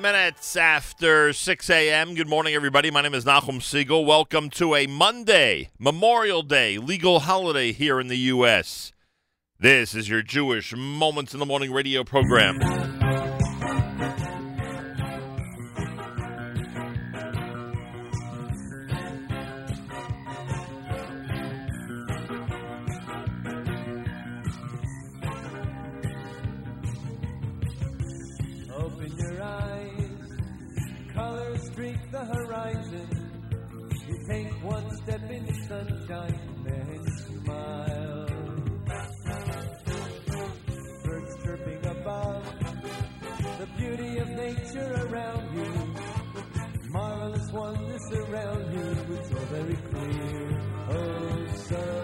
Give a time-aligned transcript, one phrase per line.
[0.00, 2.14] minutes after 6 a.m.
[2.14, 2.90] Good morning, everybody.
[2.90, 4.06] My name is Nachum Segal.
[4.06, 8.92] Welcome to a Monday, Memorial Day, legal holiday here in the U.S.
[9.58, 12.60] This is your Jewish Moments in the Morning radio program.
[32.10, 33.08] the horizon.
[34.08, 37.06] You take one step in the sunshine, then
[37.44, 38.26] smile.
[41.04, 42.44] Birds chirping above,
[43.58, 45.72] the beauty of nature around you.
[46.90, 50.60] Marvelous wonders around you, it's all very clear.
[50.90, 51.99] Oh, sir.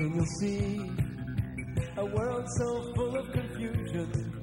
[0.00, 0.90] and you'll see
[1.98, 4.39] a world so full of confusion.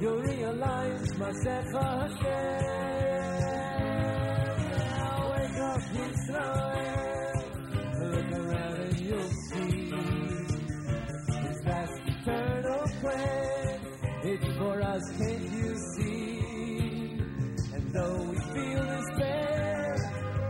[0.00, 1.90] you realize myself Now
[5.30, 6.70] Wake up, Israel.
[8.00, 9.90] Look around and you'll see
[11.42, 13.80] this vast eternal plan.
[14.22, 16.38] It's for us, can't you see?
[17.74, 19.96] And though we feel despair,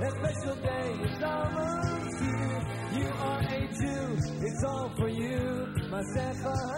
[0.01, 2.61] that special day is almost here.
[2.99, 4.07] You are a Jew.
[4.47, 6.70] It's all for you, myself.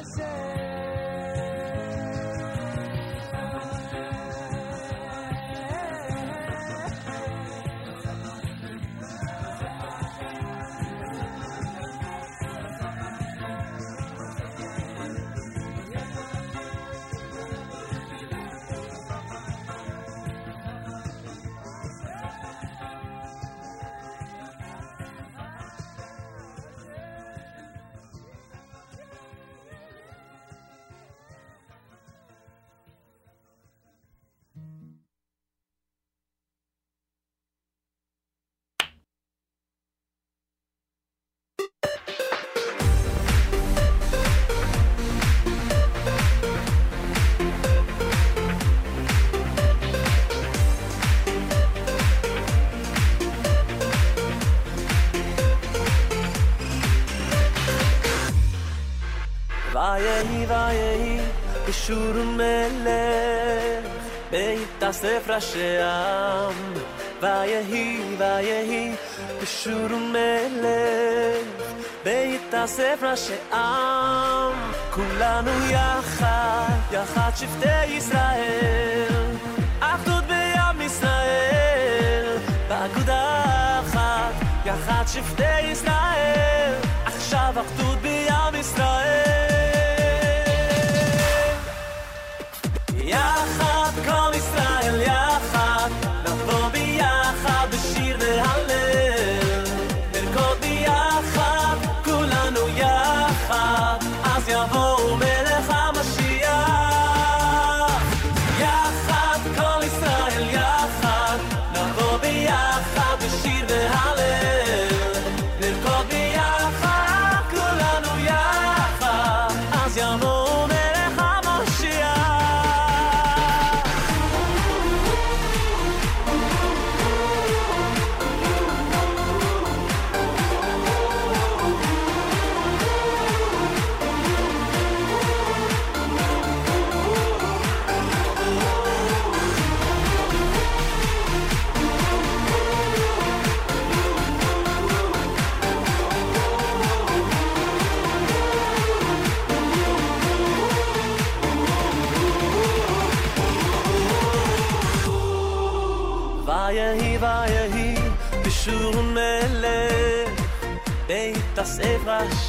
[60.53, 61.21] יהי
[61.67, 63.91] אישור מלך
[64.31, 66.75] ויתאסף ראשי עם
[67.21, 68.95] ויהי ויהי
[69.41, 71.63] אישור מלך
[72.05, 79.37] ויתאסף ראשי עם כולנו יחד יחד שבטי ישראל.
[79.81, 82.37] אחדות בעם ישראל.
[82.69, 83.45] באגודה
[83.81, 86.75] אחת יחד שבטי ישראל.
[87.05, 89.62] עכשיו אחדות בעם ישראל.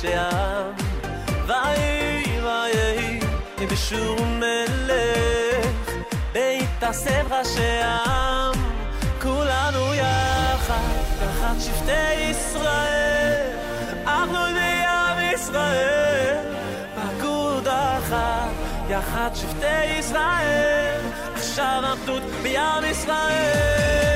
[0.03, 0.73] שעם
[1.47, 3.19] ואי ואי
[3.71, 5.91] בשום מלך.
[6.33, 8.53] בהתאסף ראשי עם
[9.21, 13.51] כולנו יחד תחת שבטי ישראל.
[14.07, 16.37] אנחנו בים ישראל
[16.95, 18.49] פקוד אחת
[18.89, 20.99] יחד שבטי ישראל.
[21.35, 24.12] עכשיו עבדות בים ישראל.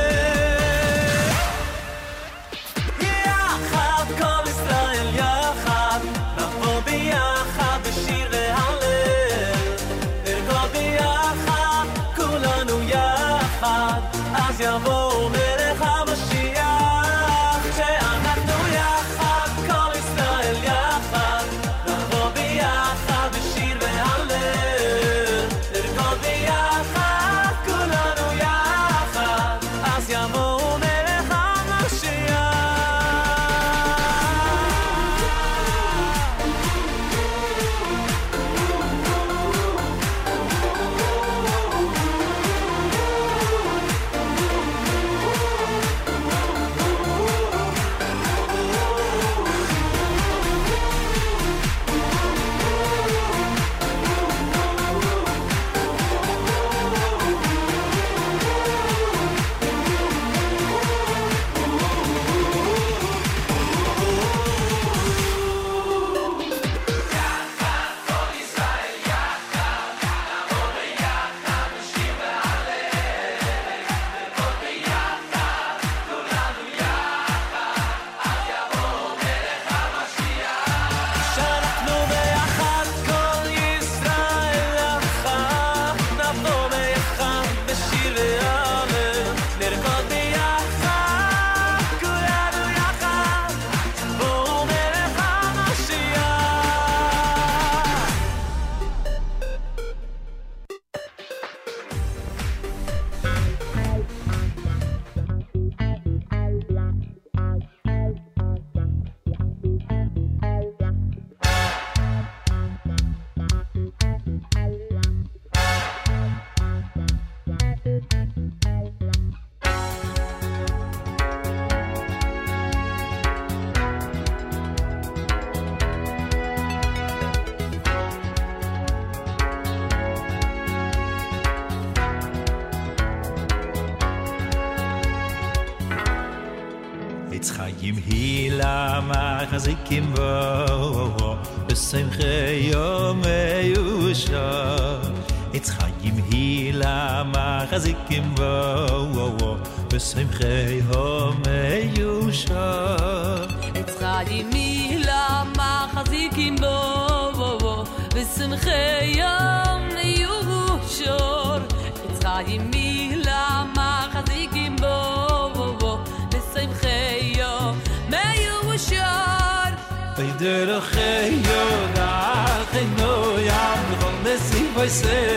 [174.97, 175.36] say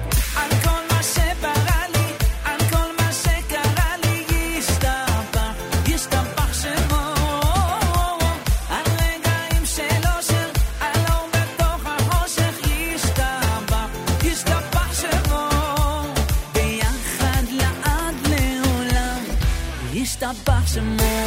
[20.71, 21.20] some more.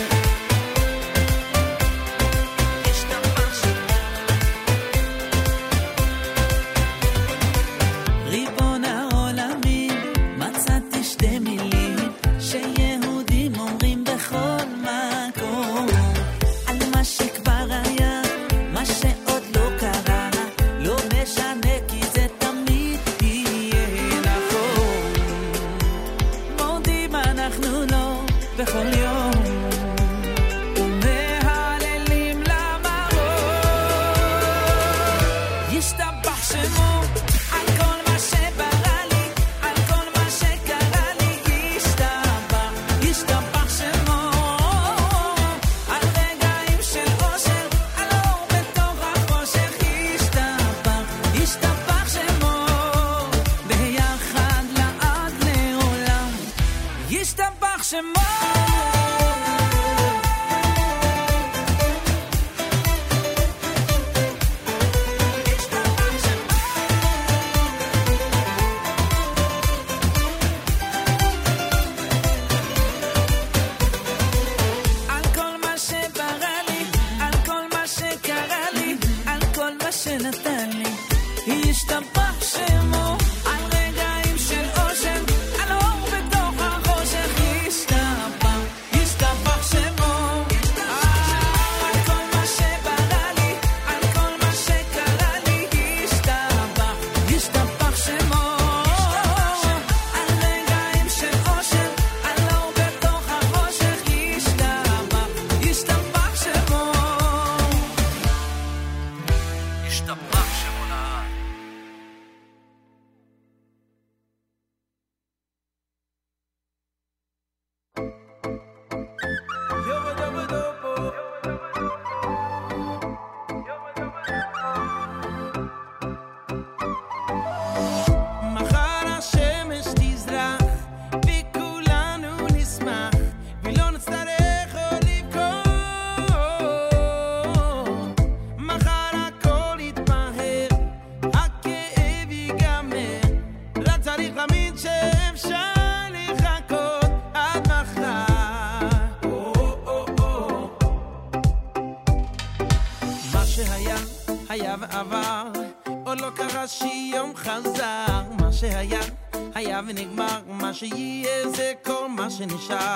[160.75, 162.94] שיהיה זה כל מה שנשאר.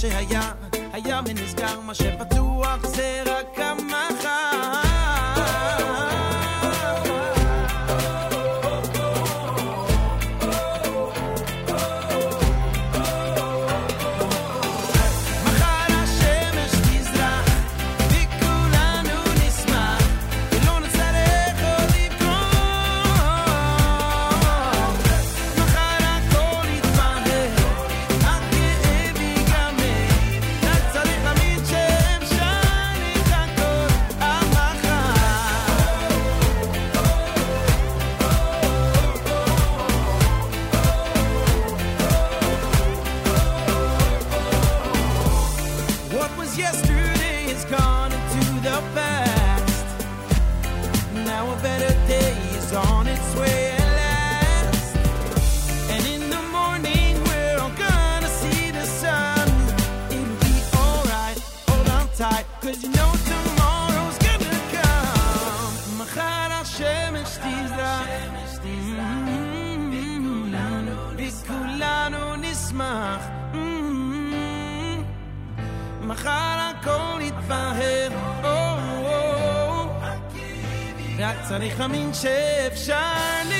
[0.00, 0.52] שהיה,
[0.92, 4.89] היה מנסגר מה שפתוח זה רק המחר.
[81.50, 82.94] צריך להאמין שאפשר
[83.44, 83.59] לחכות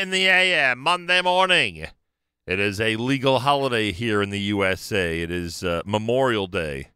[0.00, 1.86] in the AM, Monday morning.
[2.46, 5.20] It is a legal holiday here in the USA.
[5.20, 6.92] It is uh, Memorial Day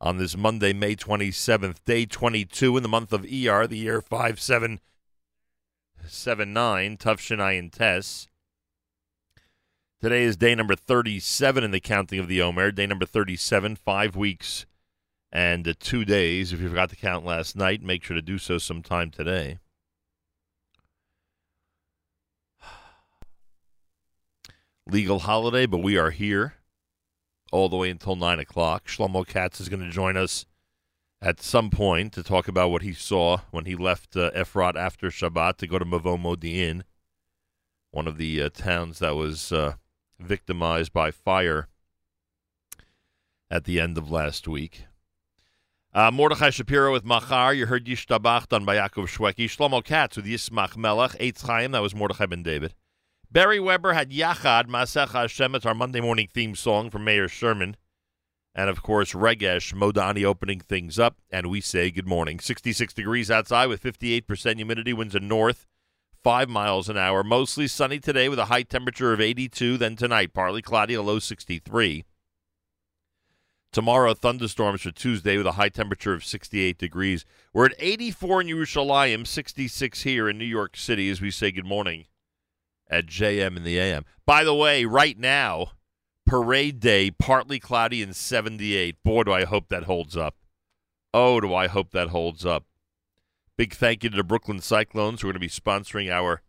[0.00, 6.96] on this Monday, May 27th, day 22 in the month of ER, the year 5779,
[6.96, 8.28] Tough Shinai and Tess.
[10.00, 14.16] Today is day number 37 in the counting of the Omer, day number 37, five
[14.16, 14.64] weeks
[15.30, 16.54] and uh, two days.
[16.54, 19.58] If you forgot to count last night, make sure to do so sometime today.
[24.90, 26.54] Legal holiday, but we are here
[27.52, 28.86] all the way until 9 o'clock.
[28.86, 30.46] Shlomo Katz is going to join us
[31.20, 35.08] at some point to talk about what he saw when he left uh, Efrat after
[35.08, 36.84] Shabbat to go to Mevo Modi'in,
[37.90, 39.74] one of the uh, towns that was uh,
[40.18, 41.68] victimized by fire
[43.50, 44.84] at the end of last week.
[45.92, 47.52] Uh, Mordechai Shapiro with Machar.
[47.52, 49.46] You heard Yishtabach done by Yaakov Shweki.
[49.46, 51.12] Shlomo Katz with Yismach Melech.
[51.18, 51.72] Eitz Chaim.
[51.72, 52.72] That was Mordechai Ben David.
[53.30, 55.54] Beri Weber had Yachad Masech Hashem.
[55.54, 57.76] It's our Monday morning theme song from Mayor Sherman.
[58.54, 61.18] And of course, Regesh Modani opening things up.
[61.30, 62.40] And we say good morning.
[62.40, 64.94] 66 degrees outside with 58% humidity.
[64.94, 65.66] Winds are north,
[66.24, 67.22] 5 miles an hour.
[67.22, 69.76] Mostly sunny today with a high temperature of 82.
[69.76, 72.06] Then tonight, partly cloudy, a low 63.
[73.72, 77.26] Tomorrow, thunderstorms for Tuesday with a high temperature of 68 degrees.
[77.52, 81.66] We're at 84 in Yerushalayim, 66 here in New York City as we say good
[81.66, 82.06] morning
[82.90, 84.04] at JM in the AM.
[84.26, 85.72] By the way, right now,
[86.26, 89.02] parade day, partly cloudy and 78.
[89.02, 90.36] Boy, do I hope that holds up.
[91.12, 92.64] Oh, do I hope that holds up.
[93.56, 96.42] Big thank you to the Brooklyn Cyclones who are going to be sponsoring our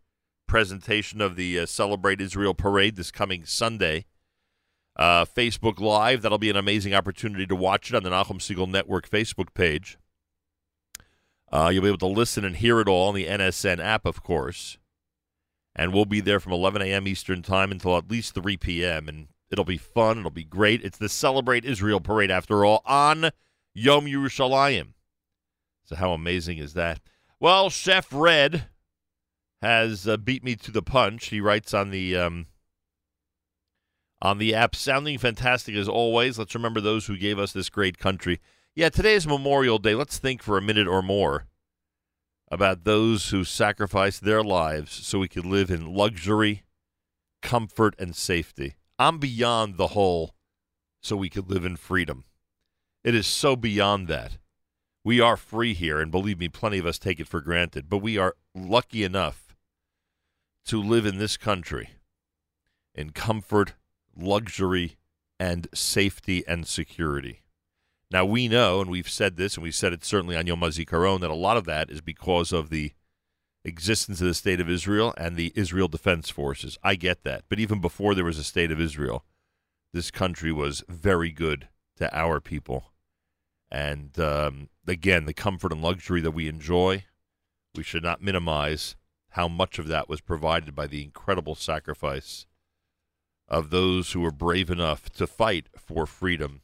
[0.48, 4.06] presentation of the uh, Celebrate Israel Parade this coming Sunday.
[4.96, 8.68] Uh, Facebook Live, that'll be an amazing opportunity to watch it on the Nachum Segal
[8.68, 9.98] Network Facebook page.
[11.52, 14.22] Uh, you'll be able to listen and hear it all on the NSN app, of
[14.22, 14.78] course
[15.76, 17.08] and we'll be there from 11 a.m.
[17.08, 19.08] Eastern Time until at least 3 p.m.
[19.08, 20.20] And it'll be fun.
[20.20, 20.84] It'll be great.
[20.84, 23.32] It's the Celebrate Israel Parade, after all, on
[23.74, 24.94] Yom Yerushalayim.
[25.86, 27.00] So how amazing is that?
[27.40, 28.68] Well, Chef Red
[29.62, 31.28] has uh, beat me to the punch.
[31.28, 32.48] He writes on the um,
[34.22, 36.38] on the app, sounding fantastic as always.
[36.38, 38.40] Let's remember those who gave us this great country.
[38.76, 39.96] Yeah, today is Memorial Day.
[39.96, 41.48] Let's think for a minute or more
[42.52, 46.64] about those who sacrificed their lives so we could live in luxury,
[47.42, 48.76] comfort, and safety.
[48.98, 50.36] I'm beyond the whole
[51.02, 52.26] so we could live in freedom.
[53.04, 54.38] It is so beyond that.
[55.04, 58.00] We are free here, and believe me, plenty of us take it for granted, but
[58.00, 59.56] we are lucky enough
[60.66, 61.90] to live in this country
[62.94, 63.76] in comfort,
[64.16, 64.98] luxury,
[65.40, 67.44] and safety and security.
[68.12, 71.20] Now we know, and we've said this, and we said it certainly on Yom HaZikaron,
[71.22, 72.94] that a lot of that is because of the
[73.64, 76.78] existence of the state of Israel and the Israel Defense Forces.
[76.82, 79.26] I get that, but even before there was a state of Israel,
[79.94, 81.68] this country was very good
[81.98, 82.94] to our people,
[83.70, 87.06] and um, again, the comfort and luxury that we enjoy,
[87.76, 88.96] we should not minimize
[89.34, 92.48] how much of that was provided by the incredible sacrifice
[93.48, 96.62] of those who were brave enough to fight for freedom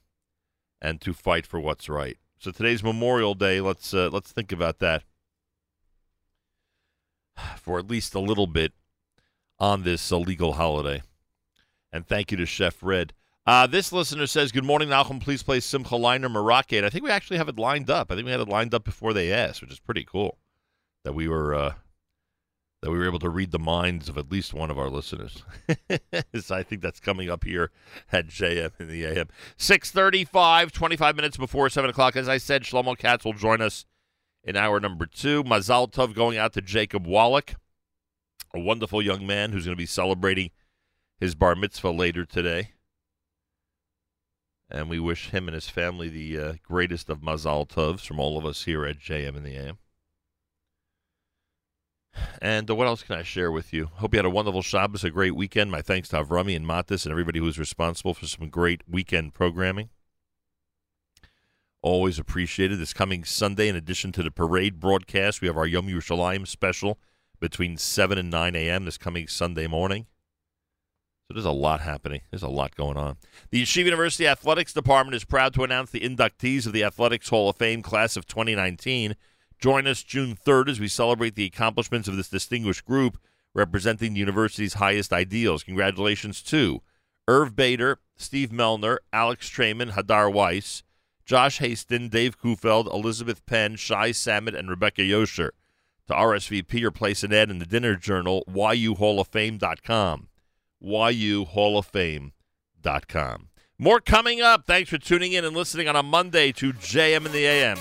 [0.82, 2.18] and to fight for what's right.
[2.38, 3.62] So today's Memorial Day.
[3.62, 5.04] Let's uh, let's think about that
[7.58, 8.74] for at least a little bit
[9.60, 11.02] on this illegal holiday.
[11.92, 13.14] And thank you to Chef Red.
[13.48, 15.20] Uh, this listener says, "Good morning, Malcolm.
[15.20, 18.12] Please play Simcha Liner Moroccan." I think we actually have it lined up.
[18.12, 20.38] I think we had it lined up before they asked, which is pretty cool.
[21.04, 21.74] That we were uh,
[22.86, 25.42] that we were able to read the minds of at least one of our listeners.
[26.40, 27.72] so I think that's coming up here
[28.12, 29.28] at JM in the AM.
[29.58, 32.16] 635, 25 minutes before 7 o'clock.
[32.16, 33.88] As I said, Shlomo Katz will join us
[34.44, 35.44] in hour number two.
[35.44, 37.56] Mazal Tov going out to Jacob Wallach,
[38.54, 40.52] a wonderful young man who's going to be celebrating
[41.20, 42.74] his bar mitzvah later today.
[44.70, 48.38] And we wish him and his family the uh, greatest of mazal tovs from all
[48.38, 49.80] of us here at JM in the AM.
[52.42, 53.90] And uh, what else can I share with you?
[53.96, 55.72] Hope you had a wonderful Shabbos, a great weekend.
[55.72, 59.34] My thanks to Avrami and Matis and everybody who was responsible for some great weekend
[59.34, 59.90] programming.
[61.82, 62.80] Always appreciated.
[62.80, 67.00] This coming Sunday, in addition to the parade broadcast, we have our Yom Yerushalayim special
[67.40, 68.86] between 7 and 9 a.m.
[68.86, 70.08] this coming Sunday morning.
[71.28, 72.22] So there's a lot happening.
[72.30, 73.18] There's a lot going on.
[73.50, 77.50] The Yeshiva University Athletics Department is proud to announce the inductees of the Athletics Hall
[77.50, 79.16] of Fame class of 2019.
[79.60, 83.18] Join us June 3rd as we celebrate the accomplishments of this distinguished group
[83.54, 85.64] representing the university's highest ideals.
[85.64, 86.82] Congratulations to
[87.28, 90.84] Irv Bader, Steve Melner, Alex Trayman, Hadar Weiss,
[91.26, 95.50] Josh Haston, Dave Kufeld, Elizabeth Penn, Shai Samet, and Rebecca Yosher.
[96.08, 100.28] To RSVP or place an ad in the Dinner Journal, yuhalloffame.com.
[100.84, 103.48] yuhalloffame.com.
[103.78, 104.66] More coming up.
[104.68, 107.80] Thanks for tuning in and listening on a Monday to JM in the AM.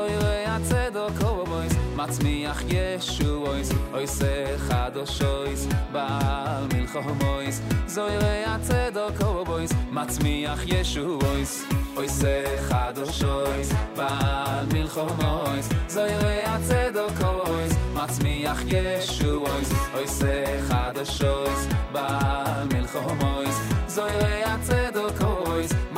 [0.00, 4.32] oy re atzedo kobois matzmiach yeshu ois oy se
[4.66, 7.60] chadosh ois bal milchomois
[7.94, 11.52] zoy re atzedo kobois matzmiach yeshu ois
[11.96, 12.34] oy se
[12.68, 20.34] chadosh ois bal milchomois zoy re atzedo kobois matzmiach yeshu ois oy se
[20.68, 23.56] chadosh ois bal milchomois
[23.96, 24.89] zoy re atzedo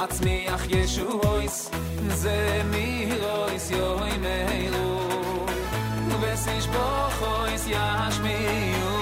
[0.05, 1.70] מצמיח ישועויס
[2.09, 5.46] זה מירויס יוי מיירו.
[6.20, 8.98] וסיש בוכויס ישמיעו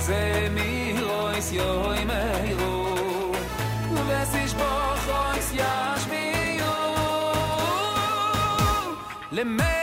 [0.00, 3.32] זה מירויס יוי מיירו.
[4.08, 6.74] וסיש בוכויס ישמיעו.
[9.32, 9.77] למלך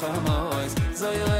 [0.00, 1.35] Baal milchomois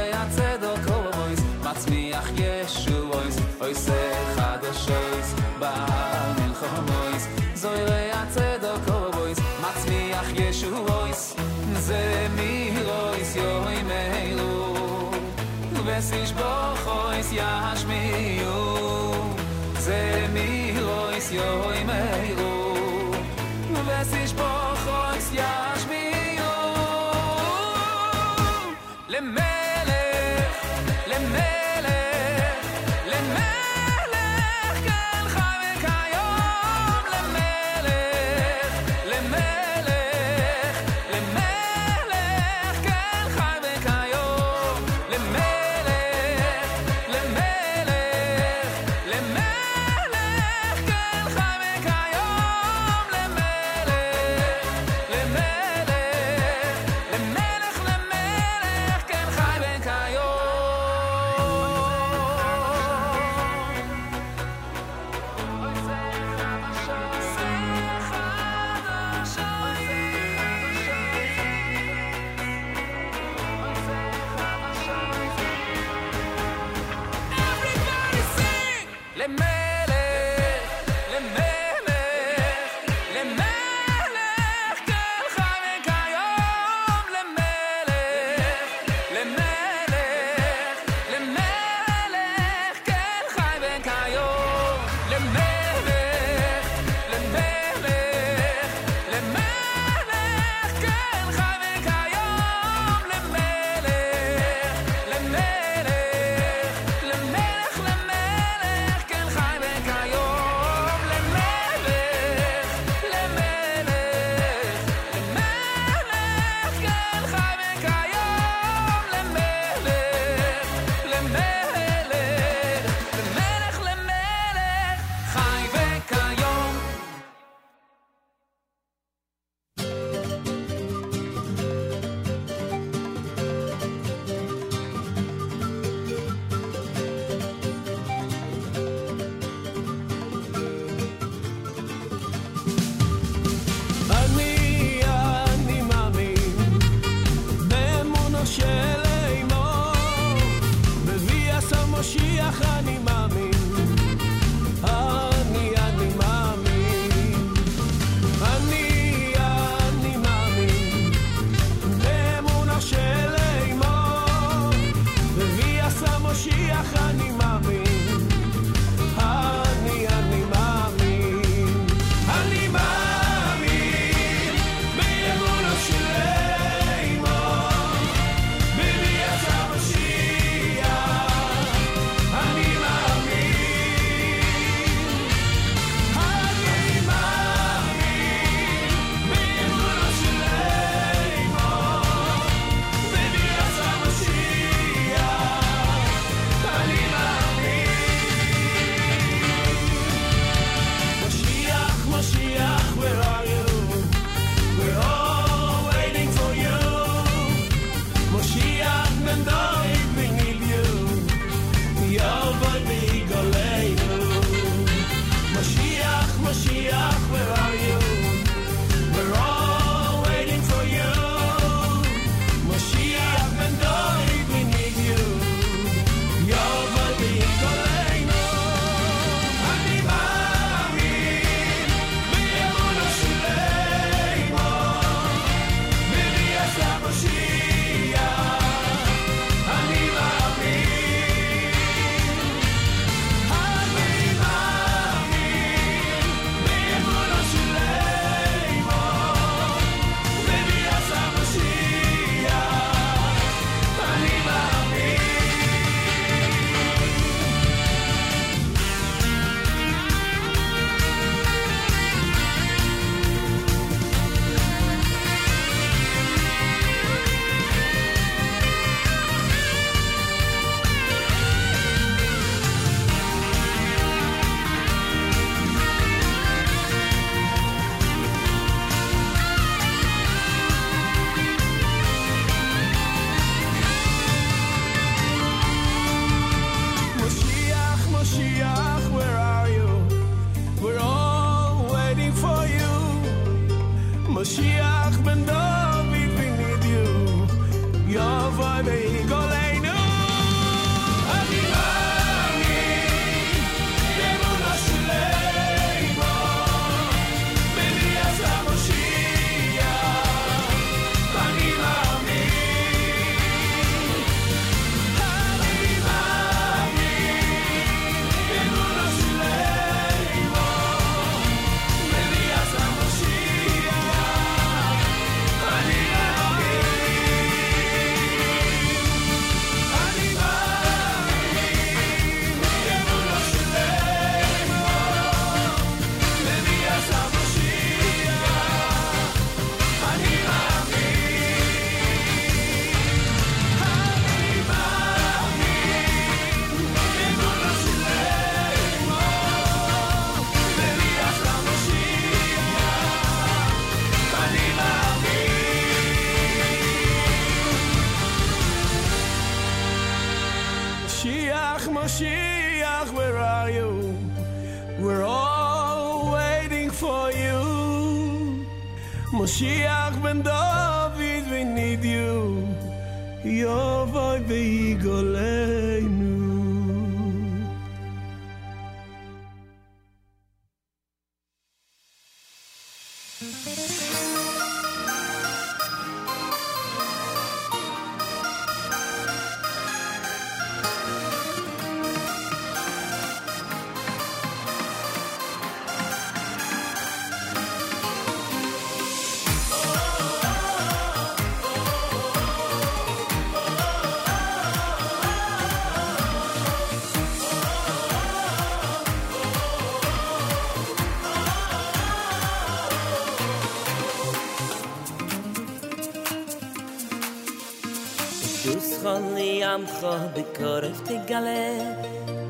[420.57, 421.65] korf te gale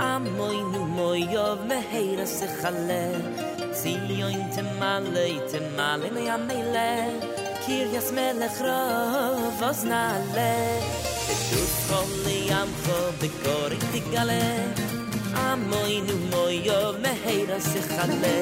[0.09, 3.03] a moy nu moy yov me heira se khale
[3.79, 6.91] zi yoin te male te male me amele
[7.63, 8.81] kir yas me le khro
[9.59, 10.01] vos na
[10.35, 10.53] le
[11.49, 13.29] du kom ni am kho de
[14.13, 14.43] gale
[15.45, 15.47] a
[16.07, 16.95] nu moy yov
[17.71, 18.37] se khale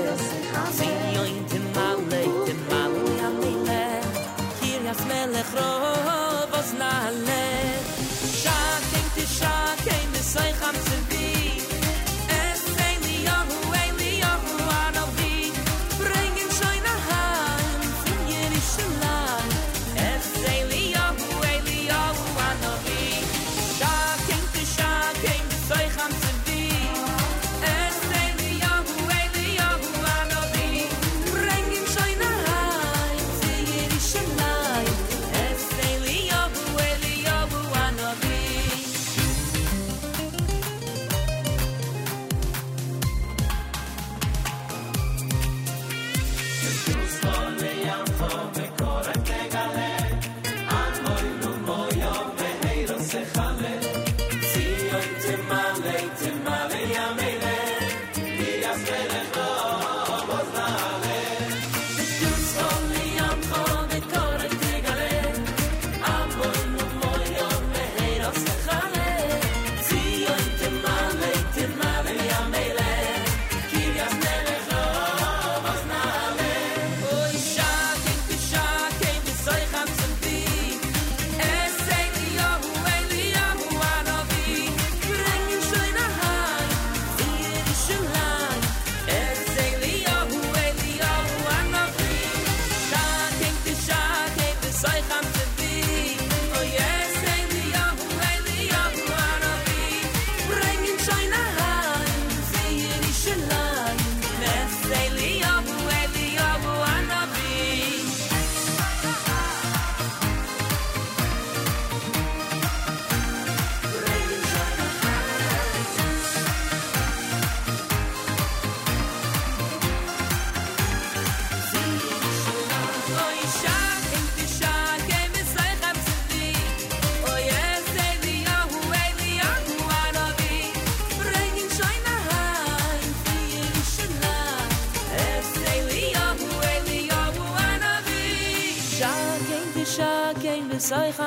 [0.77, 3.83] zi yoin te male te male me amele
[4.59, 5.01] kir yas
[5.51, 5.69] khro
[6.51, 6.91] vos na
[10.35, 11.14] say khamsin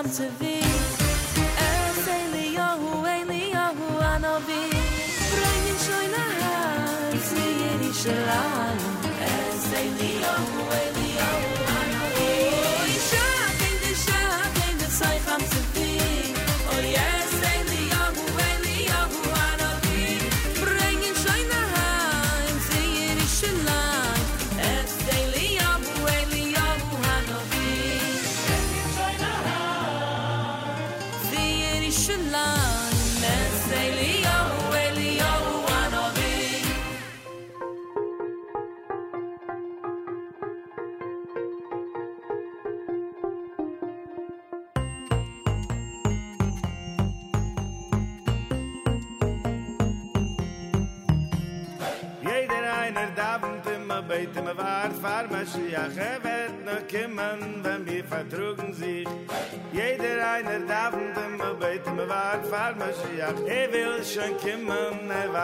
[0.09, 0.48] to be.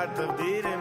[0.06, 0.73] laat op.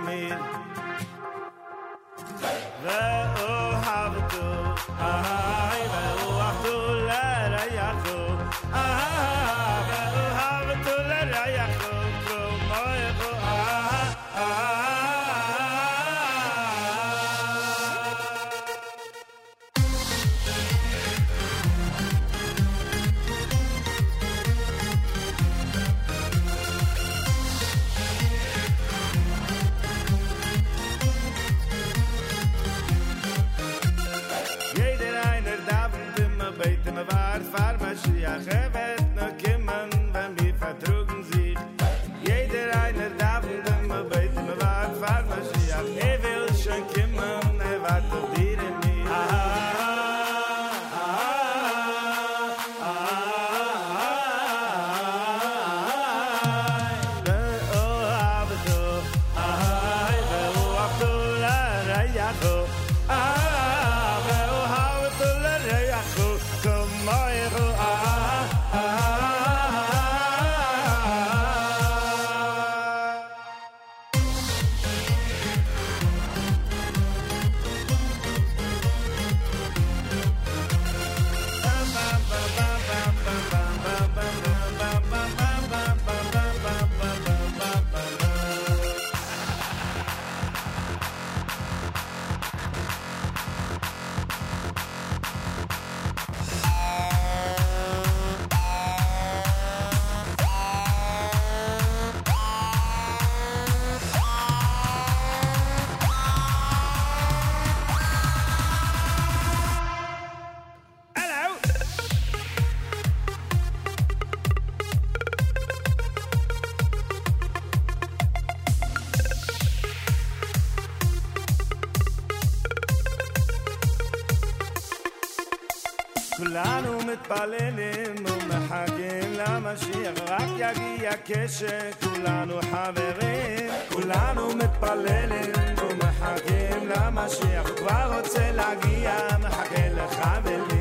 [127.23, 133.69] מתפללים ומחכים למשיח רק יגיע כשכולנו חברים.
[133.89, 140.72] כולנו מתפללים ומחכים למשיח כבר רוצה להגיע מחכה לך ול...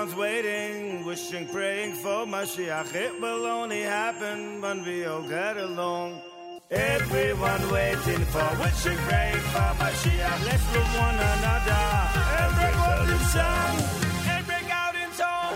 [0.00, 2.94] one's waiting, wishing, praying for Mashiach.
[2.94, 6.22] It will only happen when we all get along.
[6.70, 10.40] Everyone waiting for, wishing, praying for Mashiach.
[10.46, 11.84] Let's love one another.
[12.46, 13.74] Everyone in song
[14.32, 15.54] and break out in song.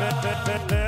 [0.00, 0.82] Better.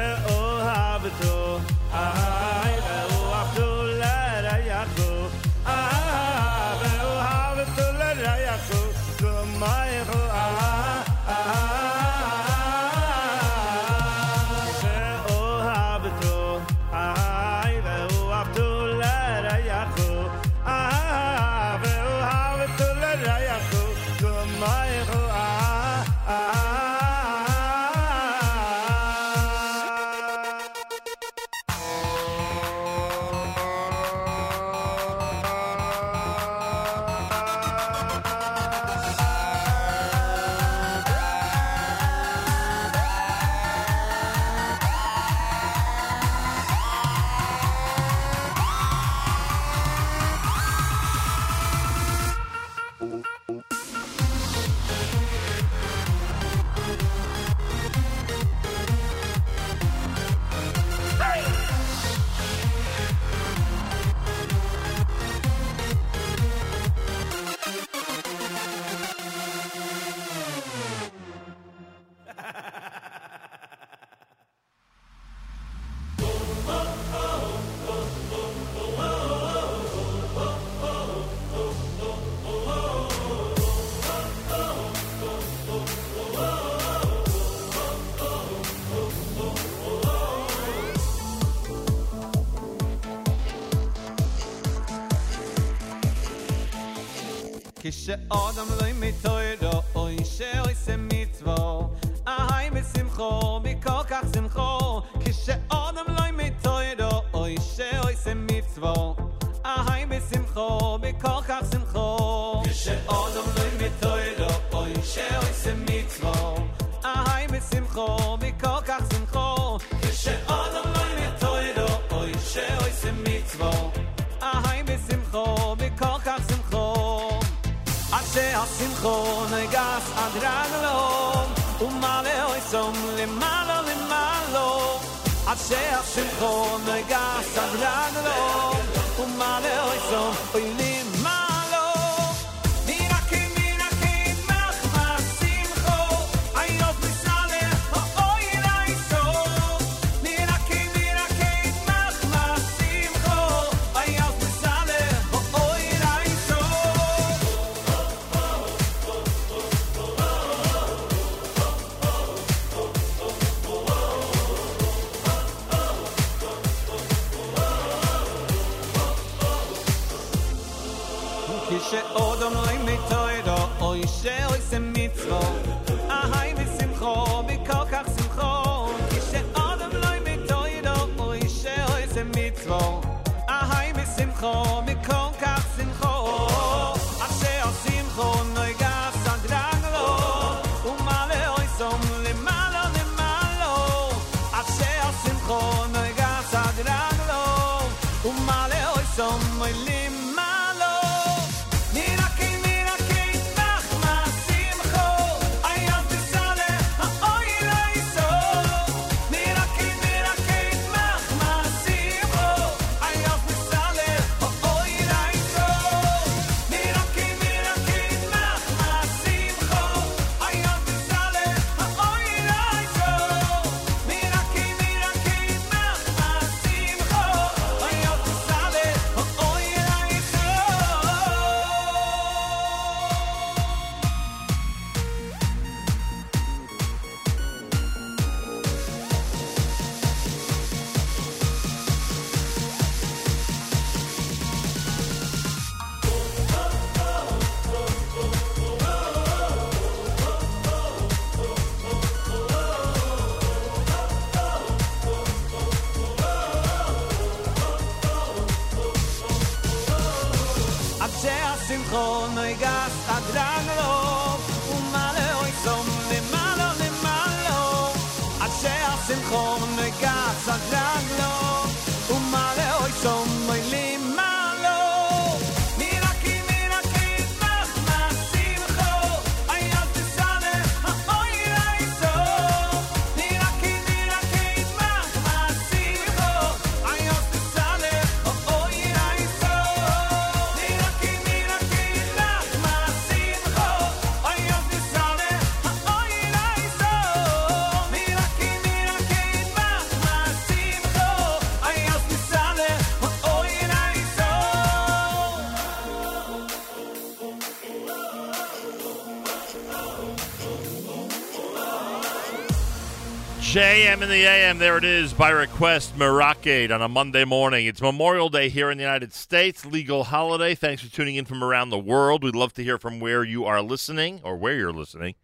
[314.00, 317.66] In the AM, there it is, by request, Meracade on a Monday morning.
[317.66, 320.54] It's Memorial Day here in the United States, legal holiday.
[320.54, 322.22] Thanks for tuning in from around the world.
[322.22, 325.16] We'd love to hear from where you are listening or where you're listening.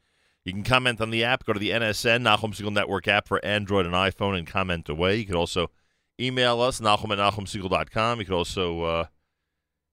[0.45, 1.45] You can comment on the app.
[1.45, 5.19] Go to the NSN, Nachum Segal Network app for Android and iPhone and comment away.
[5.19, 5.71] You could also
[6.19, 8.19] email us, Nachum at NachumSegal.com.
[8.19, 9.07] You could also uh,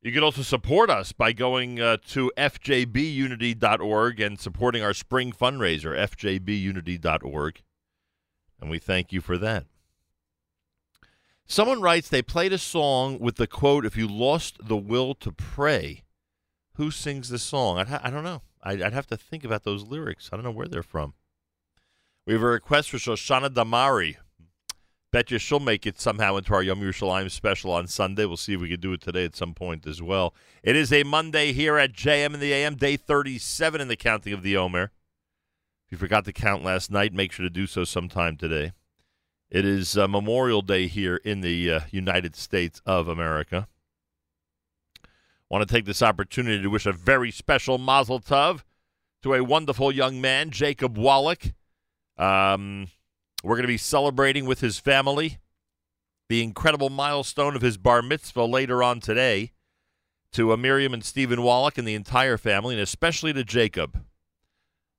[0.02, 5.96] you could also support us by going uh, to fjbunity.org and supporting our spring fundraiser,
[5.96, 7.62] fjbunity.org.
[8.62, 9.66] And we thank you for that.
[11.46, 15.32] Someone writes they played a song with the quote, If you lost the will to
[15.32, 16.04] pray.
[16.76, 17.86] Who sings this song?
[17.86, 18.44] Ha- I don't know.
[18.64, 20.30] I'd, I'd have to think about those lyrics.
[20.32, 21.14] I don't know where they're from.
[22.26, 24.16] We have a request for Shoshana Damari.
[25.12, 28.26] Bet you she'll make it somehow into our Yom Yerushalayim special on Sunday.
[28.26, 30.34] We'll see if we can do it today at some point as well.
[30.64, 34.32] It is a Monday here at JM in the AM, day 37 in the counting
[34.32, 34.92] of the Omer.
[35.92, 38.72] You forgot to count last night, make sure to do so sometime today.
[39.50, 43.68] It is uh, Memorial Day here in the uh, United States of America.
[45.04, 45.08] I
[45.50, 48.62] want to take this opportunity to wish a very special Mazel Tov
[49.22, 51.54] to a wonderful young man, Jacob Wallach.
[52.18, 52.88] Um,
[53.44, 55.40] we're going to be celebrating with his family
[56.30, 59.52] the incredible milestone of his bar mitzvah later on today
[60.32, 64.06] to uh, Miriam and Stephen Wallach and the entire family, and especially to Jacob.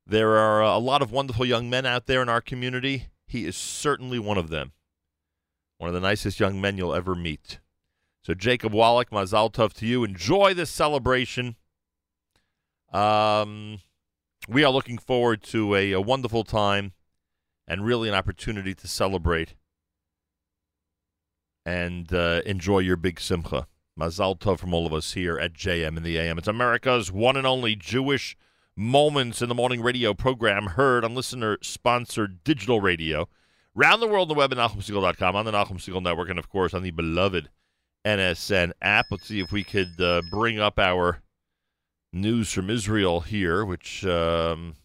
[0.07, 3.09] There are uh, a lot of wonderful young men out there in our community.
[3.27, 4.73] He is certainly one of them.
[5.79, 7.61] One of the nicest young men you'll ever meet.
[8.25, 10.05] So, Jacob Wallach, Mazal Tov to you.
[10.05, 11.57] Enjoy this celebration.
[12.93, 13.81] Um,
[14.49, 16.93] we are looking forward to a, a wonderful time
[17.67, 19.55] and really an opportunity to celebrate
[21.65, 23.67] and uh, enjoy your big simcha.
[23.99, 26.39] Mazal Tov from all of us here at JM in the AM.
[26.39, 28.37] It's America's one and only Jewish
[28.75, 33.29] Moments in the Morning radio program heard on listener-sponsored digital radio.
[33.75, 36.49] Round the world on the web at NachumSegal.com, on the Nachum Segal Network, and, of
[36.49, 37.51] course, on the beloved
[38.05, 39.07] NSN app.
[39.11, 41.21] Let's see if we could uh, bring up our
[42.13, 44.77] news from Israel here, which um,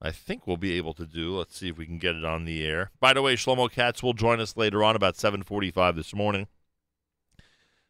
[0.00, 1.36] I think we'll be able to do.
[1.36, 2.90] Let's see if we can get it on the air.
[3.00, 6.46] By the way, Shlomo Katz will join us later on about 7:45 this morning.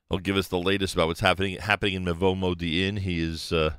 [0.09, 3.00] He'll give us the latest about what's happening happening in Mevo Modi'in.
[3.00, 3.74] He is uh,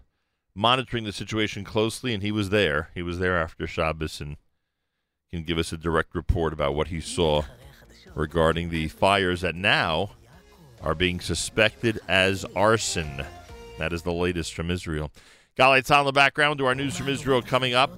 [0.56, 2.89] monitoring the situation closely, and he was there.
[2.93, 4.38] He was there after Shabbos and
[5.32, 7.43] can give us a direct report about what he saw
[8.16, 10.12] regarding the fires that now
[10.82, 13.24] are being suspected as arson.
[13.78, 15.12] That is the latest from Israel.
[15.58, 17.97] Galei Tzahal in the background to our news from Israel coming up.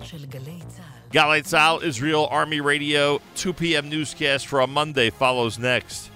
[1.12, 3.89] Galei Tzahal, Israel Army Radio, 2 p.m.
[3.89, 6.11] newscast for a Monday follows next.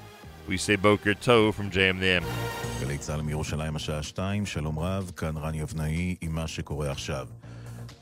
[0.49, 2.24] We say Boker Tov from JMDM.
[2.81, 7.26] גלי צה"ל מירושלים השעה שתיים, שלום רב, כאן רני אבנאי עם מה שקורה עכשיו.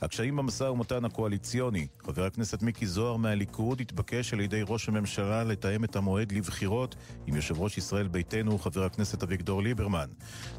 [0.02, 1.86] הקשיים במשא ומתן הקואליציוני.
[2.06, 6.94] חבר הכנסת מיקי זוהר מהליכוד התבקש על ידי ראש הממשלה לתאם את המועד לבחירות
[7.26, 10.08] עם יושב ראש ישראל ביתנו, חבר הכנסת אביגדור ליברמן.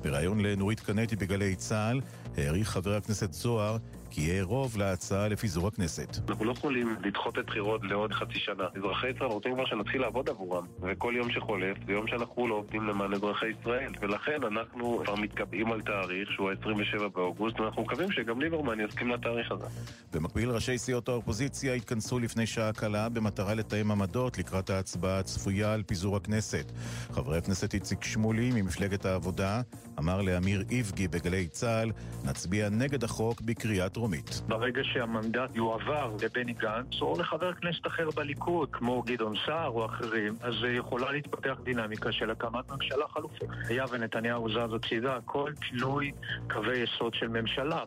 [0.03, 2.01] בריאיון לנורית קנטי בגלי צה"ל,
[2.38, 3.78] העריך חבר הכנסת זוהר
[4.14, 6.16] כי יהיה רוב להצעה לפיזור הכנסת.
[6.28, 8.64] אנחנו לא יכולים לדחות את בחירות לעוד חצי שנה.
[8.76, 12.88] אזרחי ישראל רוצים כבר שנתחיל לעבוד עבורם, וכל יום שחולף זה יום שאנחנו לא עובדים
[12.88, 13.92] למען אזרחי ישראל.
[14.00, 19.52] ולכן אנחנו כבר מתקבעים על תאריך שהוא ה-27 באוגוסט, ואנחנו מקווים שגם ליברמן יסכים לתאריך
[19.52, 19.66] הזה.
[20.12, 25.82] במקביל, ראשי סיעות האופוזיציה התכנסו לפני שעה קלה במטרה לתאם עמדות לקראת ההצבעה הצפויה על
[25.82, 26.72] פיזור הכנסת.
[27.12, 29.60] חבר הכנסת איציק שמולי ממפלגת העבודה
[29.98, 31.92] אמר לאמיר איבגי בגלי צה"ל,
[32.24, 34.03] נצביע נגד החוק בקריאה טרומית.
[34.48, 40.36] ברגע שהמנדט יועבר לבני גנץ או לחבר כנסת אחר בליכוד, כמו גדעון סער או אחרים,
[40.40, 43.48] אז יכולה להתפתח דינמיקה של הקמת ממשלה חלופית.
[43.68, 46.12] היה ונתניהו זז הצידה, הכל תלוי
[46.50, 47.82] קווי יסוד של ממשלה.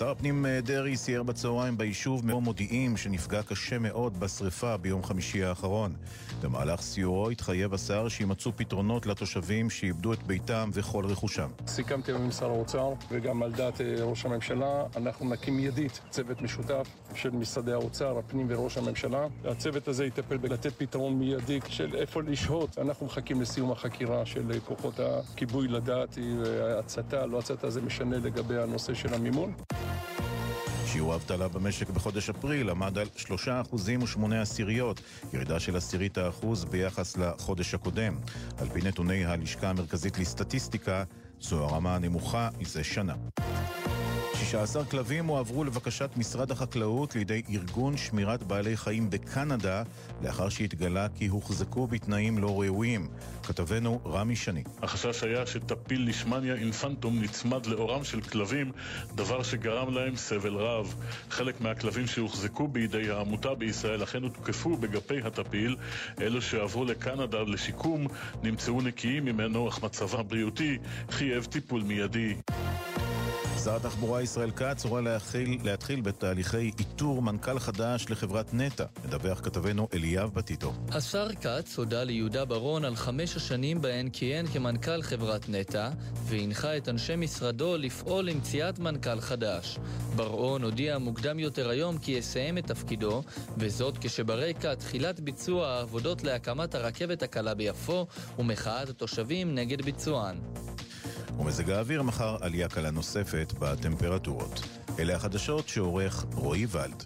[0.00, 5.44] שר הפנים אה, דרעי סייר בצהריים ביישוב מאור מודיעים שנפגע קשה מאוד בשריפה ביום חמישי
[5.44, 5.92] האחרון.
[6.42, 11.48] במהלך סיורו התחייב השר שימצאו פתרונות לתושבים שאיבדו את ביתם וכל רכושם.
[11.66, 16.88] סיכמתי עם שר האוצר וגם על דעת אה, ראש הממשלה, אנחנו נקים מיידית צוות משותף
[17.14, 19.26] של משרדי האוצר, הפנים וראש הממשלה.
[19.44, 22.78] הצוות הזה יטפל בלתת פתרון מיידי של איפה לשהות.
[22.78, 26.18] אנחנו מחכים לסיום החקירה של אה, כוחות הכיבוי לדעת
[26.78, 29.52] הצתה, לא הצתה, זה משנה לגבי הנושא של המימון.
[30.92, 33.30] שיעור האבטלה במשק בחודש אפריל עמד על 3%
[33.72, 35.00] ו-8 עשיריות,
[35.32, 38.16] ירידה של עשירית האחוז ביחס לחודש הקודם.
[38.58, 41.04] על פי נתוני הלשכה המרכזית לסטטיסטיקה,
[41.40, 43.14] זו הרמה הנמוכה מזה שנה.
[44.50, 49.82] 16 כלבים הועברו לבקשת משרד החקלאות לידי ארגון שמירת בעלי חיים בקנדה,
[50.22, 53.08] לאחר שהתגלה כי הוחזקו בתנאים לא ראויים.
[53.42, 54.62] כתבנו רמי שני.
[54.82, 58.72] החשש היה שטפיל לישמניה אינפנטום נצמד לאורם של כלבים,
[59.14, 60.94] דבר שגרם להם סבל רב.
[61.30, 65.76] חלק מהכלבים שהוחזקו בידי העמותה בישראל אכן הותקפו בגפי הטפיל.
[66.20, 68.06] אלו שעברו לקנדה לשיקום
[68.42, 70.78] נמצאו נקיים ממנו, אך מצבם הבריאותי
[71.10, 72.34] חייב טיפול מיידי.
[73.64, 79.88] שר התחבורה ישראל כץ הורה להתחיל, להתחיל בתהליכי איתור מנכ"ל חדש לחברת נטע, מדווח כתבנו
[79.94, 80.72] אליאב בטיטו.
[80.88, 85.90] השר כץ הודה ליהודה ברון על חמש השנים בהן כיהן כמנכ"ל חברת נטע,
[86.24, 89.78] והנחה את אנשי משרדו לפעול למציאת מנכ"ל חדש.
[90.16, 93.22] ברון הודיע מוקדם יותר היום כי יסיים את תפקידו,
[93.58, 98.06] וזאת כשברקע תחילת ביצוע העבודות להקמת הרכבת הקלה ביפו
[98.38, 100.36] ומחאת התושבים נגד ביצוען.
[101.40, 104.62] ומזג האוויר מחר עלייה קלה נוספת בטמפרטורות.
[104.98, 107.04] אלה החדשות שעורך רועי ולד.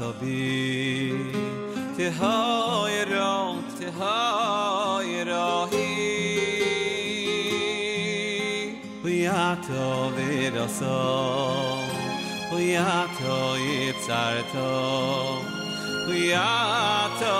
[0.00, 1.12] khabi
[1.96, 3.32] te hayra
[3.78, 5.88] te hayra hi
[9.04, 9.82] we are to
[10.16, 11.00] the so
[12.54, 12.64] we
[13.18, 13.36] to
[13.76, 14.06] it's
[14.54, 14.70] to
[16.08, 16.22] we
[17.20, 17.36] to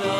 [0.00, 0.16] to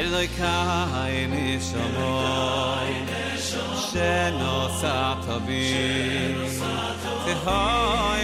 [0.00, 2.92] el doy kai ni shomoy
[3.86, 5.24] shenosat
[7.44, 8.23] Tehoyro,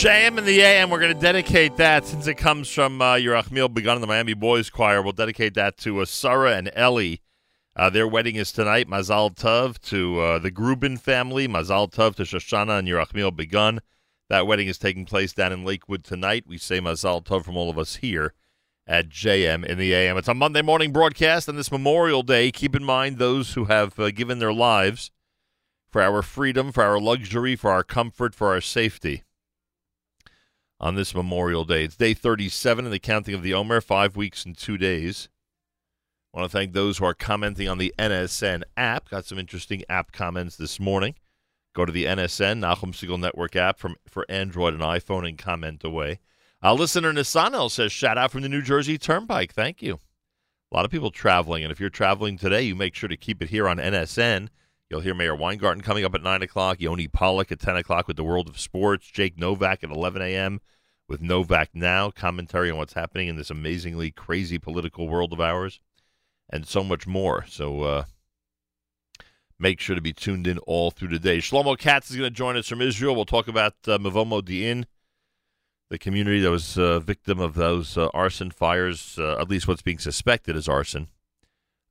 [0.00, 3.74] JM in the AM, we're going to dedicate that since it comes from uh, Yerachmiel
[3.74, 5.02] Begun in the Miami Boys Choir.
[5.02, 7.20] We'll dedicate that to uh, Sarah and Ellie.
[7.76, 8.88] Uh, their wedding is tonight.
[8.88, 11.46] Mazal Tov to uh, the Grubin family.
[11.46, 13.80] Mazal Tov to Shoshana and Yerachmiel Begun.
[14.30, 16.44] That wedding is taking place down in Lakewood tonight.
[16.46, 18.32] We say Mazal Tov from all of us here
[18.86, 20.16] at JM in the AM.
[20.16, 22.50] It's a Monday morning broadcast on this Memorial Day.
[22.50, 25.10] Keep in mind those who have uh, given their lives
[25.90, 29.24] for our freedom, for our luxury, for our comfort, for our safety
[30.80, 31.84] on this Memorial Day.
[31.84, 35.28] It's day 37 in the counting of the Omer, five weeks and two days.
[36.32, 39.10] I want to thank those who are commenting on the NSN app.
[39.10, 41.16] Got some interesting app comments this morning.
[41.74, 45.84] Go to the NSN, Nachum Segal Network app from, for Android and iPhone and comment
[45.84, 46.20] away.
[46.62, 49.52] Uh, listener Nisanel says, shout out from the New Jersey Turnpike.
[49.52, 49.98] Thank you.
[50.72, 53.42] A lot of people traveling, and if you're traveling today, you make sure to keep
[53.42, 54.48] it here on NSN.
[54.90, 58.16] You'll hear Meir Weingarten coming up at 9 o'clock, Yoni Pollock at 10 o'clock with
[58.16, 60.60] the World of Sports, Jake Novak at 11 a.m.
[61.08, 65.78] with Novak Now, commentary on what's happening in this amazingly crazy political world of ours,
[66.52, 67.44] and so much more.
[67.46, 68.04] So uh,
[69.60, 71.38] make sure to be tuned in all through the day.
[71.38, 73.14] Shlomo Katz is going to join us from Israel.
[73.14, 74.86] We'll talk about uh, Mevo Modi'in,
[75.88, 79.82] the community that was uh, victim of those uh, arson fires, uh, at least what's
[79.82, 81.06] being suspected as arson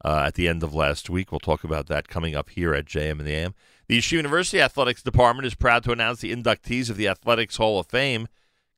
[0.03, 1.31] uh, at the end of last week.
[1.31, 3.55] We'll talk about that coming up here at JM and the AM.
[3.87, 7.79] The Yeshiva University Athletics Department is proud to announce the inductees of the Athletics Hall
[7.79, 8.27] of Fame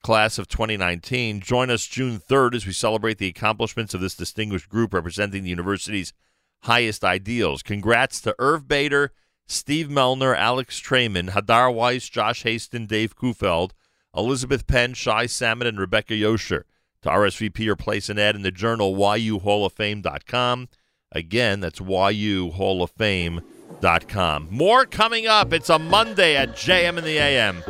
[0.01, 1.41] class of 2019.
[1.41, 5.49] Join us June 3rd as we celebrate the accomplishments of this distinguished group representing the
[5.49, 6.13] university's
[6.61, 7.63] highest ideals.
[7.63, 9.11] Congrats to Irv Bader,
[9.47, 13.71] Steve Melner, Alex Trayman, Hadar Weiss, Josh Haston, Dave Kufeld,
[14.15, 16.63] Elizabeth Penn, Shai Salmon, and Rebecca Yosher.
[17.03, 20.69] To RSVP or place an ad in the journal yuhalloffame.com.
[21.11, 24.47] Again, that's yuhalloffame.com.
[24.49, 25.51] More coming up.
[25.51, 27.61] It's a Monday at JM in the AM.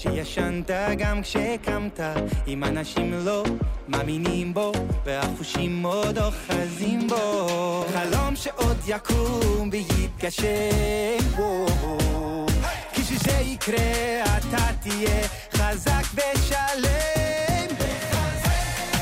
[0.00, 2.00] כשישנת גם כשקמת
[2.48, 3.44] אם אנשים לא
[3.88, 4.72] מאמינים בו
[5.04, 7.84] והחושים עוד אוחזים בו.
[7.92, 12.46] חלום שעוד יקום ויתגשם וואו.
[12.92, 17.76] כשזה יקרה אתה תהיה חזק ושלם.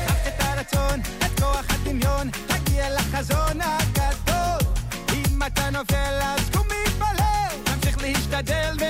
[0.07, 4.73] קח את הרצון, את כוח הדמיון, תגיע לחזון הגדול.
[5.13, 8.83] אם אתה נופל אז קום מתפלל, תמשיך להשתדל ו...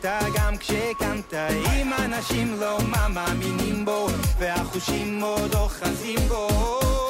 [0.00, 2.78] כשישנת גם כשקמת אם אנשים לא
[3.08, 4.06] מאמינים בו
[4.38, 6.48] והחושים עוד אוחזים בו.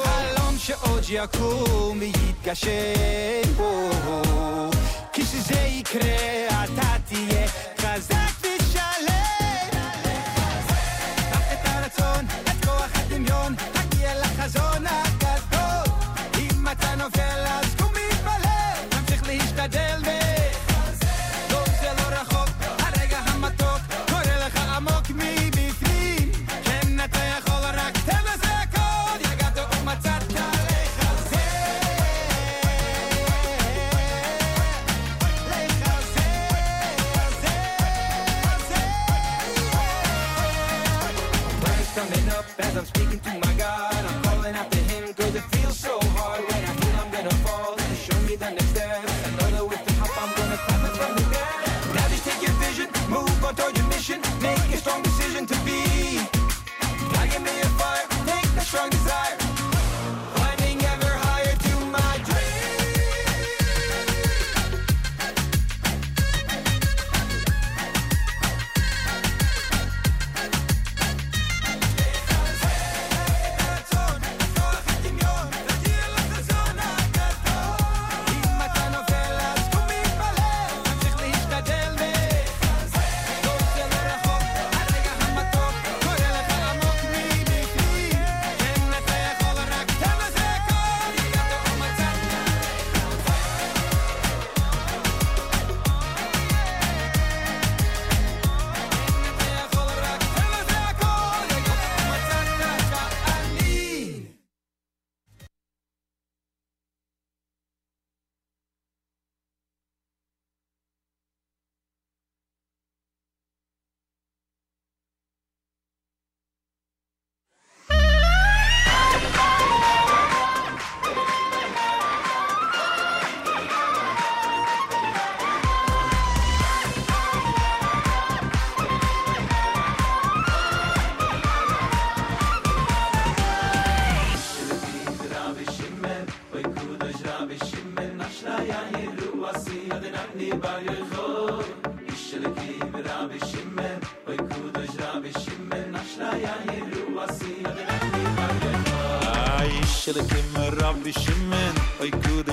[0.03, 3.89] חלום שעוד יקום ויתגשם בו.
[5.13, 7.47] כשזה יקרה אתה תהיה
[7.77, 9.69] חזק ושלם.
[11.31, 14.85] קח את הרצון, את כוח הדמיון, תגיע לחזון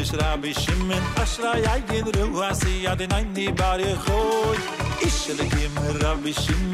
[0.08, 0.90] Ishra bi shim
[1.22, 4.56] ashra ya gidru wasi ya de nine ni bar khoy
[5.04, 6.72] Ishra bi shim ra bi shim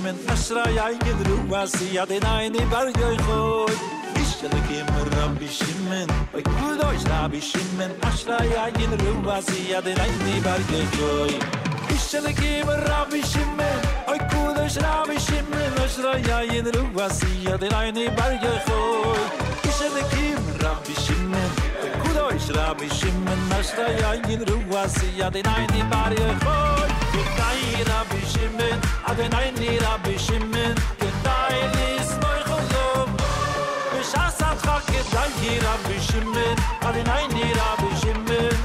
[0.06, 3.72] men asra yai gedru was ya de nine bar yo khoy
[4.22, 7.94] ishel kem ram oy men ay kul doy sta bishim men
[9.28, 11.32] was ya de nine bar yo khoy
[11.96, 13.24] ishel kem ram oy
[13.58, 15.74] men ay kul doy sta bishim men
[16.98, 17.18] was
[17.48, 19.26] ya de nine bar yo khoy
[19.72, 21.50] ishel kem ram oy men
[21.82, 23.40] ay kul doy sta bishim men
[24.76, 27.05] was ya de nine bar yo khoy
[27.46, 33.08] Kedai Rabbi Shimon, adinayni Rabbi Shimon, kedai lismoy cholom.
[33.92, 36.56] Bishas atcha kedai Rabbi Shimon,
[36.86, 38.55] adinayni Rabbi Shimon,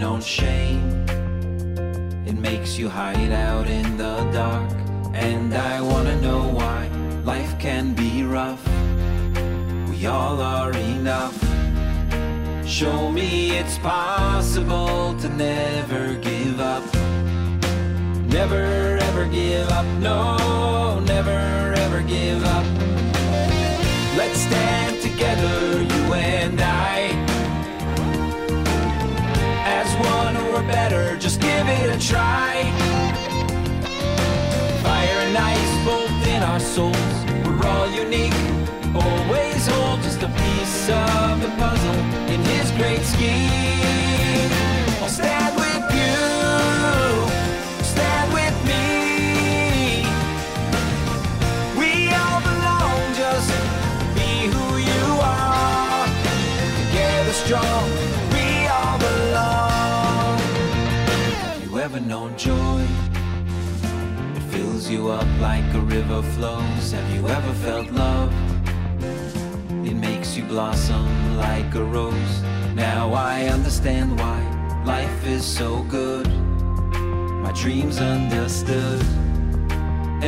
[0.00, 1.04] known shame?
[2.26, 4.72] It makes you hide out in the dark.
[5.12, 6.88] And I wanna know why
[7.22, 8.64] life can be rough.
[9.90, 11.36] We all are enough.
[12.66, 16.84] Show me it's possible to never give up.
[18.38, 22.66] Never ever give up, no, never ever give up.
[24.16, 26.79] Let's stand together, you and I.
[30.00, 32.62] one or better, just give it a try.
[34.82, 37.14] Fire and ice both in our souls,
[37.44, 38.34] we're all unique.
[38.94, 42.00] Always hold just a piece of the puzzle
[42.32, 44.09] in his great scheme.
[62.50, 62.82] Joy?
[64.38, 66.92] It fills you up like a river flows.
[66.96, 68.32] Have you ever felt love?
[69.88, 71.06] It makes you blossom
[71.36, 72.34] like a rose.
[72.74, 74.38] Now I understand why
[74.84, 76.28] life is so good.
[77.44, 79.02] My dreams understood.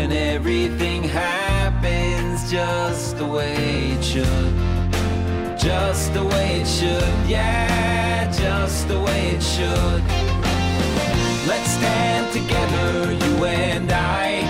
[0.00, 3.56] And everything happens just the way
[3.94, 4.54] it should.
[5.68, 10.02] Just the way it should, yeah, just the way it should.
[11.44, 14.42] Let's stand together, you and I.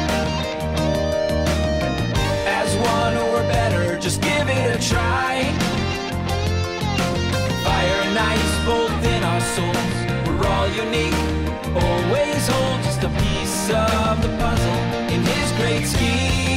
[2.47, 5.43] As one or better, just give it a try.
[7.65, 9.95] Fire and ice both in our souls.
[10.29, 11.17] We're all unique.
[11.75, 14.81] Always hold just a piece of the puzzle
[15.15, 16.52] in his great scheme.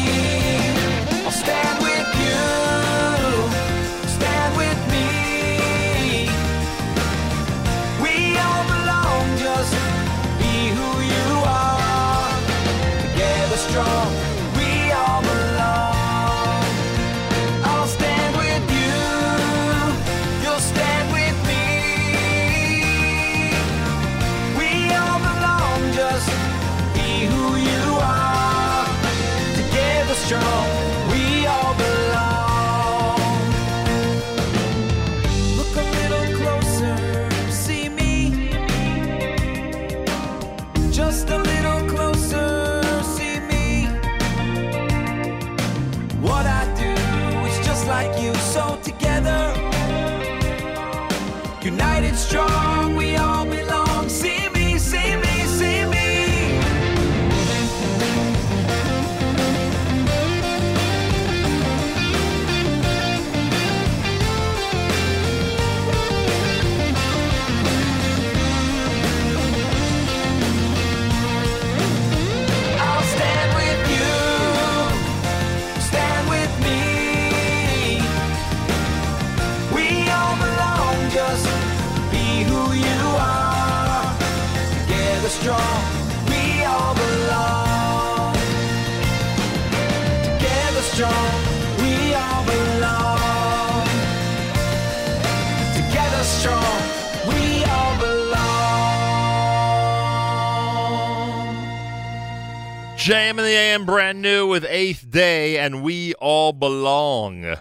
[103.05, 107.55] JM in the AM, brand new with Eighth Day, and we all belong.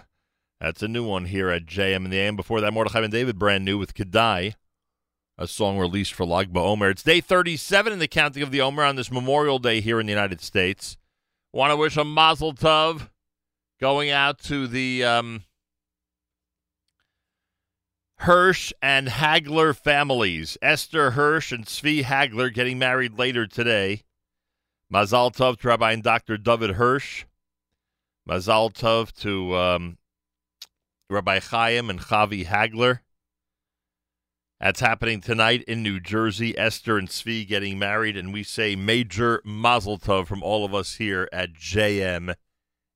[0.59, 2.35] That's a new one here at JM in the AM.
[2.35, 4.55] Before that, Mordechai and David, brand new with Kedai,
[5.37, 6.89] a song released for Lag BaOmer.
[6.89, 10.07] It's day 37 in the counting of the Omer on this Memorial Day here in
[10.07, 10.97] the United States.
[11.53, 13.11] Want to wish a Mazel Tov
[13.79, 15.43] going out to the um,
[18.17, 20.57] Hirsch and Hagler families.
[20.63, 24.04] Esther Hirsch and Svi Hagler getting married later today.
[24.95, 26.37] Mazal Tov to Rabbi and Dr.
[26.37, 27.25] David Hirsch.
[28.29, 29.97] Mazal Tov to um,
[31.09, 32.99] Rabbi Chaim and Chavi Hagler.
[34.61, 36.57] That's happening tonight in New Jersey.
[36.57, 40.95] Esther and Svi getting married, and we say major Mazel Tov from all of us
[40.95, 42.33] here at JM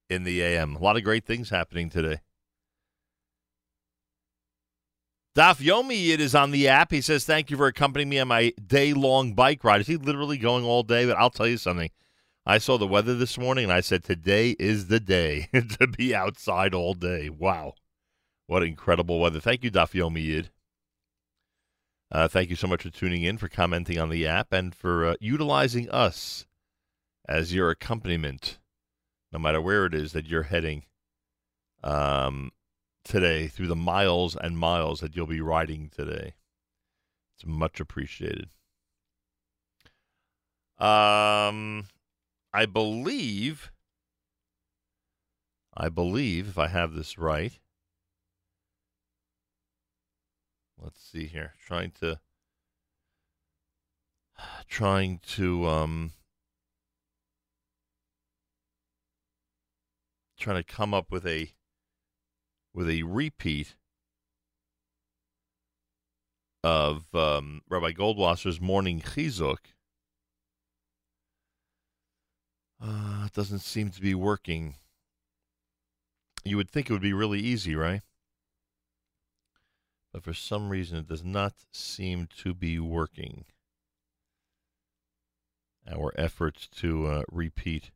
[0.10, 0.78] in the AM.
[0.78, 2.22] A lot of great things happening today.
[5.36, 6.92] Daf Yomi Yid is on the app.
[6.92, 9.82] He says, Thank you for accompanying me on my day long bike ride.
[9.82, 11.06] Is he literally going all day?
[11.06, 11.92] But I'll tell you something.
[12.46, 15.48] I saw the weather this morning and I said, Today is the day
[15.80, 17.30] to be outside all day.
[17.30, 17.76] Wow.
[18.48, 19.40] What incredible weather.
[19.40, 20.50] Thank you, Daf Yomi Yid.
[22.12, 25.06] Uh, thank you so much for tuning in, for commenting on the app, and for
[25.06, 26.48] uh, utilizing us
[27.28, 28.58] as your accompaniment,
[29.32, 30.86] no matter where it is that you're heading
[31.84, 32.52] um,
[33.10, 36.36] today, through the miles and miles that you'll be riding today.
[37.36, 38.50] It's much appreciated.
[40.78, 41.88] Um,
[42.54, 43.72] I believe,
[45.76, 47.60] I believe, if I have this right,
[50.80, 52.20] let's see here, trying to,
[54.68, 56.12] trying to, um,
[60.40, 61.54] trying to come up with a,
[62.80, 63.76] with a repeat
[66.64, 69.58] of um, Rabbi Goldwasser's morning chizuk.
[72.82, 74.76] Uh, it doesn't seem to be working.
[76.46, 78.02] You would think it would be really easy, right?
[80.14, 83.44] But for some reason, it does not seem to be working.
[85.86, 87.92] Our efforts to uh, repeat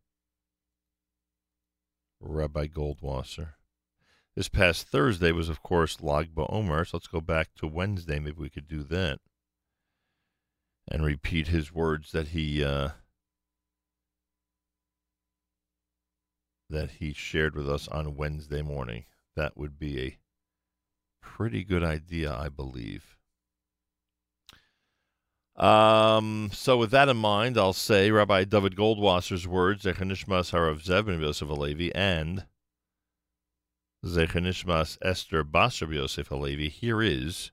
[2.19, 3.53] Rabbi Goldwasser.
[4.35, 8.19] This past Thursday was, of course, Lag BaOmer, so let's go back to Wednesday.
[8.19, 9.19] Maybe we could do that
[10.87, 12.89] and repeat his words that he uh,
[16.69, 19.05] that he shared with us on Wednesday morning.
[19.35, 20.17] That would be a
[21.21, 23.17] pretty good idea, I believe.
[25.55, 31.05] Um, so with that in mind, I'll say Rabbi David Goldwasser's words, Zechanishmas Harav Zev
[31.05, 32.45] ben Yosef Halevi, and
[34.05, 36.67] Zechanishmas Esther Basar Yosef Halevi.
[36.67, 37.51] Here is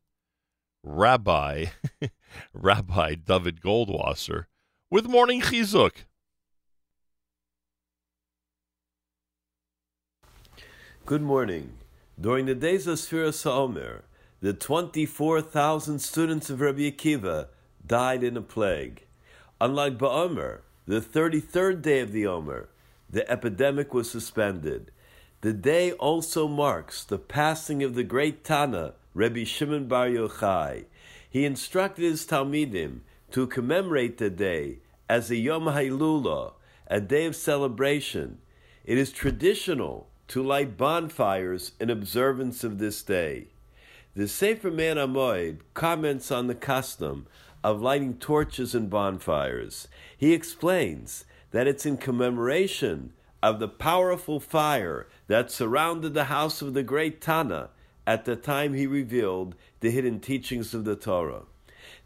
[0.83, 1.67] Rabbi,
[2.53, 4.47] Rabbi David Goldwasser,
[4.91, 5.93] with Morning Chizuk.
[11.07, 11.75] Good morning.
[12.21, 14.03] During the days of Sfiras HaOmer,
[14.41, 17.49] the 24,000 students of Rabbi Akiva
[17.87, 19.07] died in a plague.
[19.61, 22.69] Unlike Ba'omer, the 33rd day of the Omer,
[23.09, 24.91] the epidemic was suspended.
[25.43, 30.85] The day also marks the passing of the great Tana, Rabbi Shimon Bar Yochai.
[31.31, 33.01] He instructed his Talmidim
[33.31, 36.53] to commemorate the day as a Yom Hailula,
[36.89, 38.37] a day of celebration.
[38.85, 43.47] It is traditional to light bonfires in observance of this day.
[44.15, 47.27] The Sefer Man Amoid comments on the custom
[47.65, 49.89] of lighting torches and bonfires.
[50.19, 56.75] He explains that it's in commemoration of the powerful fire that surrounded the house of
[56.75, 57.71] the great Tana
[58.05, 61.43] at the time he revealed the hidden teachings of the Torah.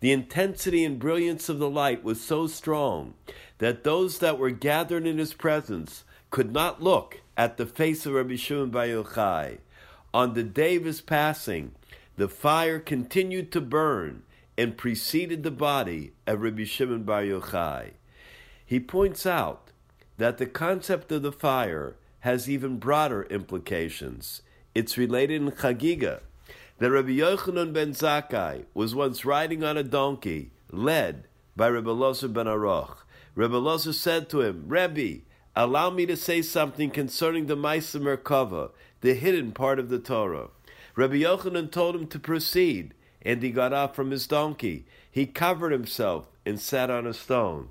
[0.00, 3.14] The intensity and brilliance of the light was so strong
[3.58, 8.12] that those that were gathered in his presence could not look at the face of
[8.12, 9.56] Rabbi Shimon Bar Yochai.
[10.12, 11.72] On the day of his passing,
[12.18, 14.22] the fire continued to burn
[14.58, 17.92] and preceded the body of Rabbi Shimon Bar Yochai.
[18.66, 19.70] He points out
[20.18, 24.40] that the concept of the fire has even broader implications.
[24.74, 26.20] It's related in Chagiga
[26.78, 32.32] that Rabbi Yochanan ben Zakkai was once riding on a donkey, led by Rabbi Lozer
[32.32, 32.96] ben Aroch.
[33.34, 35.20] Rabbi Lozer said to him, Rebbe,
[35.54, 38.70] allow me to say something concerning the Maisa Merkava,
[39.02, 40.48] the hidden part of the Torah.
[40.96, 44.86] Rabbi Yochanan told him to proceed, and he got off from his donkey.
[45.10, 47.68] He covered himself and sat on a stone.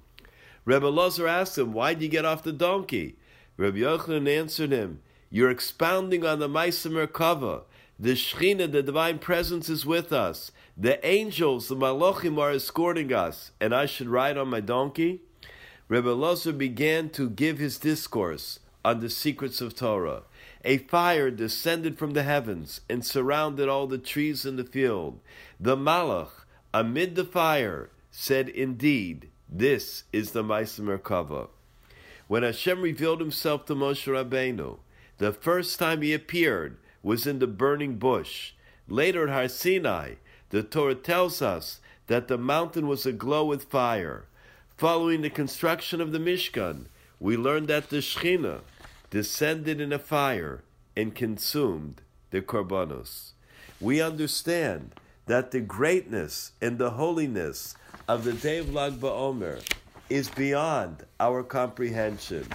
[0.64, 3.18] Rabbi Lozer asked him, Why did you get off the donkey?
[3.56, 7.64] Rabbi Yochanan answered him, You're expounding on the Maisa Merkava.
[8.00, 10.52] The Shechina, the divine presence, is with us.
[10.76, 15.22] The angels, the Malachim, are escorting us, and I should ride on my donkey?
[15.88, 20.24] Rebbe Lozer began to give his discourse on the secrets of Torah.
[20.66, 25.20] A fire descended from the heavens and surrounded all the trees in the field.
[25.60, 31.50] The Malach, amid the fire, said, Indeed, this is the Maisa Merkava.
[32.34, 34.80] When Hashem revealed himself to Moshe Rabbeinu,
[35.19, 38.53] the first time he appeared was in the burning bush.
[38.88, 40.15] Later at Har Sinai,
[40.49, 44.26] the Torah tells us that the mountain was aglow with fire.
[44.77, 46.88] Following the construction of the Mishkan,
[47.19, 48.61] we learn that the Shechina
[49.11, 50.64] descended in a fire
[50.97, 52.01] and consumed
[52.31, 53.34] the Korbanos.
[53.80, 54.95] We understand
[55.27, 57.76] that the greatness and the holiness
[58.07, 59.61] of the day of Lag BaOmer
[60.14, 62.45] is beyond our comprehension.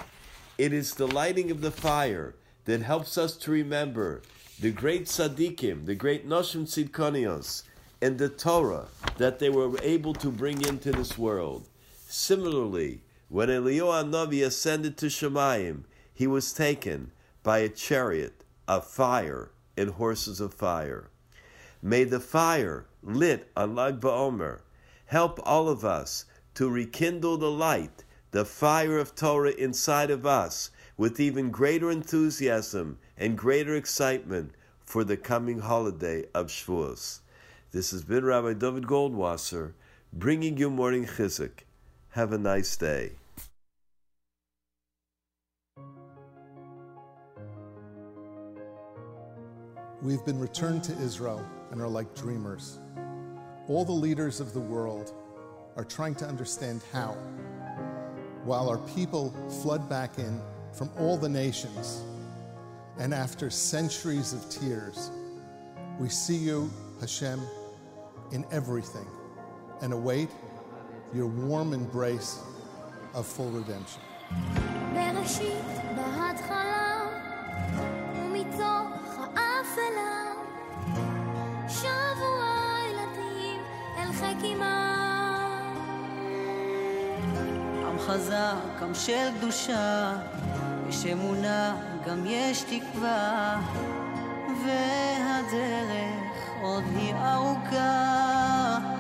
[0.58, 2.36] It is the lighting of the fire
[2.66, 4.22] that helps us to remember
[4.60, 7.64] the great tzaddikim, the great Noshim Tzidkonios,
[8.00, 8.86] and the Torah
[9.16, 11.66] that they were able to bring into this world.
[12.06, 15.82] Similarly, when Eliyahu Navi ascended to Shemayim,
[16.14, 17.10] he was taken
[17.42, 21.10] by a chariot of fire and horses of fire.
[21.82, 24.60] May the fire lit on Lag BaOmer
[25.06, 26.24] help all of us
[26.58, 28.02] to rekindle the light,
[28.32, 35.04] the fire of Torah inside of us, with even greater enthusiasm and greater excitement for
[35.04, 37.20] the coming holiday of Shavuos.
[37.70, 39.74] This has been Rabbi David Goldwasser
[40.12, 41.60] bringing you morning chizuk.
[42.08, 43.12] Have a nice day.
[50.02, 52.80] We've been returned to Israel and are like dreamers.
[53.68, 55.12] All the leaders of the world
[55.78, 57.12] are trying to understand how,
[58.42, 59.32] while our people
[59.62, 60.40] flood back in
[60.72, 62.02] from all the nations,
[62.98, 65.12] and after centuries of tears,
[66.00, 66.68] we see you,
[67.00, 67.40] Hashem,
[68.32, 69.06] in everything
[69.80, 70.28] and await
[71.14, 72.42] your warm embrace
[73.14, 74.02] of full redemption.
[88.08, 90.12] חזק, עם של קדושה,
[90.88, 91.76] יש אמונה,
[92.06, 93.60] גם יש תקווה,
[94.64, 98.97] והדרך עוד היא ארוכה.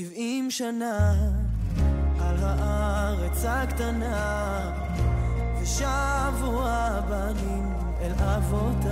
[0.00, 1.14] שבעים שנה,
[2.20, 4.70] על הארץ הקטנה,
[5.62, 8.90] ושבו הבנים אל אבותם.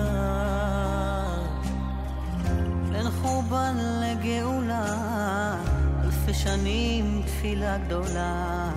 [2.93, 5.56] ליל חורבן לגאולה,
[6.05, 8.70] אלפי שנים תפילה גדולה,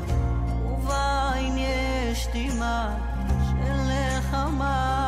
[0.65, 2.95] ובעין יש דמעה
[3.49, 5.00] של נחמה.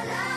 [0.00, 0.29] Hola.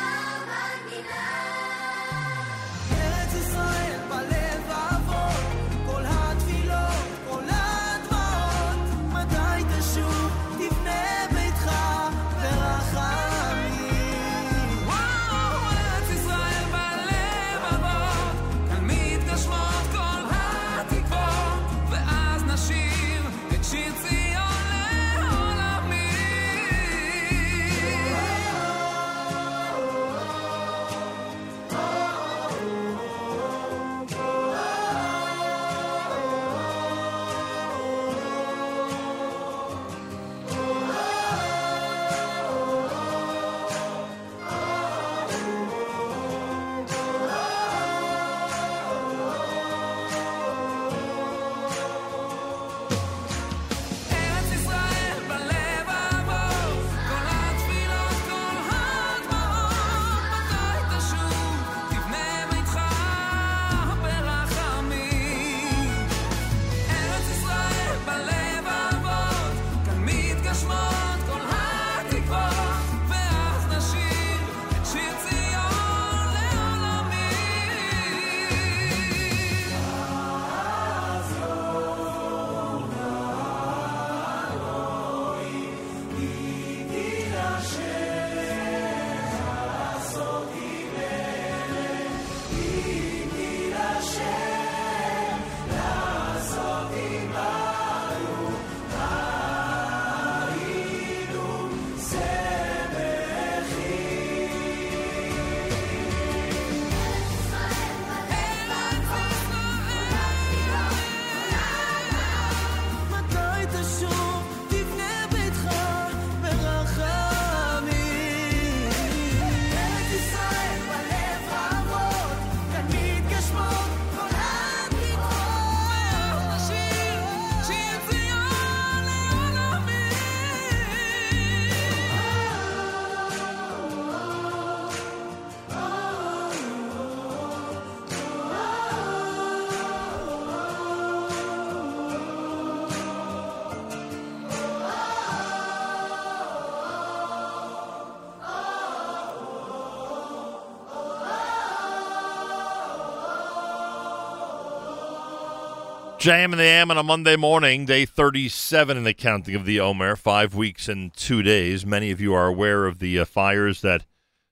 [156.24, 159.82] JM in the AM on a Monday morning, day 37 in the counting of the
[159.82, 161.86] Omer, five weeks and two days.
[161.86, 164.06] Many of you are aware of the uh, fires that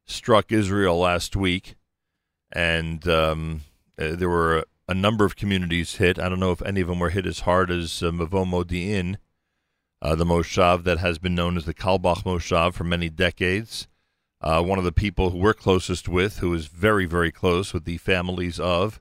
[0.06, 1.76] struck Israel last week,
[2.52, 3.62] and um,
[3.98, 6.20] uh, there were a, number of communities hit.
[6.20, 9.16] I don't know if any of them were hit as hard as uh, Modi'in,
[10.02, 13.88] uh, the Moshav that has been known as the Carlebach Moshav for many decades.
[14.42, 17.86] Uh, one of the people who we're closest with, who is very, very close with
[17.86, 19.00] the families of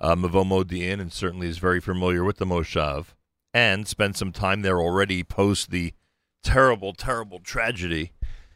[0.00, 3.14] uh, Mevo Modi'in and certainly is very familiar with the Moshav
[3.52, 5.92] and spent some time there already post the
[6.42, 8.12] terrible, terrible tragedy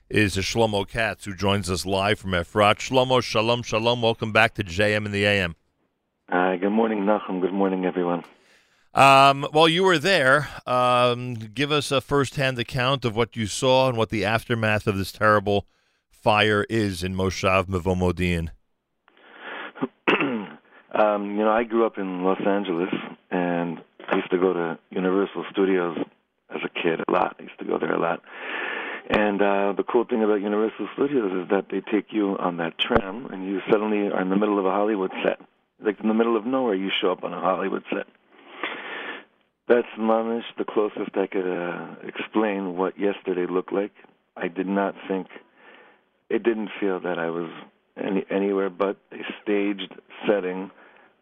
[0.08, 2.76] is Shlomo Katz, who joins us live from Efrat.
[2.76, 4.02] Shlomo, shalom, shalom.
[4.02, 5.56] Welcome back to JM in the AM.
[6.28, 7.40] Hi, good morning, Nachum.
[7.40, 8.22] Good morning, everyone.
[8.94, 13.88] Um, while you were there, um, give us a first-hand account of what you saw
[13.88, 15.66] and what the aftermath of this terrible
[16.10, 18.50] fire is in Moshav Mevo Modi'in.
[20.94, 22.92] Um, you know, I grew up in Los Angeles,
[23.30, 23.78] and
[24.08, 25.96] I used to go to Universal Studios
[26.54, 27.36] as a kid a lot.
[27.38, 28.20] I used to go there a lot.
[29.08, 32.78] And uh, the cool thing about Universal Studios is that they take you on that
[32.78, 35.40] tram, and you suddenly are in the middle of a Hollywood set.
[35.84, 38.06] Like in the middle of nowhere, you show up on a Hollywood set.
[39.68, 43.92] That's mamish the closest I could uh, explain what yesterday looked like.
[44.36, 45.28] I did not think,
[46.28, 47.50] it didn't feel that I was
[47.96, 49.94] any, anywhere but a staged
[50.26, 50.70] setting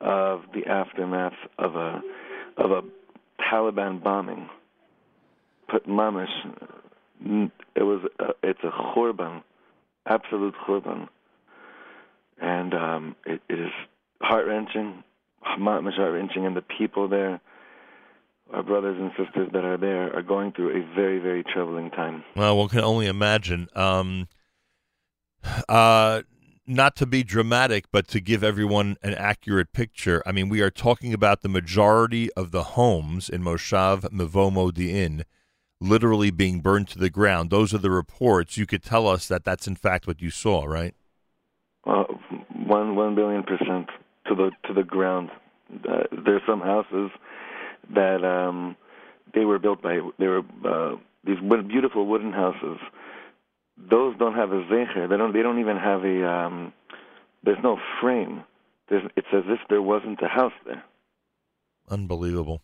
[0.00, 2.00] of the aftermath of a
[2.56, 2.82] of a
[3.40, 4.48] Taliban bombing.
[5.70, 6.28] But mamish,
[7.76, 9.42] it was a, it's a churban,
[10.06, 11.08] absolute churban,
[12.40, 13.70] and um, it, it is
[14.20, 15.04] heart wrenching,
[15.58, 17.40] mamish heart wrenching, and the people there
[18.52, 22.24] our brothers and sisters that are there are going through a very, very troubling time.
[22.34, 23.68] Well, one can only imagine.
[23.74, 24.28] Um,
[25.68, 26.22] uh,
[26.70, 30.22] not to be dramatic, but to give everyone an accurate picture.
[30.24, 35.24] I mean, we are talking about the majority of the homes in Moshav Mevo Modi'in
[35.80, 37.50] literally being burned to the ground.
[37.50, 38.56] Those are the reports.
[38.56, 40.94] You could tell us that that's in fact what you saw, right?
[41.84, 42.06] Well,
[42.54, 43.88] one one billion percent
[44.28, 45.30] to the to the ground.
[45.88, 47.10] Uh, there's some houses
[47.94, 48.76] that um,
[49.34, 51.38] they were built by they were uh, these
[51.68, 52.78] beautiful wooden houses.
[53.88, 55.08] Those don't have a zecher.
[55.08, 55.32] They don't.
[55.32, 56.28] They don't even have a.
[56.28, 56.72] Um,
[57.42, 58.44] there's no frame.
[58.88, 60.84] There's, it's as if there wasn't a house there.
[61.88, 62.60] Unbelievable.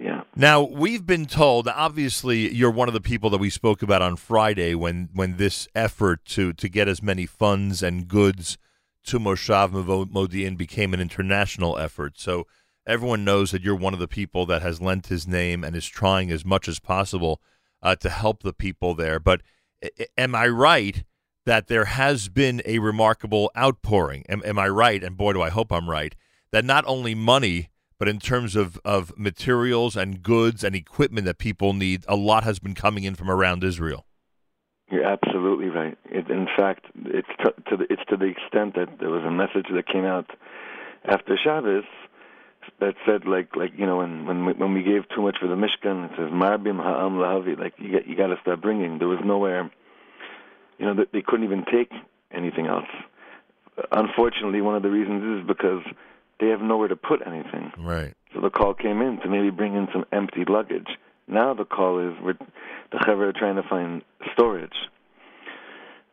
[0.00, 0.22] Yeah.
[0.36, 1.66] Now we've been told.
[1.66, 5.66] Obviously, you're one of the people that we spoke about on Friday when when this
[5.74, 8.58] effort to to get as many funds and goods
[9.06, 12.18] to Moshav Modi'in became an international effort.
[12.18, 12.46] So
[12.86, 15.86] everyone knows that you're one of the people that has lent his name and is
[15.86, 17.40] trying as much as possible
[17.82, 19.18] uh, to help the people there.
[19.18, 19.40] But
[20.16, 21.04] am I right
[21.46, 24.24] that there has been a remarkable outpouring?
[24.28, 25.02] Am, am I right?
[25.02, 26.14] And boy, do I hope I'm right.
[26.52, 31.38] That not only money, but in terms of, of materials and goods and equipment that
[31.38, 34.06] people need, a lot has been coming in from around Israel.
[34.90, 35.98] You're absolutely right.
[36.06, 39.30] It, in fact, it's to, to the, it's to the extent that there was a
[39.30, 40.30] message that came out
[41.04, 41.84] after Shabbos
[42.80, 45.48] that said like like you know when when we, when we gave too much for
[45.48, 47.58] the Mishkan, it says Marbim Ha'am Lahavi.
[47.58, 48.98] Like you got you got to start bringing.
[48.98, 49.70] There was nowhere,
[50.78, 51.90] you know, that they couldn't even take
[52.32, 52.88] anything else.
[53.92, 55.82] Unfortunately, one of the reasons is because
[56.40, 57.72] they have nowhere to put anything.
[57.78, 58.14] Right.
[58.34, 60.88] So the call came in to maybe bring in some empty luggage.
[61.26, 62.34] Now the call is we're,
[62.92, 64.76] the Chevra are trying to find storage.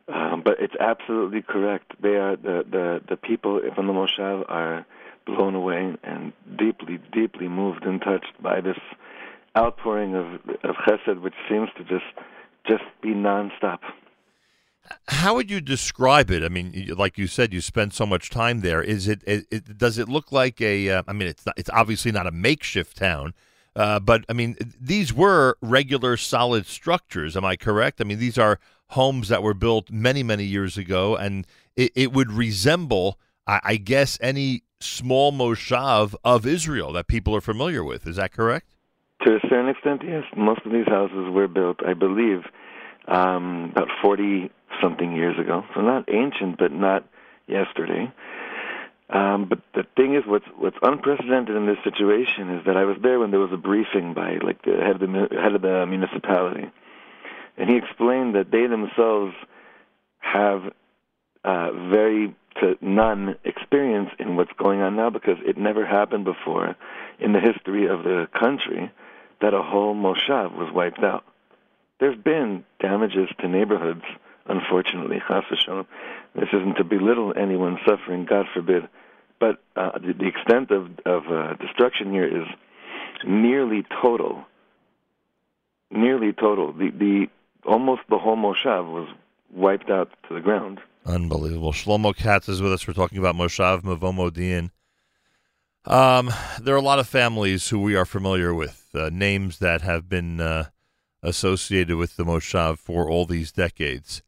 [0.08, 1.92] Um, but it's absolutely correct.
[2.00, 4.86] They are the the the people from the Moshav are
[5.26, 8.78] blown away and deeply, deeply moved and touched by this
[9.56, 10.26] outpouring of
[10.64, 12.04] of Chesed, which seems to just
[12.66, 13.80] just be nonstop.
[15.08, 16.44] How would you describe it?
[16.44, 18.82] I mean, like you said, you spent so much time there.
[18.82, 19.22] Is it?
[19.26, 20.90] it, it does it look like a?
[20.90, 23.34] Uh, I mean, it's not, it's obviously not a makeshift town,
[23.74, 27.36] uh, but I mean, these were regular, solid structures.
[27.36, 28.00] Am I correct?
[28.00, 32.12] I mean, these are homes that were built many, many years ago, and it, it
[32.12, 38.06] would resemble, I, I guess, any small moshav of Israel that people are familiar with.
[38.06, 38.74] Is that correct?
[39.24, 40.24] To a certain extent, yes.
[40.36, 42.44] Most of these houses were built, I believe,
[43.08, 44.50] um, about 40
[44.82, 45.64] something years ago.
[45.74, 47.04] So not ancient, but not
[47.46, 48.12] yesterday.
[49.08, 52.96] Um, but the thing is, what's what's unprecedented in this situation is that I was
[53.02, 55.86] there when there was a briefing by like the head of the head of the
[55.86, 56.68] municipality,
[57.56, 59.32] and he explained that they themselves
[60.18, 60.72] have
[61.44, 66.76] uh, very to none experience in what's going on now because it never happened before
[67.18, 68.90] in the history of the country
[69.40, 71.24] that a whole moshav was wiped out.
[71.98, 74.04] There's been damages to neighborhoods,
[74.46, 75.22] unfortunately.
[76.34, 78.88] This isn't to belittle anyone suffering, God forbid,
[79.38, 82.46] but uh, the, the extent of, of uh, destruction here is
[83.26, 84.44] nearly total.
[85.90, 86.72] Nearly total.
[86.72, 87.26] The, the
[87.64, 89.08] almost the whole moshav was
[89.52, 90.80] wiped out to the ground.
[91.06, 91.72] Unbelievable.
[91.72, 92.86] Shlomo Katz is with us.
[92.86, 94.70] We're talking about Moshav Mevo Modi'in.
[95.84, 99.82] Um, there are a lot of families who we are familiar with, uh, names that
[99.82, 100.70] have been uh,
[101.22, 104.20] associated with the Moshav for all these decades.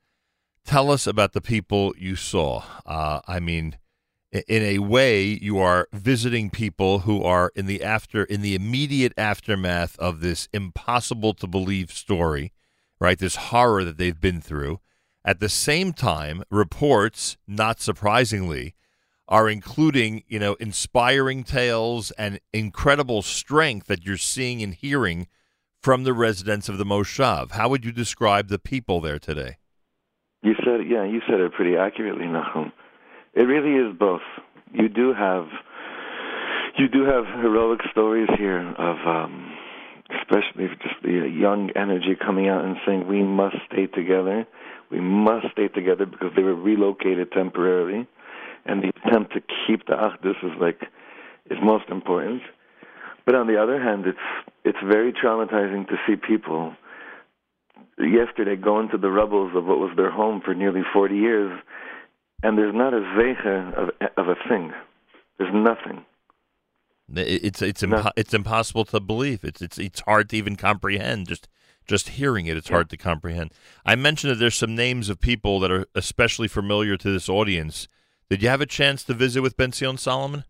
[0.64, 2.62] Tell us about the people you saw.
[2.86, 3.76] Uh, I mean,
[4.30, 9.14] in a way, you are visiting people who are in the after, in the immediate
[9.16, 12.52] aftermath of this impossible to believe story,
[13.00, 13.18] right?
[13.18, 14.78] This horror that they've been through.
[15.28, 18.74] At the same time, reports, not surprisingly,
[19.28, 25.26] are including, you know, inspiring tales and incredible strength that you're seeing and hearing
[25.82, 27.50] from the residents of the Moshav.
[27.50, 29.58] How would you describe the people there today?
[30.42, 32.72] You said, yeah, you said it pretty accurately, Nachum.
[33.34, 34.22] It really is both.
[34.72, 35.44] You do have,
[36.78, 39.52] you do have heroic stories here of, um,
[40.22, 44.46] especially just the young energy coming out and saying we must stay together.
[44.90, 48.06] We must stay together because they were relocated temporarily,
[48.64, 50.82] and the attempt to keep the Achdus is like
[51.50, 52.42] is most important.
[53.26, 54.18] But on the other hand, it's
[54.64, 56.74] it's very traumatizing to see people
[57.98, 61.60] yesterday go into the rubbles of what was their home for nearly 40 years,
[62.42, 64.72] and there's not a zeicha of, of a thing.
[65.38, 66.04] There's nothing.
[67.14, 69.42] It's it's impo- it's impossible to believe.
[69.42, 71.28] It's it's it's hard to even comprehend.
[71.28, 71.48] Just
[71.88, 73.50] just hearing it, it's hard to comprehend.
[73.84, 77.88] I mentioned that there's some names of people that are especially familiar to this audience.
[78.30, 80.44] Did you have a chance to visit with Ben Zion Solomon?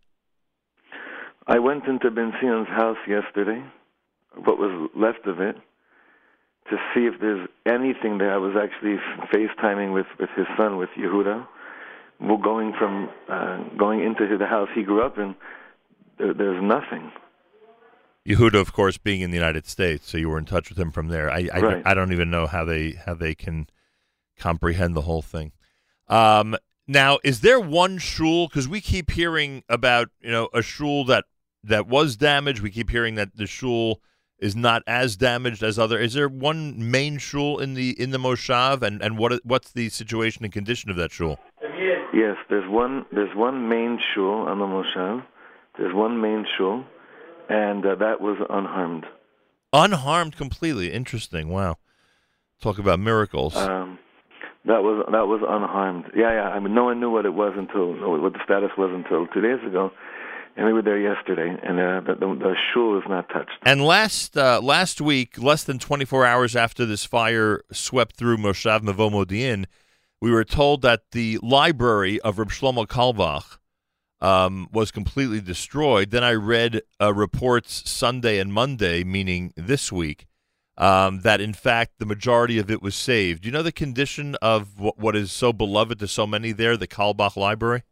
[1.47, 3.63] I went into Ben Zion's house yesterday.
[4.35, 5.55] what was left of it,
[6.69, 8.33] to see if there's anything there.
[8.33, 8.97] I was actually
[9.33, 11.47] FaceTiming with with his son, with Yehuda.
[12.19, 15.35] We're going from uh, going into the house he grew up in.
[16.17, 17.11] There, there's nothing.
[18.29, 20.91] Yehuda, of course, being in the United States, so you were in touch with him
[20.91, 21.31] from there.
[21.31, 21.81] I I, Right.
[21.85, 23.67] I don't even know how they how they can
[24.37, 25.51] comprehend the whole thing.
[26.07, 26.55] Um,
[26.87, 28.47] now, is there one shul?
[28.47, 31.25] Because we keep hearing about you know a shul that
[31.63, 32.61] that was damaged.
[32.61, 34.01] We keep hearing that the shul
[34.37, 35.99] is not as damaged as other.
[35.99, 39.89] Is there one main shul in the in the moshav, and and what what's the
[39.89, 41.39] situation and condition of that shul?
[42.13, 43.05] Yes, there's one.
[43.11, 45.23] There's one main shul on the Moshav.
[45.77, 46.83] There's one main shul,
[47.49, 49.05] and uh, that was unharmed.
[49.73, 50.91] Unharmed completely.
[50.91, 51.49] Interesting.
[51.49, 51.77] Wow.
[52.61, 53.55] Talk about miracles.
[53.55, 53.99] Um,
[54.65, 56.05] that was that was unharmed.
[56.15, 56.49] Yeah, yeah.
[56.49, 59.41] I mean, no one knew what it was until what the status was until two
[59.41, 59.91] days ago,
[60.57, 63.51] and we were there yesterday, and uh, the, the, the shul is not touched.
[63.63, 68.81] And last uh, last week, less than 24 hours after this fire swept through Moshav
[68.81, 69.65] Mevo Modi'in,
[70.19, 73.58] we were told that the library of Reb Shlomo Carlebach
[74.21, 76.11] um, was completely destroyed.
[76.11, 80.27] Then I read uh, reports Sunday and Monday, meaning this week,
[80.77, 83.43] um, that in fact the majority of it was saved.
[83.43, 86.77] Do you know the condition of what, what is so beloved to so many there,
[86.77, 87.83] the Carlebach Library?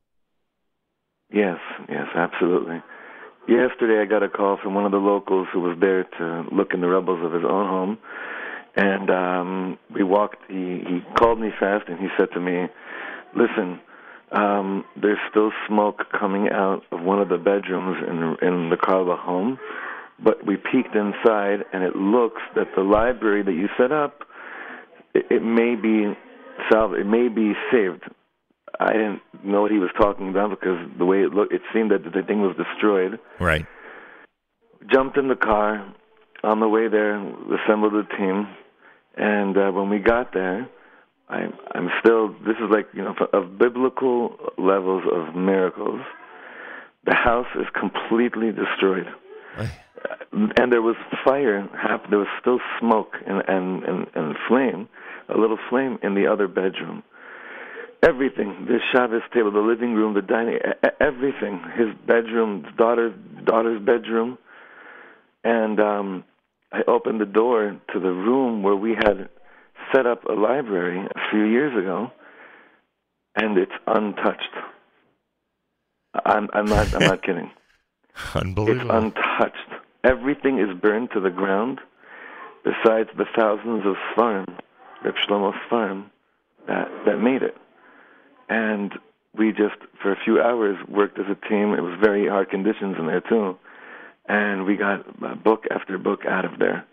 [1.32, 1.60] Yes,
[1.90, 2.82] yes, absolutely.
[3.48, 6.74] Yesterday, I got a call from one of the locals who was there to look
[6.74, 7.98] in the rubbles of his own home,
[8.76, 10.38] and um, we walked.
[10.49, 12.68] He he called me fast, and he said to me,
[13.36, 13.80] "Listen,
[14.32, 19.20] um, there's still smoke coming out of one of the bedrooms in in the Carlebach
[19.20, 19.58] home,
[20.22, 24.24] but we peeked inside, and it looks that the library that you set up,
[25.14, 26.14] it, it may be
[26.72, 28.04] salv- it may be saved."
[28.80, 31.91] I didn't know what he was talking about because the way it looked, it seemed
[31.91, 33.18] that the thing was destroyed.
[33.40, 33.66] Right.
[34.91, 35.94] Jumped in the car.
[36.44, 37.18] On the way there,
[37.66, 38.48] assembled a team,
[39.18, 40.70] and uh, when we got there,
[41.30, 42.30] I, I'm still.
[42.45, 46.02] This is like you know of biblical levels of miracles.
[47.06, 49.08] The house is completely destroyed,
[50.32, 51.68] and there was fire.
[52.10, 54.88] There was still smoke and, and and and flame,
[55.28, 57.04] a little flame in the other bedroom
[58.04, 60.60] everything the Shabbos table, the living room, the dining,
[60.99, 61.62] everything.
[61.76, 63.14] His bedroom, his daughter's
[63.45, 64.38] daughter's bedroom,
[65.44, 66.24] and um,
[66.72, 69.30] I opened the door to the room where we had
[69.93, 72.11] set up a library a few years ago,
[73.35, 74.53] and it's untouched.
[76.26, 77.51] I'm I'm not I'm not kidding.
[78.34, 78.81] Unbelievable.
[78.81, 79.84] It's untouched.
[80.03, 81.80] Everything is burned to the ground,
[82.64, 84.45] besides the thousands of farm,
[85.03, 86.11] Reb Shlomo's farm,
[86.68, 87.55] that that made it.
[88.49, 88.93] And
[89.38, 91.73] we just, for a few hours, worked as a team.
[91.73, 93.57] It was very hard conditions in there too,
[94.27, 96.85] and we got uh, book after book out of there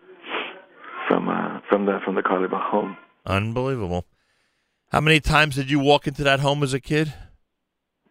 [1.08, 2.96] from uh, from the from the Carlebach home.
[3.26, 4.04] Unbelievable.
[4.92, 7.12] How many times did you walk into that home as a kid?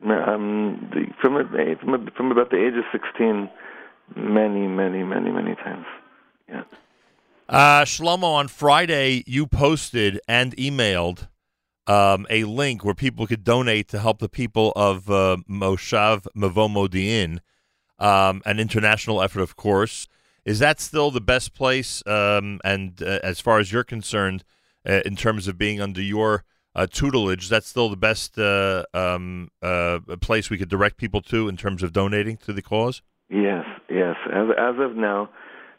[0.03, 3.49] Um, the, from a, from a, from about the age of sixteen,
[4.15, 5.85] many, many, many, many times.
[6.49, 6.63] Yeah.
[7.47, 11.27] Uh, Shlomo, on Friday, you posted and emailed
[11.87, 16.67] um, a link where people could donate to help the people of uh, Moshav Mevo
[16.69, 17.39] Modi'in,
[17.99, 20.07] um, an international effort, of course.
[20.45, 22.03] Is that still the best place?
[22.05, 24.43] Um, and uh, as far as you're concerned,
[24.87, 26.43] uh, in terms of being under your
[26.75, 31.47] uh, tutelage, that's still the best uh, um, uh, place we could direct people to
[31.47, 33.01] in terms of donating to the cause?
[33.29, 34.15] Yes, yes.
[34.31, 35.29] As as of now,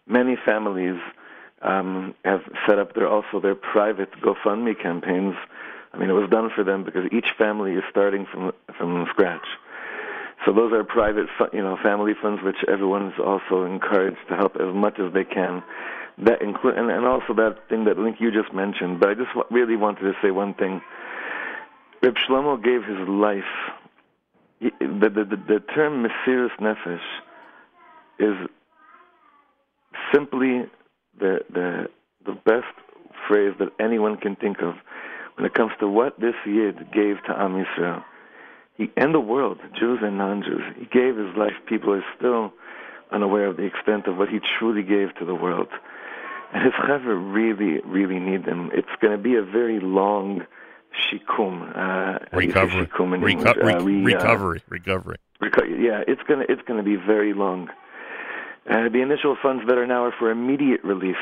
[0.07, 1.01] many families
[1.63, 5.35] um, have set up their also their private GoFundMe campaigns.
[5.93, 9.47] I mean, it was done for them because each family is starting from from scratch.
[10.45, 14.57] So those are private, you know, family funds, which everyone is also encouraged to help
[14.57, 15.63] as much as they can.
[16.19, 19.01] That include and, and also that thing that link you just mentioned.
[19.01, 20.81] But I just wa- really wanted to say one thing.
[22.03, 23.43] Reb Shlomo gave his life.
[24.61, 27.01] He, the, the the the term Mesiris Nefesh
[28.19, 28.37] is
[30.13, 30.67] simply
[31.19, 31.89] the the
[32.27, 32.67] the best
[33.27, 34.75] phrase that anyone can think of
[35.37, 38.05] when it comes to what this Yid gave to Am Yisrael.
[38.77, 40.63] He and the world, Jews and non-Jews.
[40.79, 41.53] He gave his life.
[41.67, 42.53] People are still
[43.13, 45.69] unaware of the extent of what he truly gave to the world.
[46.53, 48.71] And his chaver really, really need them.
[48.73, 50.43] It's going to be a very long
[51.09, 51.77] shikum.
[51.77, 52.87] Uh, you say Recovery.
[52.87, 54.61] shikum Reco- re- Uh, re- uh, recovery.
[54.69, 55.17] Recovery.
[55.43, 57.69] Reco- yeah, it's gonna it's gonna be very long.
[58.71, 61.17] Uh, the initial funds that are now are for immediate relief,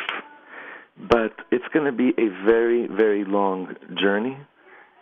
[1.10, 4.36] but it's going to be a very very long journey,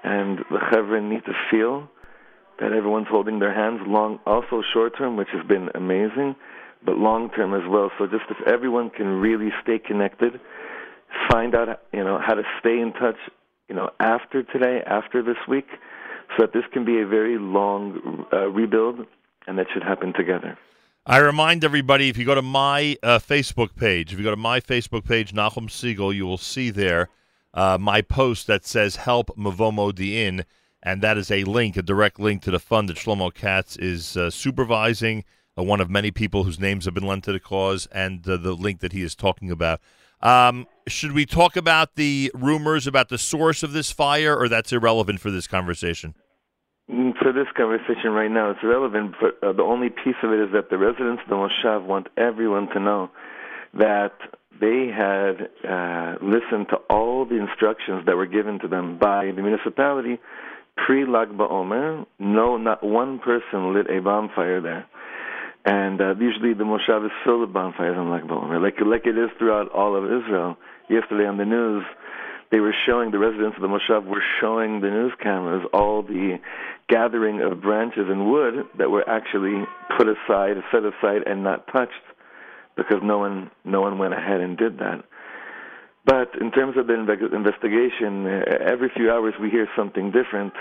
[0.05, 1.89] and the chevra need to feel
[2.61, 6.37] that everyone's holding their hands long, also short term, which has been amazing,
[6.85, 7.91] but long term as well.
[7.99, 10.41] So just if everyone can really stay connected,
[11.31, 13.17] find out you know how to stay in touch,
[13.69, 15.67] you know after today, after this week,
[16.37, 19.07] so that this can be a very long uh, rebuild,
[19.47, 20.59] and that should happen together.
[21.07, 24.37] I remind everybody if you go to my uh, Facebook page, if you go to
[24.37, 27.09] my Facebook page, Nachum Segal, you will see there
[27.55, 30.45] uh, my post that says "Help Mevo Modi'in,"
[30.83, 34.17] and that is a link, a direct link to the fund that Shlomo Katz is
[34.17, 35.25] uh, supervising.
[35.59, 38.37] Uh, one of many people whose names have been lent to the cause, and uh,
[38.37, 39.81] the link that he is talking about.
[40.23, 44.73] Um, should we talk about the rumors about the source of this fire, or that's
[44.73, 46.15] irrelevant for this conversation?
[46.91, 50.41] Mm, For this conversation right now, it's relevant, but uh, the only piece of it
[50.41, 53.11] is that the residents of the Moshav want everyone to know
[53.75, 54.13] that
[54.61, 59.43] they had uh, listened to all the instructions that were given to them by the
[59.43, 60.19] municipality
[60.87, 62.07] pre Lag BaOmer.
[62.19, 64.87] No, not one person lit a bonfire there.
[65.65, 69.19] And uh, usually the Moshav is filled with bonfires on Lag BaOmer, like, like it
[69.19, 70.57] is throughout all of Israel.
[70.89, 71.85] Yesterday on the news,
[72.51, 76.39] they were showing the residents of the Moshav were showing the news cameras all the
[76.89, 79.65] gathering of branches and wood that were actually
[79.97, 81.93] put aside, set aside, and not touched
[82.77, 85.05] because no one no one went ahead and did that.
[86.05, 88.27] But in terms of the investigation,
[88.67, 90.55] every few hours we hear something different.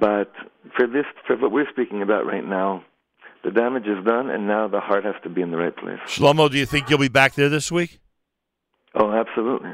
[0.00, 0.32] But
[0.76, 2.84] for this, for what we're speaking about right now,
[3.44, 5.98] the damage is done, and now the heart has to be in the right place.
[6.06, 8.00] Shlomo, do you think you'll be back there this week?
[8.94, 9.70] Oh, absolutely,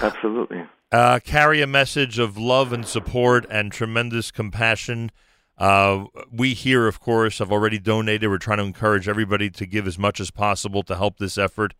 [0.00, 0.64] absolutely.
[0.92, 5.10] uh, carry a message of love and support and tremendous compassion.
[5.58, 8.30] Uh, we here, of course, have already donated.
[8.30, 11.74] We're trying to encourage everybody to give as much as possible to help this effort.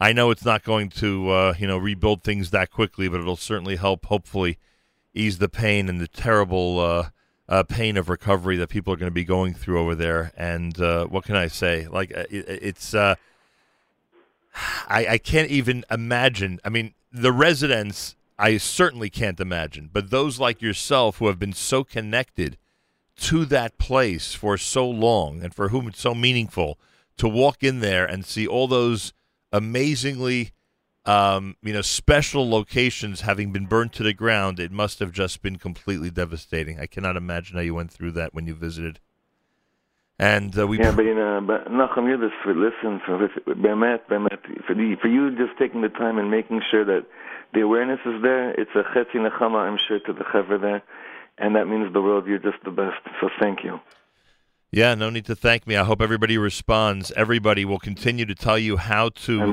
[0.00, 3.36] I know it's not going to, uh, you know, rebuild things that quickly, but it'll
[3.36, 4.06] certainly help.
[4.06, 4.58] Hopefully,
[5.14, 7.08] ease the pain and the terrible uh,
[7.48, 10.32] uh, pain of recovery that people are going to be going through over there.
[10.36, 11.86] And uh, what can I say?
[11.86, 12.94] Like, uh, it, it's.
[12.94, 13.14] Uh,
[14.88, 16.60] I, I can't even imagine.
[16.64, 21.52] I mean, the residents, I certainly can't imagine, but those like yourself who have been
[21.52, 22.56] so connected
[23.16, 26.78] to that place for so long and for whom it's so meaningful
[27.18, 29.12] to walk in there and see all those
[29.52, 30.52] amazingly,
[31.04, 35.42] um, you know, special locations having been burned to the ground, it must have just
[35.42, 36.78] been completely devastating.
[36.78, 39.00] I cannot imagine how you went through that when you visited.
[40.18, 44.74] And uh, we yeah, but you know, but Nachum, you're listen for Bemet, Bemet, for
[44.74, 47.06] the, for you just taking the time and making sure that
[47.54, 48.52] the awareness is there.
[48.52, 50.82] It's a chetzi nechama, I'm sure, to the chaver there,
[51.38, 52.26] and that means the world.
[52.28, 53.00] You're just the best.
[53.20, 53.80] So thank you.
[54.74, 55.76] Yeah, no need to thank me.
[55.76, 57.12] I hope everybody responds.
[57.14, 59.52] Everybody will continue to tell you how to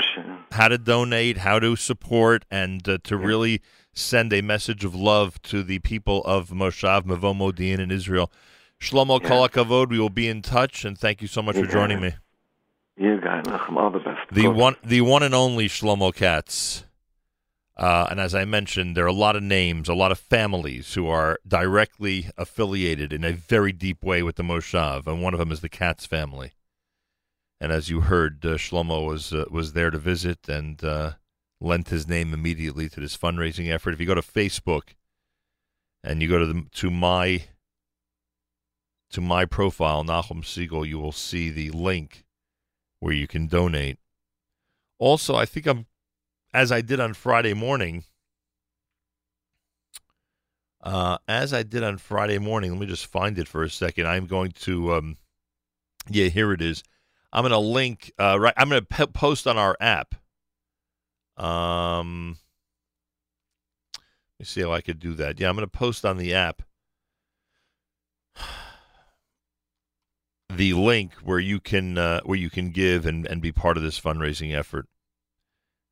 [0.54, 5.42] how to donate, how to support, and uh, to really send a message of love
[5.42, 8.32] to the people of Moshav Mevo Modi'in in Israel.
[8.80, 11.72] Shlomo Kol HaKavod, we will be in touch, and thank you so much You for
[11.72, 12.14] joining me.
[12.96, 13.76] You Nachum.
[13.76, 14.22] All the best.
[14.32, 16.86] The one, the one and only Shlomo Katz.
[17.80, 20.96] Uh, and as I mentioned, there are a lot of names, a lot of families
[20.96, 25.40] who are directly affiliated in a very deep way with the Moshav, and one of
[25.40, 26.52] them is the Katz family.
[27.62, 31.14] And as you heard, uh, Shlomo was uh, was there to visit and uh,
[31.62, 33.94] lent his name immediately to this fundraising effort.
[33.94, 34.96] If you go to Facebook
[36.04, 37.44] and you go to the, to my
[39.12, 42.26] to my profile, Nachum Segal, you will see the link
[43.00, 44.00] where you can donate.
[44.98, 45.86] Also, I think I'm,
[46.54, 48.04] as I did on Friday morning,
[50.82, 54.08] uh, as I did on Friday morning, let me just find it for a second.
[54.08, 55.18] I'm going to, um,
[56.10, 56.84] yeah, here it is.
[57.32, 60.16] I'm going to link, uh, right, I'm going to p- post on our app.
[61.38, 62.38] Um,
[63.94, 65.40] let me see how I could do that.
[65.40, 66.64] Yeah, I'm going to post on the app
[70.50, 73.84] the link where you can uh, where you can give and, and be part of
[73.84, 74.88] this fundraising effort.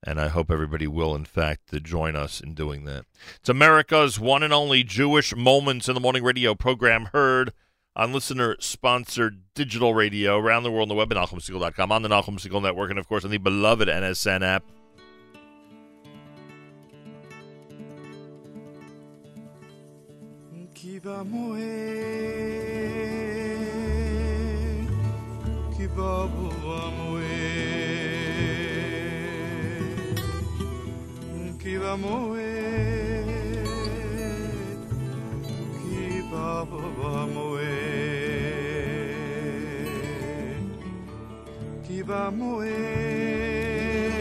[0.03, 3.06] And I hope everybody will, in fact, join us in doing that.
[3.40, 7.52] It's America's one and only Jewish Moments in the Morning radio program heard
[7.95, 12.10] on listener sponsored digital radio around the world on the web at NachumSegal.com, on the
[12.10, 14.64] Nachum Segal Network, and of course on the beloved NSN app.
[31.95, 33.23] moer,
[35.84, 37.68] qui va, Que moer,
[41.84, 44.11] qui Que moer,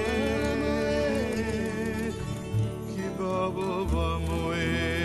[2.95, 4.97] qui Que va moer,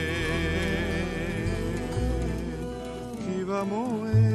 [3.65, 4.30] moer.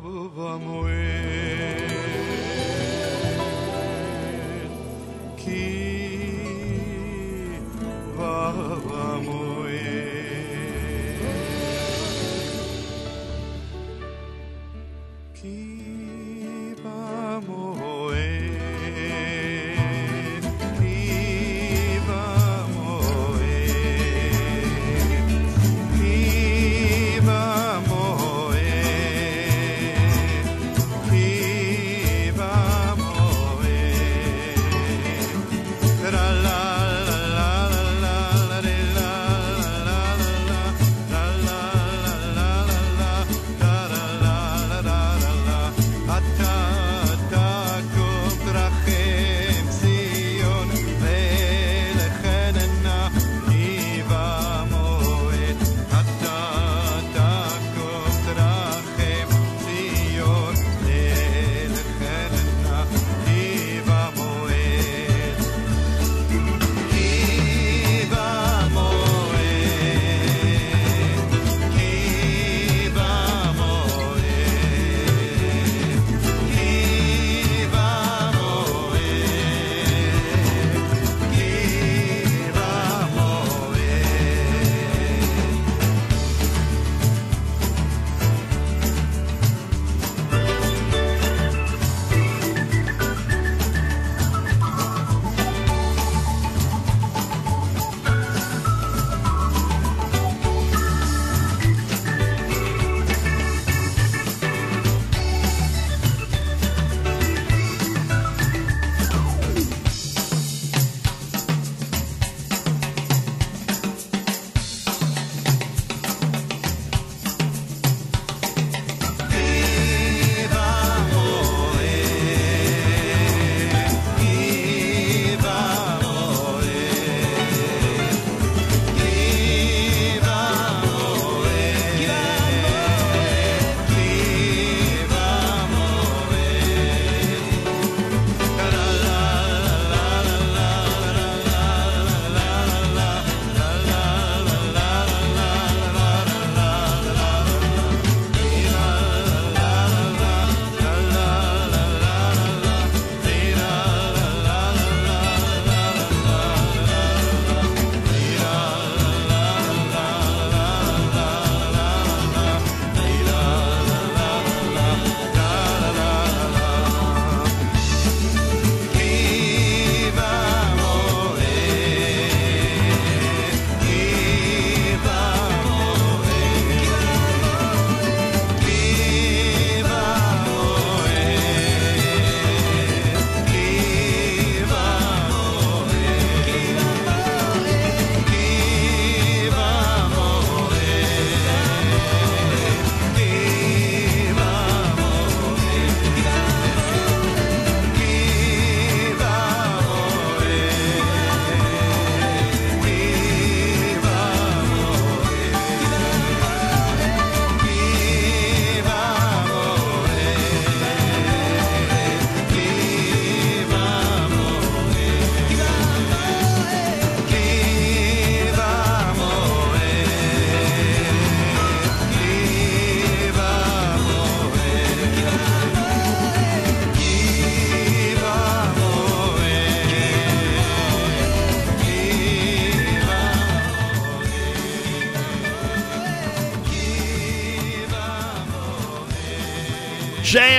[0.00, 1.27] Babamwe.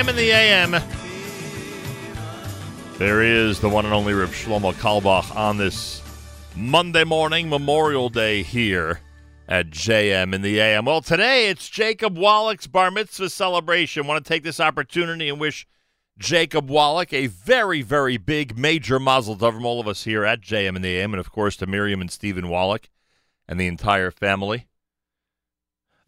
[0.00, 0.82] JM in the AM.
[2.96, 6.00] There is the one and only Reb Shlomo Carlebach on this
[6.56, 9.00] Monday morning, Memorial Day here
[9.46, 10.86] at JM in the AM.
[10.86, 14.06] Well, today it's Jacob Wallach's bar mitzvah celebration.
[14.06, 15.66] want to take this opportunity and wish
[16.18, 20.40] Jacob Wallach a very, very big, major mazel tov from all of us here at
[20.40, 22.88] JM in the AM, and of course to Miriam and Stephen Wallach
[23.46, 24.66] and the entire family.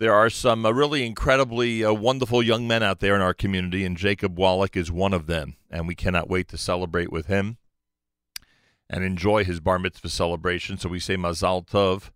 [0.03, 3.85] There are some uh, really incredibly uh, wonderful young men out there in our community,
[3.85, 5.55] and Jacob Wallach is one of them.
[5.71, 7.57] And we cannot wait to celebrate with him
[8.91, 10.77] and enjoy his bar mitzvah celebration.
[10.77, 12.11] So we say Mazal Tov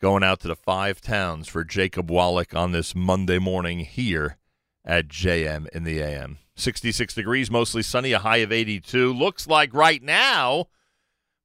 [0.00, 4.36] going out to the five towns for Jacob Wallach on this Monday morning here
[4.84, 6.38] at JM in the AM.
[6.54, 9.12] 66 degrees, mostly sunny, a high of 82.
[9.12, 10.68] Looks like right now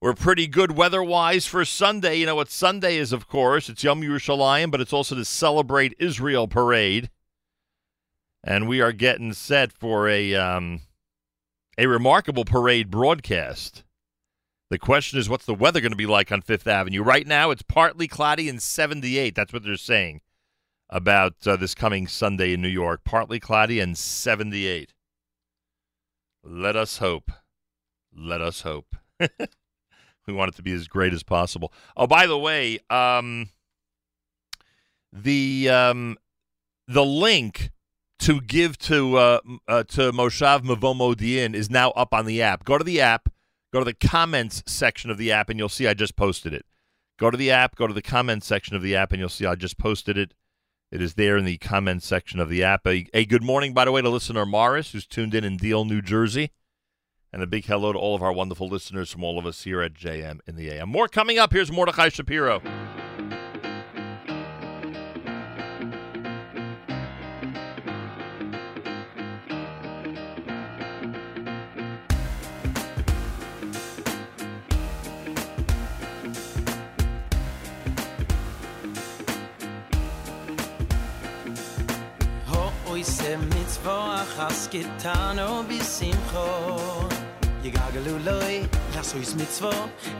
[0.01, 2.15] we're pretty good weather-wise for Sunday.
[2.17, 3.67] You know what Sunday is, of course.
[3.67, 7.09] It's Yom Yerushalayim, but it's also the Celebrate Israel parade.
[8.43, 10.81] And we are getting set for a um,
[11.77, 13.83] a remarkable parade broadcast.
[14.69, 17.01] The question is, what's the weather going to be like on Fifth Avenue?
[17.01, 19.35] Right now, it's partly cloudy and 78.
[19.35, 20.21] That's what they're saying
[20.89, 23.01] about uh, this coming Sunday in New York.
[23.03, 24.93] Partly cloudy and 78.
[26.43, 27.31] Let us hope.
[28.15, 28.95] Let us hope.
[30.29, 31.73] we want it to be as great as possible.
[31.97, 33.49] Oh, by the way, um,
[35.11, 36.17] the um,
[36.87, 37.71] the link
[38.19, 42.63] to give to uh, uh, to Moshav Mevo Modi'in is now up on the app.
[42.65, 43.29] Go to the app,
[43.73, 46.65] go to the comments section of the app, and you'll see I just posted it.
[47.17, 49.45] Go to the app, go to the comments section of the app, and you'll see
[49.45, 50.33] I just posted it.
[50.91, 52.87] It is there in the comments section of the app.
[52.87, 55.85] A, a good morning, by the way, to listener Morris, who's tuned in in Deal,
[55.85, 56.51] New Jersey.
[57.31, 59.81] And a big hello to all of our wonderful listeners from all of us here
[59.81, 60.89] at JM in the AM.
[60.89, 61.53] More coming up.
[61.53, 62.61] Here's Mordechai Shapiro.
[87.63, 89.71] Ye gagalu loy, la so is mit zwo,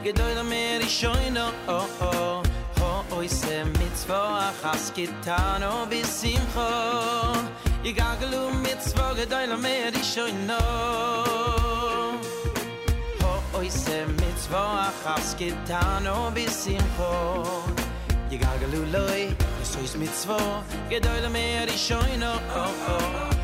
[0.03, 2.43] gedoy der mer ich scho no, oh oh,
[2.79, 6.69] ho oi se mit zwo a has getan o bis im kho.
[7.83, 10.59] Ye gagalu mit zwo gedoy der mer ich scho no.
[13.21, 14.63] Ho oi se mit zwo
[15.05, 17.79] has getan o bis im kho.
[18.91, 19.29] Loy,
[19.97, 20.37] mit zwo,
[20.89, 21.89] gedoy der mer ich
[22.19, 23.38] no, oh oh.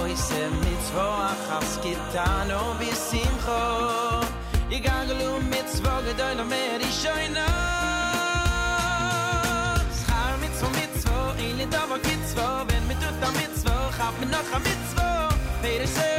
[0.00, 3.62] boysem mit zwo achs getan o bis im kho
[4.76, 7.48] i gaglu mit zwo gedoy no mer i shoyna
[9.98, 13.30] schar mit zwo mit zwo in le da wo git zwo wenn mit tut da
[13.40, 15.08] mit zwo hab mir noch mit zwo
[15.62, 16.10] wer se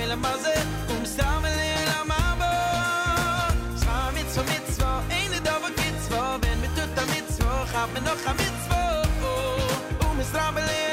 [0.00, 0.56] er la maze
[0.94, 1.58] um samel
[1.90, 2.52] la mabo.
[3.80, 7.04] Schar mit zwo mit zwo in le da wo git zwo wenn mit tut da
[7.14, 8.80] mit zwo hab mir noch mit zwo
[9.32, 10.89] oh, um is rabel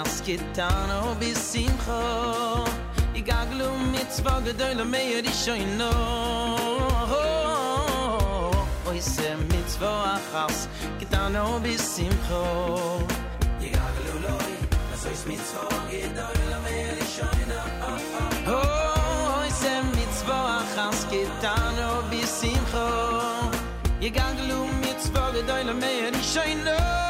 [0.00, 2.00] as kitano oh, bi simcho
[3.14, 5.90] i gaglu mit zwag de le meyer i shoy no
[9.00, 10.68] se oh, oh, mit zwag as
[10.98, 12.44] kitano bi simcho
[13.66, 14.52] i gaglu loy
[14.94, 18.58] as oi mit zwag de le meyer i shoy no
[19.60, 22.88] se mit zwag as kitano bi simcho
[24.00, 24.10] i
[24.82, 27.09] mit zwag de le meyer i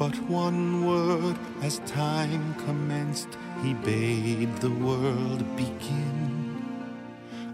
[0.00, 3.28] but one word, as time commenced,
[3.62, 6.64] he bade the world begin.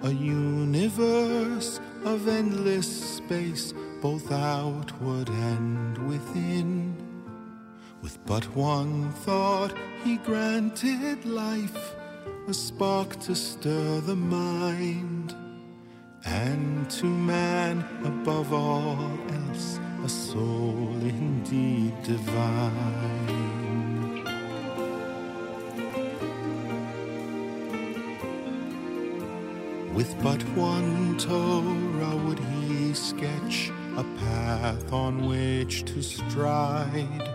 [0.05, 6.95] A universe of endless space, both outward and within.
[8.01, 9.75] With but one thought,
[10.05, 11.97] he granted life,
[12.47, 15.35] a spark to stir the mind.
[16.25, 19.46] And to man, above all else,
[20.37, 23.25] soul indeed divine.
[29.95, 37.29] With but one Torah would he sketch a path on which to stride,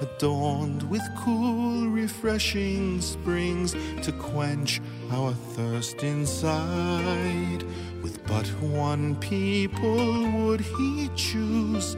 [0.00, 3.72] adorned with cool, refreshing springs
[4.04, 4.80] to quench
[5.10, 7.62] our thirst inside.
[8.02, 11.96] With but one people would he choose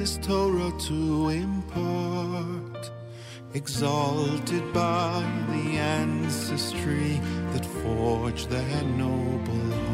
[0.00, 2.90] this Torah to impart,
[3.52, 7.20] exalted by the ancestry
[7.52, 9.89] that forged their noble heart.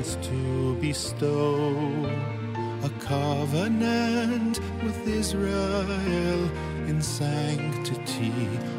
[0.00, 2.10] To bestow.
[2.82, 6.50] A covenant with Israel
[6.88, 8.32] in sanctity,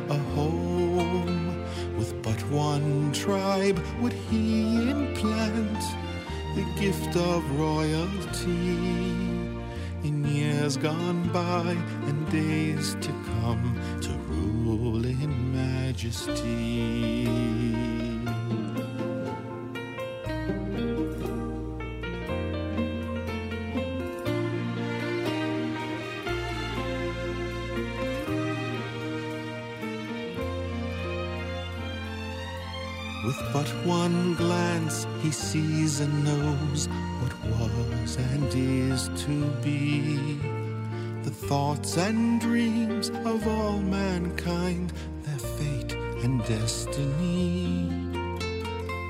[0.09, 1.63] a home.
[1.97, 5.79] With but one tribe would he implant
[6.55, 8.77] the gift of royalty.
[10.03, 11.77] In years gone by
[12.09, 17.62] and days to come, to rule in majesty.
[33.33, 36.87] With but one glance, he sees and knows
[37.19, 40.37] what was and is to be.
[41.23, 44.93] The thoughts and dreams of all mankind,
[45.23, 45.93] their fate
[46.23, 47.89] and destiny.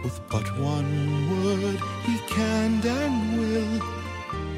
[0.05, 3.81] With but one word, he can and will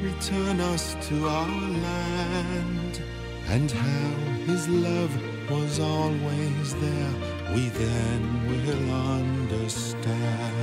[0.00, 3.02] return us to our land.
[3.48, 4.10] And how
[4.46, 10.55] his love was always there, we then will understand.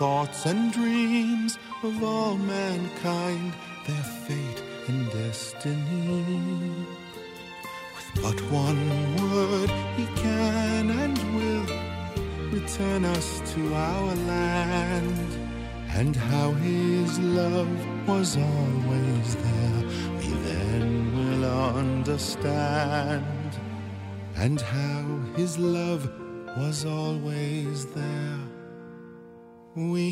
[0.00, 3.52] Thoughts and dreams of all mankind,
[3.86, 6.86] their fate and destiny.
[7.94, 8.82] With but one
[9.20, 9.68] word,
[9.98, 11.66] he can and will
[12.50, 15.18] return us to our land.
[15.90, 17.72] And how his love
[18.08, 19.82] was always there,
[20.20, 21.44] we then will
[21.76, 23.50] understand.
[24.36, 25.04] And how
[25.36, 26.10] his love
[26.56, 28.39] was always there,
[29.80, 30.10] we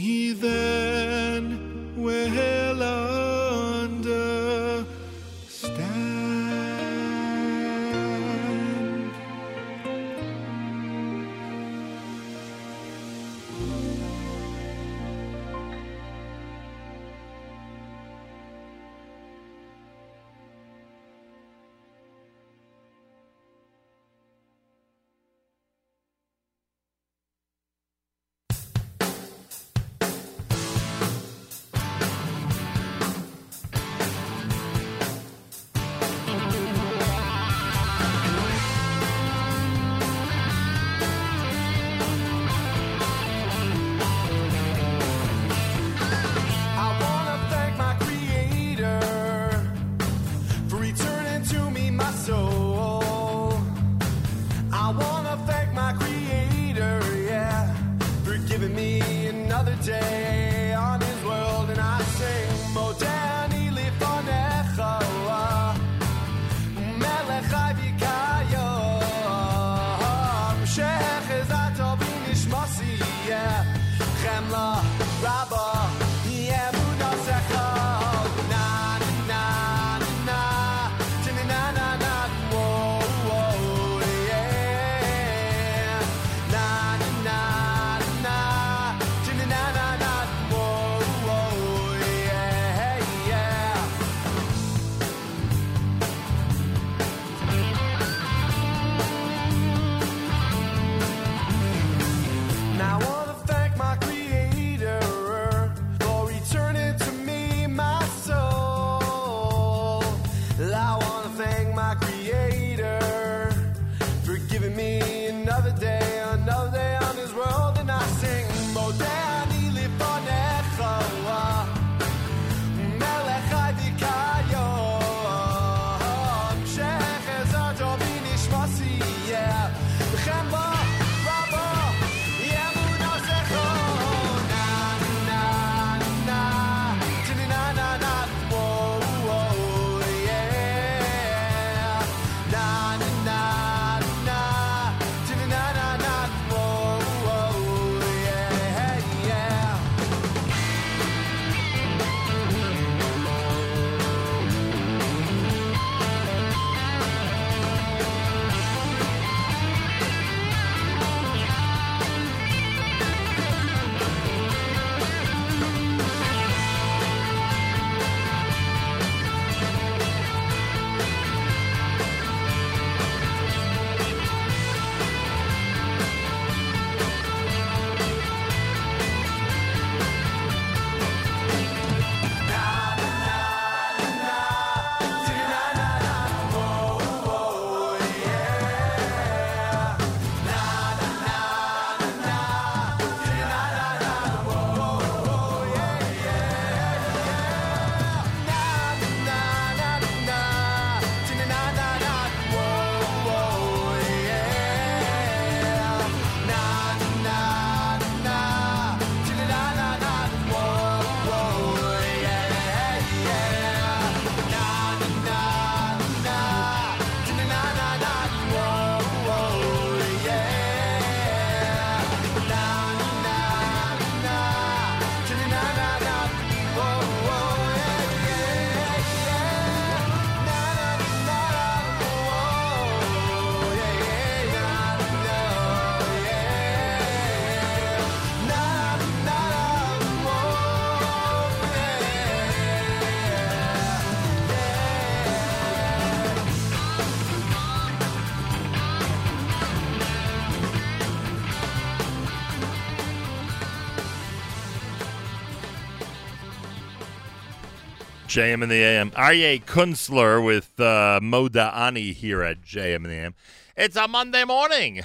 [258.29, 259.11] JM in the AM.
[259.13, 263.35] Aryeh Kunstler with uh, Moda Ani here at JM in the AM.
[263.75, 265.01] It's a Monday morning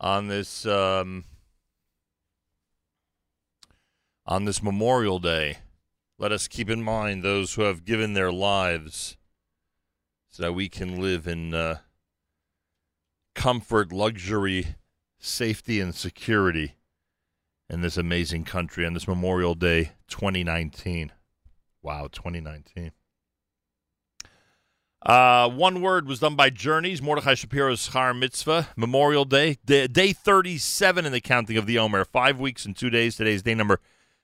[0.00, 1.24] on this um,
[4.26, 5.58] on this Memorial Day.
[6.18, 9.16] Let us keep in mind those who have given their lives
[10.30, 11.78] so that we can live in uh,
[13.36, 14.74] comfort, luxury,
[15.20, 16.74] safety, and security
[17.70, 21.12] in this amazing country on this Memorial Day 2019.
[21.84, 22.92] Wow, 2019.
[25.04, 30.14] Uh, one word was done by Journeys, Mordechai Shapiro's Schar Mitzvah, Memorial Day, day, day
[30.14, 32.06] 37 in the counting of the Omer.
[32.06, 33.16] Five weeks and two days.
[33.16, 33.80] Today's day number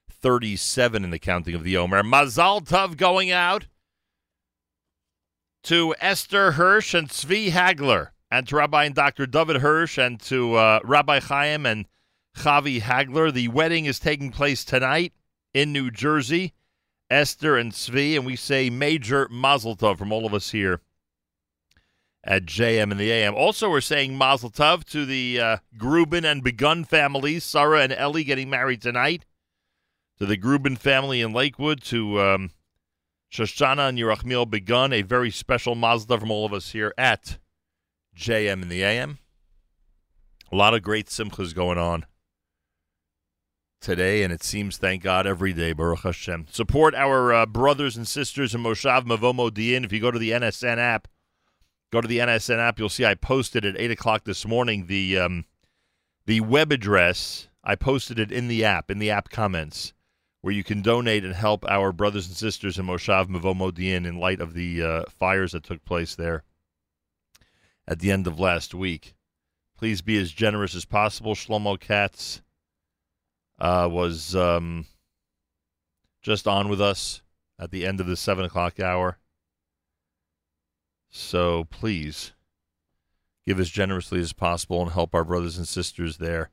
[0.09, 2.01] 37 in the counting of the Omer.
[2.01, 3.67] Mazal Tov going out
[5.61, 9.27] to Esther Hirsch and Tzvi Hagler, and to Rabbi and Dr.
[9.27, 11.85] David Hirsch, and to uh, Rabbi Chaim and
[12.35, 13.31] Chavi Hagler.
[13.31, 15.13] The wedding is taking place tonight
[15.53, 16.53] in New Jersey.
[17.11, 20.81] Esther and Tzvi, and we say major mazel tov from all of us here
[22.23, 23.35] at JM and the AM.
[23.35, 28.23] Also, we're saying mazel tov to the uh, Grubin and Begun families, Sarah and Ellie
[28.23, 29.25] getting married tonight,
[30.19, 32.51] to the Grubin family in Lakewood, to um,
[33.29, 37.39] Shoshana and Yerachmiel Begun, a very special mazel tov from all of us here at
[38.15, 39.17] JM and the AM.
[40.49, 42.05] A lot of great simchas going on
[43.81, 46.45] today, and it seems, thank God, every day, Baruch Hashem.
[46.51, 49.83] Support our uh, brothers and sisters in Moshav Mevo Modi'in.
[49.83, 51.07] If you go to the NSN app,
[51.91, 55.17] go to the NSN app, you'll see I posted at 8 o'clock this morning the,
[55.17, 55.45] um,
[56.25, 59.93] the web address I posted it in the app, in the app comments,
[60.41, 64.17] where you can donate and help our brothers and sisters in Moshav Mevo Modi'in in
[64.17, 66.43] light of the uh, fires that took place there
[67.87, 69.13] at the end of last week.
[69.77, 71.33] Please be as generous as possible.
[71.33, 72.41] Shlomo Katz
[73.61, 74.87] uh, was um,
[76.23, 77.21] just on with us
[77.59, 79.19] at the end of the 7 o'clock hour.
[81.09, 82.33] So please
[83.45, 86.49] give as generously as possible and help our brothers and sisters there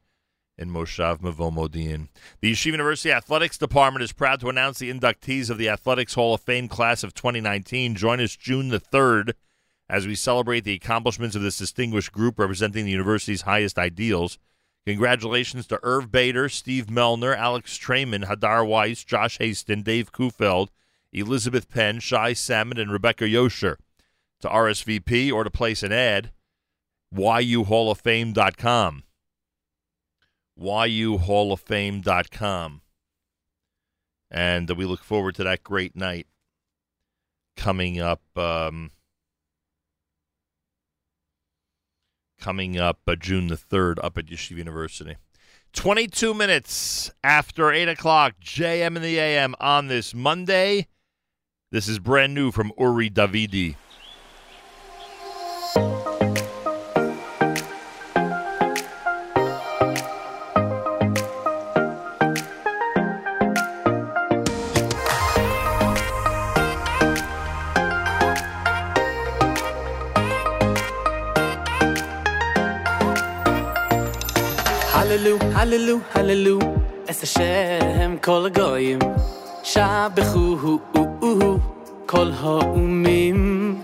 [0.59, 2.09] in Moshav Mevo Modi'in.
[2.41, 6.35] The Yeshiva University Athletics Department is proud to announce the inductees of the Athletics Hall
[6.35, 7.95] of Fame class of 2019.
[7.95, 9.33] Join us June the 3rd
[9.89, 14.39] as we celebrate the accomplishments of this distinguished group representing the university's highest ideals.
[14.89, 20.69] Congratulations to Irv Bader, Steve Melner, Alex Trayman, Hadar Weiss, Josh Haston, Dave Kufeld,
[21.13, 23.77] Elizabeth Penn, Shai Salmon, and Rebecca Yosher.
[24.41, 26.33] To RSVP or to place an ad,
[27.15, 29.03] yuhalloffame.com.
[30.59, 32.81] yuhalloffame.com.
[34.31, 36.27] And we look forward to that great night
[37.59, 38.23] coming up.
[38.39, 38.93] Um,
[42.41, 45.17] coming up uh, June the 3rd up at Yeshiva University.
[45.73, 50.87] 22 minutes after 8 o'clock, JM in the AM on this Monday.
[51.71, 53.77] This is brand new from Uri Davidi.
[75.11, 76.59] הללו, הללו, הללו,
[77.11, 78.99] אס אשר הם כל הגויים,
[79.63, 80.79] שבחוהו,
[82.07, 83.77] כל האומים.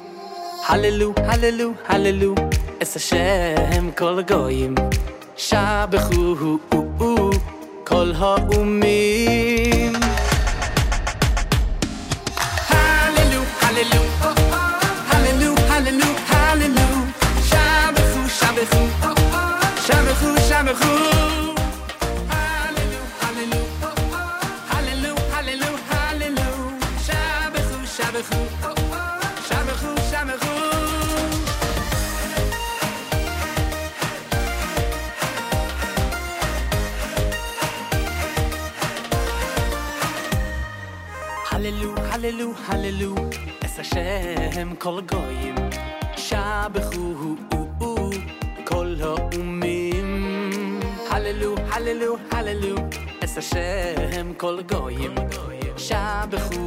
[0.66, 2.34] הללו, הללו, הללו,
[2.82, 4.74] אס אשר הם כל הגויים,
[5.36, 6.58] שבחוהו,
[7.84, 9.53] כל האומים.
[42.24, 43.64] Hallelujah, hallelujah, hallelujah.
[43.64, 45.56] Es Hashem kol goyim.
[46.16, 47.90] Shabechu hu hu hu
[48.64, 50.08] kol ha'umim.
[51.10, 52.88] Hallelujah, hallelujah, hallelujah.
[53.20, 55.14] Es Hashem kol goyim.
[55.76, 56.64] Shabechu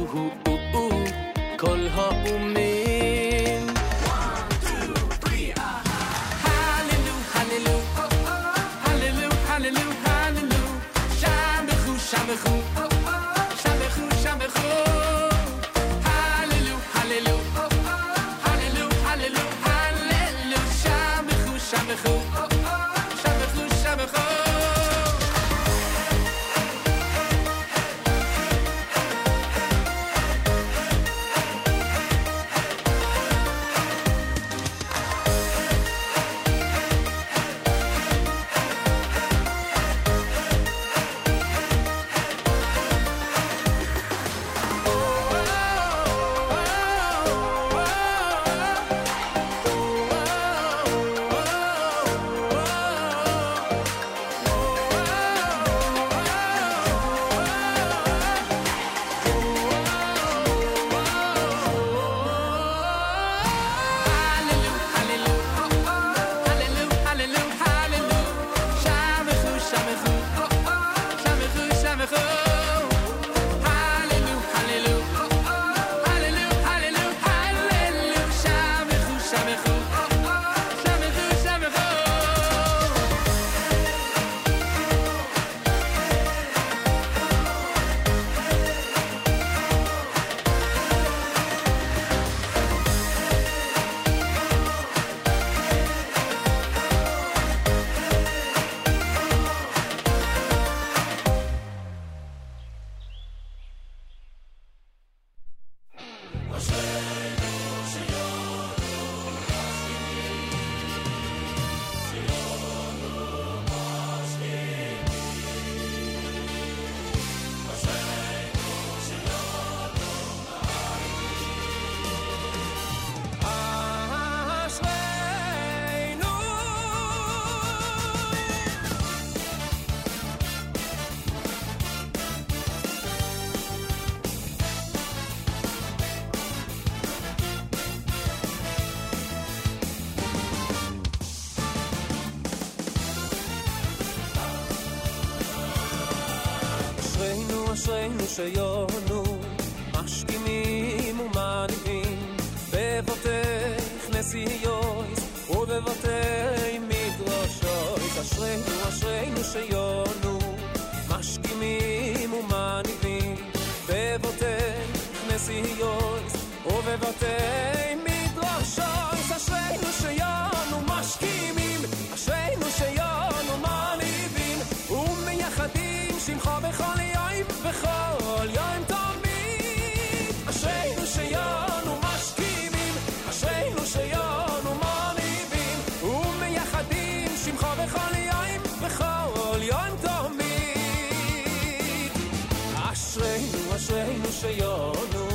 [194.37, 195.27] שיונו,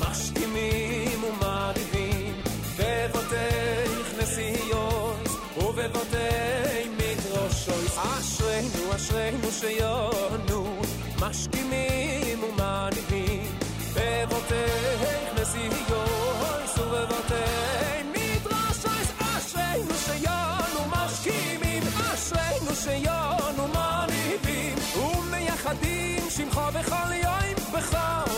[0.00, 2.34] משכימים ומניבים,
[2.78, 7.98] בבותיך נשיאויס, ובבתי מדרשויס.
[7.98, 10.76] אשרינו, אשרינו שיונו,
[11.20, 13.46] משכימים ומניבים,
[13.94, 19.10] בבותיך נשיאויס, ובבתי מדרשויס.
[19.18, 27.36] אשרינו שיונו, משכימים, אשרינו שיונו, מניבים, ומייחדים שמחה בכל יום,
[27.72, 28.29] בכל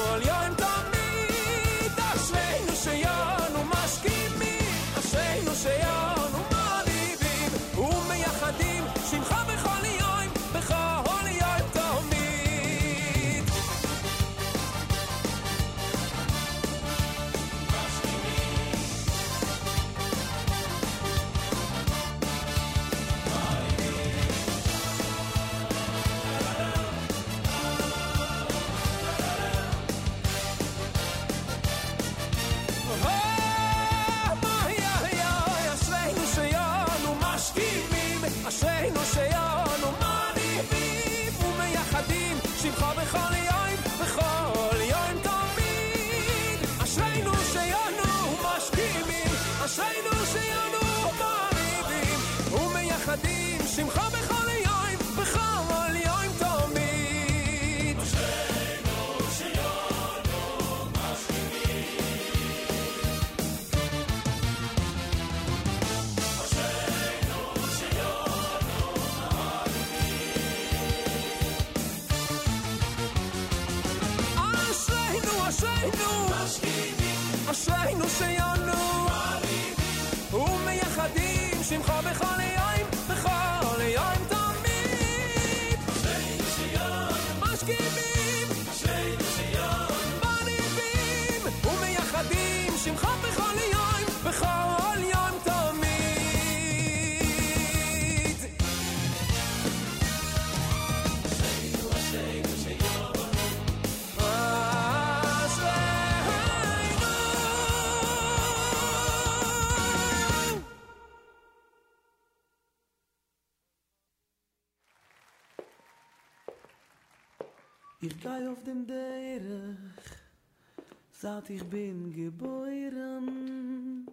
[121.48, 124.06] ich bin geboren,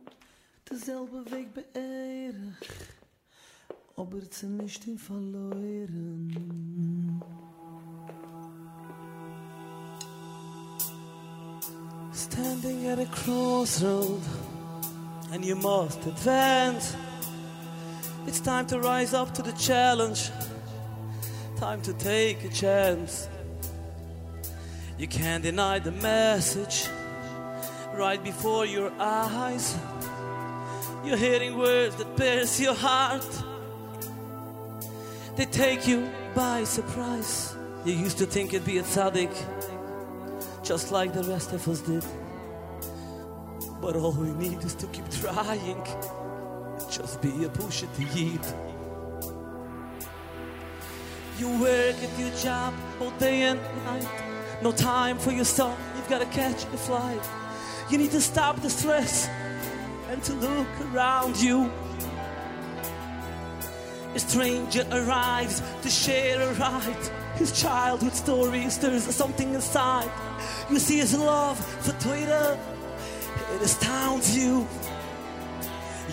[0.69, 2.35] derselbe Weg beerech,
[3.97, 6.31] aber nicht in verloren.
[12.13, 14.23] Standing at a crossroad,
[15.33, 16.95] and you must advance.
[18.29, 20.31] It's time to rise up to the challenge.
[21.59, 23.29] Time to take a chance.
[24.97, 26.89] You can't deny the message
[27.95, 29.77] right before your eyes.
[31.05, 33.25] You're hearing words that pierce your heart.
[35.37, 37.57] They take you by surprise.
[37.85, 39.33] You used to think you'd be a tzaddik,
[40.63, 42.05] just like the rest of us did.
[43.81, 45.83] But all we need is to keep trying.
[46.91, 48.55] Just be a pusher to eat.
[51.39, 54.09] You work at your job all day and night.
[54.63, 55.79] No time for yourself.
[55.97, 57.40] You've got to catch a flight.
[57.91, 59.29] You need to stop the stress
[60.09, 61.69] and to look around you.
[64.15, 67.11] A stranger arrives to share a ride.
[67.35, 70.11] His childhood story stirs something inside.
[70.71, 72.57] You see his love for Twitter.
[73.55, 74.69] It astounds you.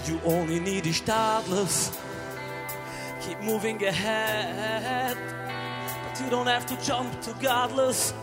[0.08, 1.96] You only need a stadless.
[3.22, 5.16] Keep moving ahead.
[6.04, 8.14] But you don't have to jump to godless.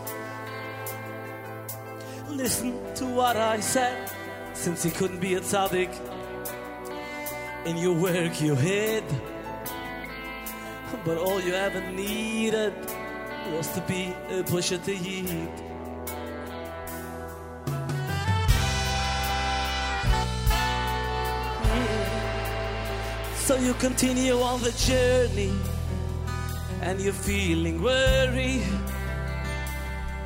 [2.29, 4.11] Listen to what I said.
[4.53, 5.91] Since he couldn't be a tzaddik.
[7.65, 9.03] In your work you hid.
[11.03, 12.73] But all you ever needed
[13.51, 15.49] was to be a pashuter Yid.
[23.35, 25.53] So you continue on the journey
[26.81, 28.65] and you're feeling worried.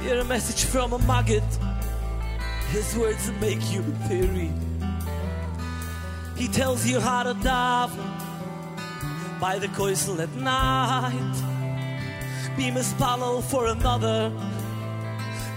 [0.02, 1.44] You're a message from a maggid.
[2.72, 4.52] His words make you theory.
[6.36, 8.20] He tells you how to daven
[9.40, 11.36] by the koisel at night.
[12.56, 14.32] Be mispalel for another.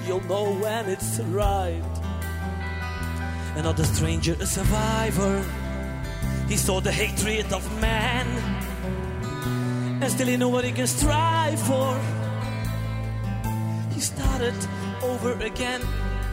[0.06, 1.82] You'll know when it's right.
[3.56, 5.44] Another stranger, a survivor.
[6.48, 8.26] He saw the hatred of man.
[10.02, 12.00] And still he knew what he can strive for.
[13.92, 14.56] He started
[15.02, 15.82] over again.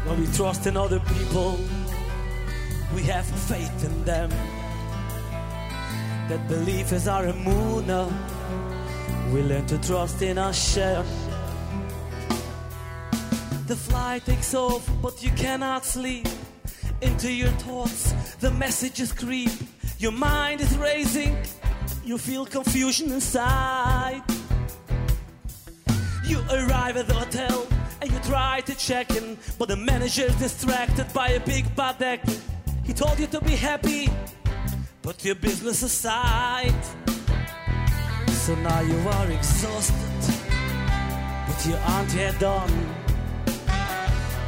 [0.05, 1.59] When we trust in other people,
[2.95, 4.29] we have faith in them.
[6.29, 8.11] That belief is our emuna.
[9.33, 11.05] We learn to trust in Hashem.
[13.67, 16.27] The fly takes off, but you cannot sleep.
[17.01, 19.51] Into your thoughts, the messages creep.
[19.99, 21.37] Your mind is racing.
[22.03, 24.23] You feel confusion inside.
[26.25, 27.48] You arrive at the hotel
[28.01, 32.19] and you try to check in, but the manager is distracted by a big badek.
[32.85, 34.09] He told you to be happy,
[35.01, 36.83] put your business aside.
[38.45, 40.43] So now you are exhausted,
[41.47, 42.73] but you aren't yet done.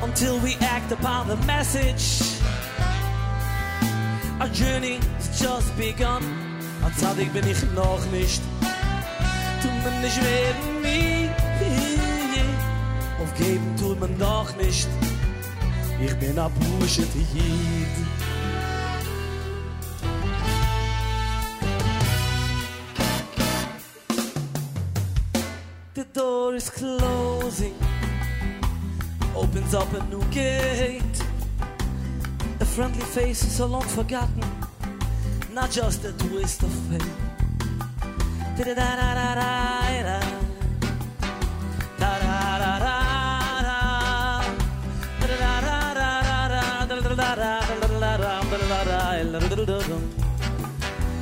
[0.01, 2.41] Until we act upon the message.
[4.39, 6.23] Our journey has just begun.
[6.83, 8.41] Anzadig bin ich noch nicht.
[9.61, 10.70] Tut mir nicht weh, nie.
[13.41, 14.87] Aufgeben tut man doch nicht.
[15.99, 16.35] Ich bin.
[25.93, 27.73] The door is closing.
[29.35, 31.01] Opens up a new gate.
[32.59, 34.43] A friendly face is so long forgotten.
[35.53, 37.03] Not just a twist of fate.
[38.57, 40.20] Da-da-da-da-da-da.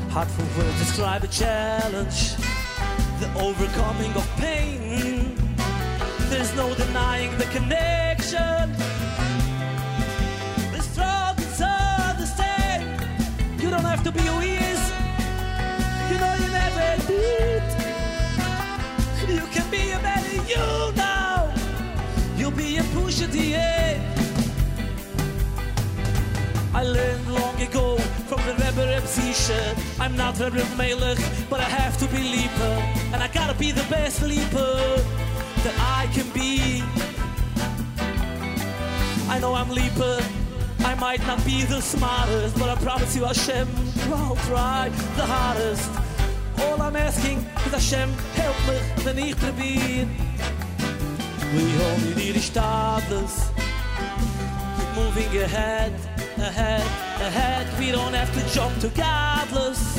[0.09, 2.35] Heartful words describe a challenge,
[3.19, 5.35] the overcoming of pain.
[6.29, 8.73] There's no denying the connection.
[10.73, 12.88] The struggles are the same.
[13.59, 14.39] You don't have to be who.
[16.09, 17.63] You know you never did.
[19.29, 21.53] You can be a better you now.
[22.35, 24.01] You'll be a push at the end.
[26.73, 27.99] I learned long ago
[28.30, 29.59] from the Rebbe Reb Zisha.
[29.99, 31.17] I'm not a Rebbe Melech,
[31.49, 32.72] but I have to be Lipa.
[33.11, 34.69] And I gotta be the best Lipa
[35.64, 36.83] that I can be.
[39.33, 40.24] I know I'm Lipa.
[40.91, 43.67] I might not be the smartest, but I promise you, Hashem,
[44.14, 45.90] I'll try the hardest.
[46.61, 48.09] All I'm asking is Hashem,
[48.41, 50.08] help me when ich probier.
[51.56, 53.49] We only need a status.
[54.77, 55.93] Keep moving ahead,
[56.38, 57.67] ahead, ahead.
[57.80, 59.98] We don't have to jump to godless.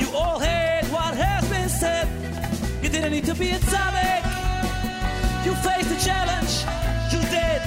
[0.00, 2.08] You all heard what has been said.
[2.82, 4.24] You didn't need to be a tzaddik.
[5.44, 6.64] You faced the challenge.
[7.12, 7.62] You did.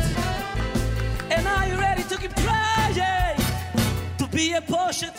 [1.31, 2.77] And are you're ready to keep trying
[4.17, 5.17] to be a portion at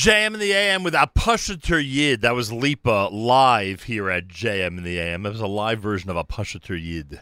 [0.00, 2.22] JM in the AM with a pashuter Yid.
[2.22, 5.26] That was Lipa live here at JM in the AM.
[5.26, 7.20] It was a live version of a pashuter Yid.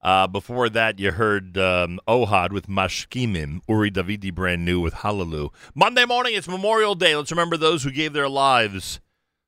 [0.00, 5.50] Uh, before that, you heard um, Ohad with Mashkimim, Uri Davidi brand new with Hallelujah.
[5.74, 7.14] Monday morning, it's Memorial Day.
[7.14, 8.98] Let's remember those who gave their lives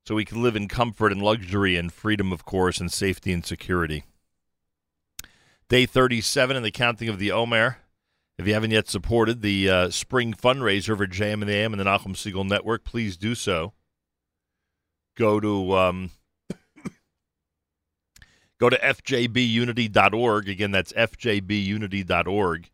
[0.05, 3.47] so we can live in comfort and luxury and freedom, of course, and safety and
[3.47, 4.05] security.
[5.71, 7.79] Day 37 in the counting of the Omer.
[8.37, 11.81] If you haven't yet supported the uh, spring fundraiser for JM and the AM and
[11.81, 13.75] the Nachum Segal Network, please do so.
[15.17, 16.11] Go to um,
[18.59, 20.49] go to fjbunity.org.
[20.49, 22.71] Again, that's fjbunity.org.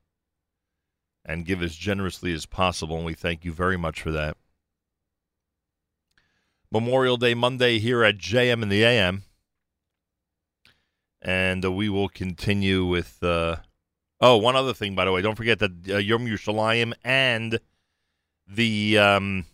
[1.27, 2.97] And give as generously as possible.
[2.97, 4.39] And we thank you very much for that.
[6.73, 9.25] Memorial Day Monday here at JM and the AM.
[11.21, 13.23] And uh, we will continue with.
[13.23, 13.57] Uh,
[14.21, 15.23] oh, one other thing, by the way.
[15.23, 17.61] Don't forget that uh, Yom Yerushalayim and
[18.49, 19.45] the um,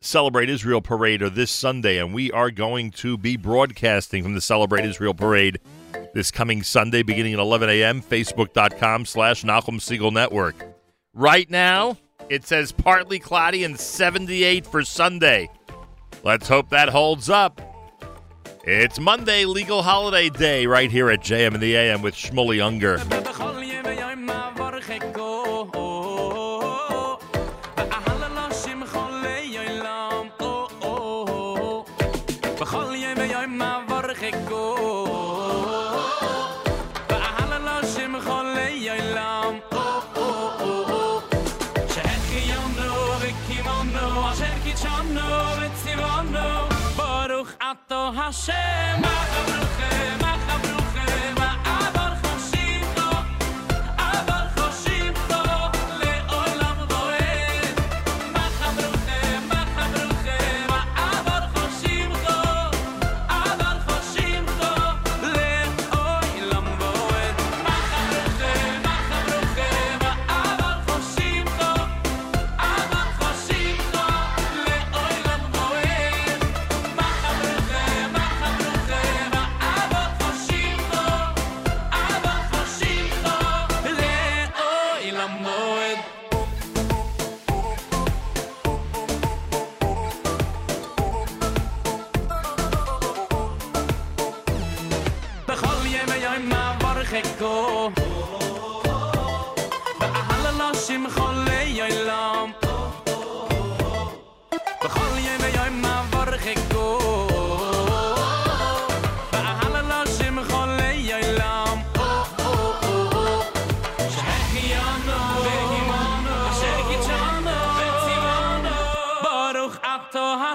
[0.00, 4.40] Celebrate Israel Parade are this Sunday, and we are going to be broadcasting from the
[4.40, 5.58] Celebrate Israel Parade
[6.14, 8.00] this coming Sunday beginning at 11 a.m.
[8.00, 10.54] Facebook.com slash Nachum Segal Network.
[11.14, 11.96] Right now,
[12.28, 15.50] it says partly cloudy and 78 for Sunday.
[16.22, 17.67] Let's hope that holds up.
[18.70, 22.98] It's Monday, legal holiday day, right here at JM in the AM with Shmuley Unger.
[48.28, 48.77] nascer.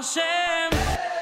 [0.03, 1.12] Hashem.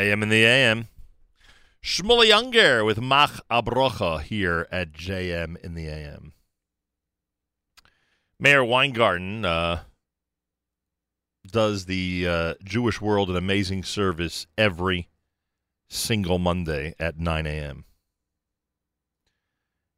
[0.00, 0.88] JM in the AM.
[1.84, 6.32] Shmuley Unger with Mach Abrocha here at JM in the AM.
[8.38, 9.82] Meir Weingarten uh,
[11.46, 15.10] does the uh, Jewish world an amazing service every
[15.86, 17.84] single Monday at 9 a.m.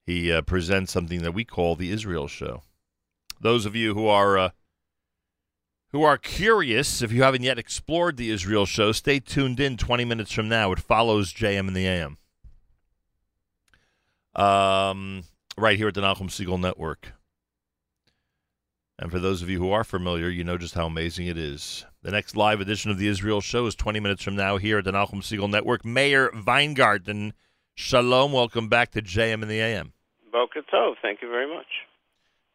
[0.05, 2.63] He uh, presents something that we call the Israel Show.
[3.41, 4.51] Those of you who are uh,
[5.93, 10.05] who are curious, if you haven't yet explored the Israel show, stay tuned in 20
[10.05, 10.73] minutes from now.
[10.73, 12.17] It follows JM in the AM.
[14.35, 15.25] Um,
[15.59, 17.13] right here at the Nachum Segal Network.
[18.99, 21.85] And for those of you who are familiar, you know just how amazing it is.
[22.03, 24.85] The next live edition of the Israel show is 20 minutes from now here at
[24.85, 25.85] the Nachum Segal Network.
[25.85, 27.35] Meir Weingarten,
[27.75, 28.33] shalom.
[28.33, 29.93] Welcome back to JM in the AM.
[30.31, 31.67] Boker Tov, thank you very much.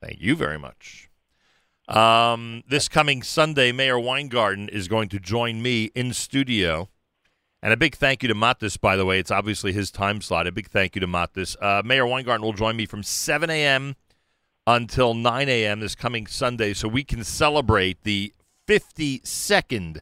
[0.02, 1.07] Thank you very much.
[1.88, 6.90] Um, this coming Sunday, Meir Weingarten is going to join me in studio
[7.64, 9.20] And a big thank you to Matis, by the way.
[9.20, 10.48] It's obviously his time slot.
[10.48, 11.56] A big thank you to Matis.
[11.62, 13.96] Uh, Meir Weingarten will join me from 7 a.m.
[14.68, 15.80] until 9 a.m.
[15.80, 18.34] this coming Sunday so we can celebrate the
[18.68, 20.00] 52nd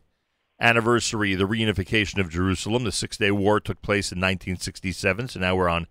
[0.59, 2.83] anniversary of the reunification of Jerusalem.
[2.83, 5.87] The Six Day War took place in 1967, so now we're on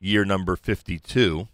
[0.00, 1.48] year number 52.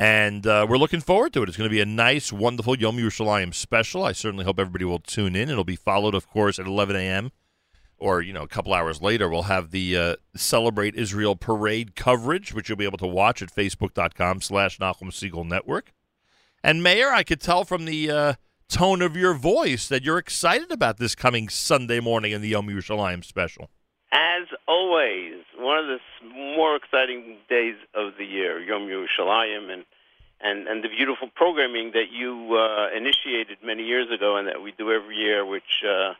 [0.00, 1.50] And uh, we're looking forward to it.
[1.50, 4.02] It's going to be a nice, wonderful Yom Yerushalayim special.
[4.02, 5.50] I certainly hope everybody will tune in.
[5.50, 7.32] It'll be followed, of course, at 11 a.m.
[7.98, 9.28] or you know a couple hours later.
[9.28, 13.54] We'll have the uh, Celebrate Israel parade coverage, which you'll be able to watch at
[13.54, 15.92] Facebook.com/slash Nachum Segal Network.
[16.64, 18.34] And Meir, I could tell from the uh,
[18.70, 22.68] tone of your voice that you're excited about this coming Sunday morning in the Yom
[22.68, 23.68] Yerushalayim special.
[24.12, 26.00] As always, one of the
[26.34, 29.84] more exciting days of the year, Yom Yerushalayim, and
[30.40, 34.72] and and the beautiful programming that you uh, initiated many years ago, and that we
[34.72, 36.14] do every year, which uh,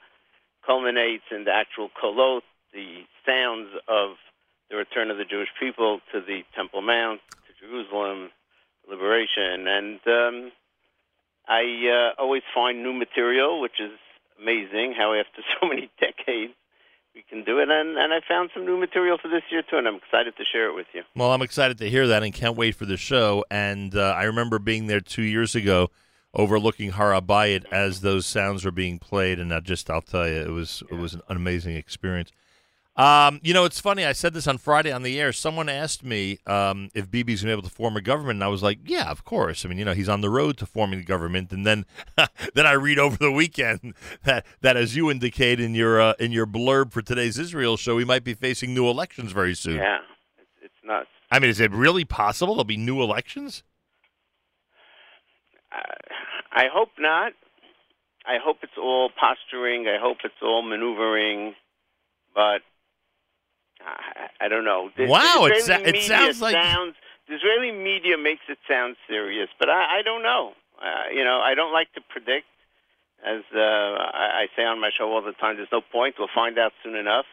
[0.65, 4.11] culminates in the actual kolot, the sounds of
[4.71, 8.31] the return of the Jewish people to the Temple Mount, to Jerusalem,
[8.89, 10.53] liberation, and um,
[11.49, 13.99] I uh, always find new material, which is
[14.41, 14.95] amazing.
[14.97, 16.55] How after so many decades
[17.15, 19.77] we can do it, and and I found some new material for this year too,
[19.77, 21.03] and I'm excited to share it with you.
[21.15, 23.45] Well, I'm excited to hear that and can't wait for the show.
[23.51, 25.91] And uh, I remember being there two years ago,
[26.35, 30.51] overlooking Harabayit as those sounds were being played, and I just I'll tell you, it
[30.51, 32.31] was it was an amazing experience.
[33.01, 34.05] Um, you know, it's funny.
[34.05, 35.33] I said this on Friday on the air.
[35.33, 38.45] Someone asked me um, if Bibi's going to be able to form a government, and
[38.45, 40.67] I was like, "Yeah, of course." I mean, you know, he's on the road to
[40.67, 41.87] forming the government, and then
[42.55, 46.31] then I read over the weekend that that, as you indicate in your uh, in
[46.31, 49.77] your blurb for today's Israel show, we might be facing new elections very soon.
[49.77, 50.01] Yeah,
[50.37, 51.09] it's, it's nuts.
[51.31, 53.63] I mean, is it really possible there'll be new elections?
[56.53, 57.33] I hope not.
[58.27, 59.87] I hope it's all posturing.
[59.89, 61.55] I hope it's all maneuvering,
[62.35, 62.61] but
[63.87, 64.91] I, I don't know.
[64.97, 65.55] The, Wow, the
[65.89, 66.95] it it sounds like- sounds.
[67.29, 70.53] The Israeli media makes it sound serious, but I, I don't know.
[70.83, 72.47] Uh, you know, I don't like to predict.
[73.25, 76.17] As uh, I, I say on my show all the time, there's no point.
[76.19, 77.27] We'll find out soon enough.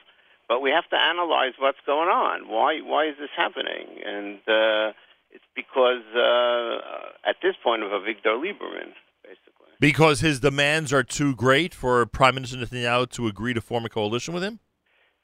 [0.47, 2.47] But we have to analyze what's going on.
[2.47, 2.79] Why?
[2.81, 3.87] Why is this happening?
[4.05, 4.93] And uh,
[5.31, 8.93] it's because uh, at this point of Avigdor Lieberman.
[9.23, 9.71] Basically.
[9.79, 13.89] Because his demands are too great for Prime Minister Netanyahu to agree to form a
[13.89, 14.59] coalition with him?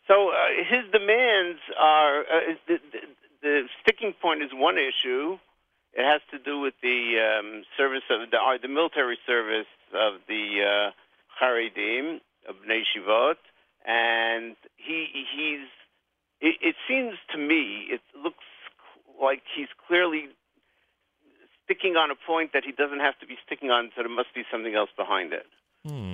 [0.08, 0.34] So uh,
[0.68, 3.00] his demands are uh, the, the,
[3.42, 5.38] the sticking point is one issue.
[5.94, 10.14] It has to do with the um, service of the, uh, the military service of
[10.28, 10.92] the uh,
[11.42, 13.38] Haredim of Bnei Shivot,
[13.86, 15.68] and he he's.
[16.42, 18.44] It, it seems to me it looks
[19.22, 20.30] like he's clearly
[21.64, 24.34] sticking on a point that he doesn't have to be sticking on, so there must
[24.36, 25.46] be something else behind it.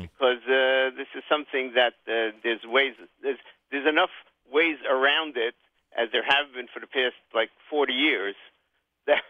[0.02, 3.38] Because uh, this is something that uh, there's ways, there's,
[3.72, 4.10] there's enough
[4.52, 5.54] ways around it,
[5.98, 8.36] as there have been for the past like 40 years,
[9.08, 9.22] that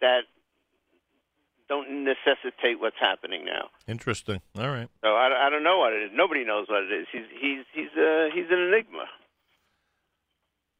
[0.00, 0.20] that
[1.68, 3.68] don't necessitate what's happening now.
[3.86, 4.40] Interesting.
[4.58, 4.88] All right.
[5.02, 6.10] So I, I don't know what it is.
[6.14, 7.06] Nobody knows what it is.
[7.12, 9.04] He's he's he's uh, he's an enigma.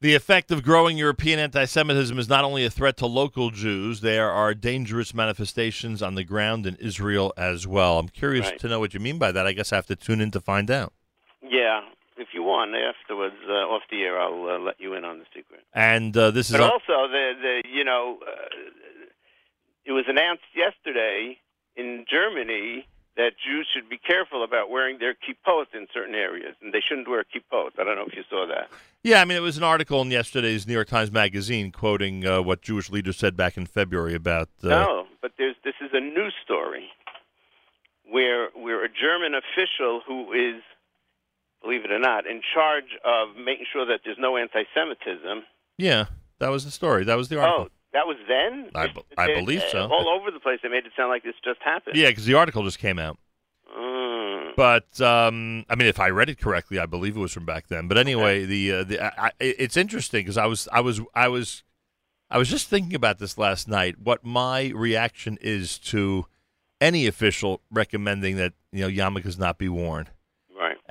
[0.01, 4.01] The effect of growing European anti Semitism is not only a threat to local Jews,
[4.01, 7.99] there are dangerous manifestations on the ground in Israel as well.
[7.99, 8.59] I'm curious Right.
[8.59, 9.47] to know what you mean by that.
[9.47, 10.91] I guess I have to tune in to find out.
[11.41, 11.81] Yeah,
[12.17, 15.25] if you want afterwards uh, off the air, I'll uh, let you in on the
[15.35, 15.61] secret.
[15.73, 18.45] And uh, this is But on- also, the the you know, uh,
[19.85, 21.37] it was announced yesterday
[21.75, 26.73] in Germany that Jews should be careful about wearing their kippot in certain areas, and
[26.73, 27.71] they shouldn't wear kippot.
[27.79, 28.69] I don't know if you saw that.
[29.03, 32.41] Yeah, I mean, it was an article in yesterday's New York Times Magazine quoting uh,
[32.41, 34.49] what Jewish leaders said back in February about.
[34.63, 36.89] Uh, no, but there's this is a news story
[38.09, 40.61] where where a German official who is,
[41.63, 45.43] believe it or not, in charge of making sure that there's no anti-Semitism.
[45.77, 46.05] Yeah,
[46.39, 47.03] that was the story.
[47.05, 47.67] That was the article.
[47.69, 48.69] Oh, that was then.
[48.75, 49.87] I, I They- believe uh, so.
[49.91, 51.95] All over the place, they made it sound like this just happened.
[51.95, 53.17] Yeah, because the article just came out.
[53.75, 54.55] Mm.
[54.55, 57.67] But um, I mean, if I read it correctly, I believe it was from back
[57.69, 57.87] then.
[57.87, 61.27] But anyway, the uh, the I, I, it's interesting because I was I was I
[61.27, 61.63] was
[62.29, 63.95] I was just thinking about this last night.
[63.99, 66.25] What my reaction is to
[66.79, 70.09] any official recommending that you know yarmulkes not be worn.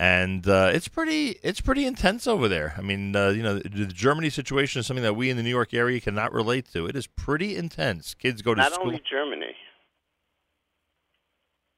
[0.02, 2.74] And uh, it's pretty it's pretty intense over there.
[2.76, 5.44] I mean, uh, you know, the, the Germany situation is something that we in the
[5.44, 6.86] New York area cannot relate to.
[6.86, 8.12] It is pretty intense.
[8.14, 8.86] Kids go to Not school.
[8.86, 9.54] only Germany,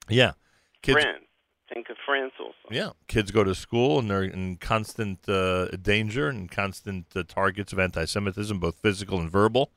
[0.08, 0.32] yeah,
[0.80, 1.24] kids France.
[1.72, 2.54] Think of France also.
[2.70, 7.74] Yeah, kids go to school and they're in constant uh, danger and constant uh, targets
[7.74, 9.70] of anti-Semitism, both physical and verbal.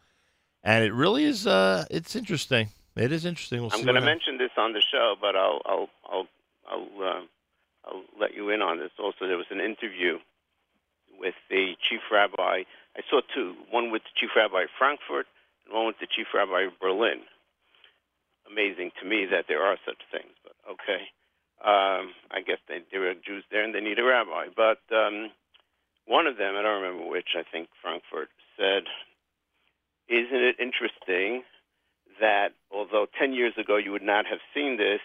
[0.63, 1.47] And it really is.
[1.47, 2.69] Uh, it's interesting.
[2.95, 3.59] It is interesting.
[3.59, 6.27] We'll I'm going to mention this on the show, but I'll I'll I'll
[6.69, 7.21] I'll uh,
[7.87, 8.91] I'll let you in on this.
[8.99, 10.19] Also, there was an interview
[11.19, 12.63] with the chief rabbi.
[12.95, 13.55] I saw two.
[13.71, 15.25] One with the chief rabbi of Frankfurt,
[15.65, 17.23] and one with the chief rabbi of Berlin.
[18.49, 21.07] Amazing to me that there are such things, but okay.
[21.63, 24.47] Um, I guess they, there are Jews there and they need a rabbi.
[24.55, 25.31] But um,
[26.05, 28.83] one of them, I don't remember which, I think Frankfurt, said,
[30.07, 31.43] Isn't it interesting
[32.21, 35.01] that although 10 years ago you would not have seen this,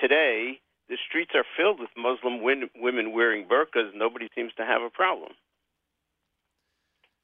[0.00, 3.94] today the streets are filled with Muslim win- women wearing burqas.
[3.94, 5.32] Nobody seems to have a problem.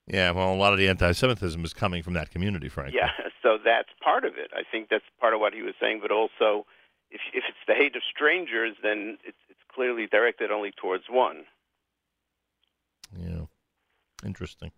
[0.07, 2.99] Yeah, well, a lot of the anti-Semitism is coming from that community, frankly.
[3.01, 3.11] Yeah,
[3.43, 4.51] so that's part of it.
[4.55, 6.01] I think that's part of what he was saying.
[6.03, 6.67] But also,
[7.11, 11.45] if if it's the hate of strangers, then it's it's clearly directed only towards one.
[13.17, 13.47] Yeah,
[14.25, 14.73] interesting.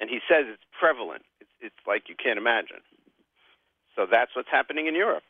[0.00, 1.22] And he says it's prevalent.
[1.40, 2.80] It's it's like you can't imagine.
[3.94, 5.24] So that's what's happening in Europe.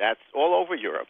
[0.00, 1.06] That's all over Europe.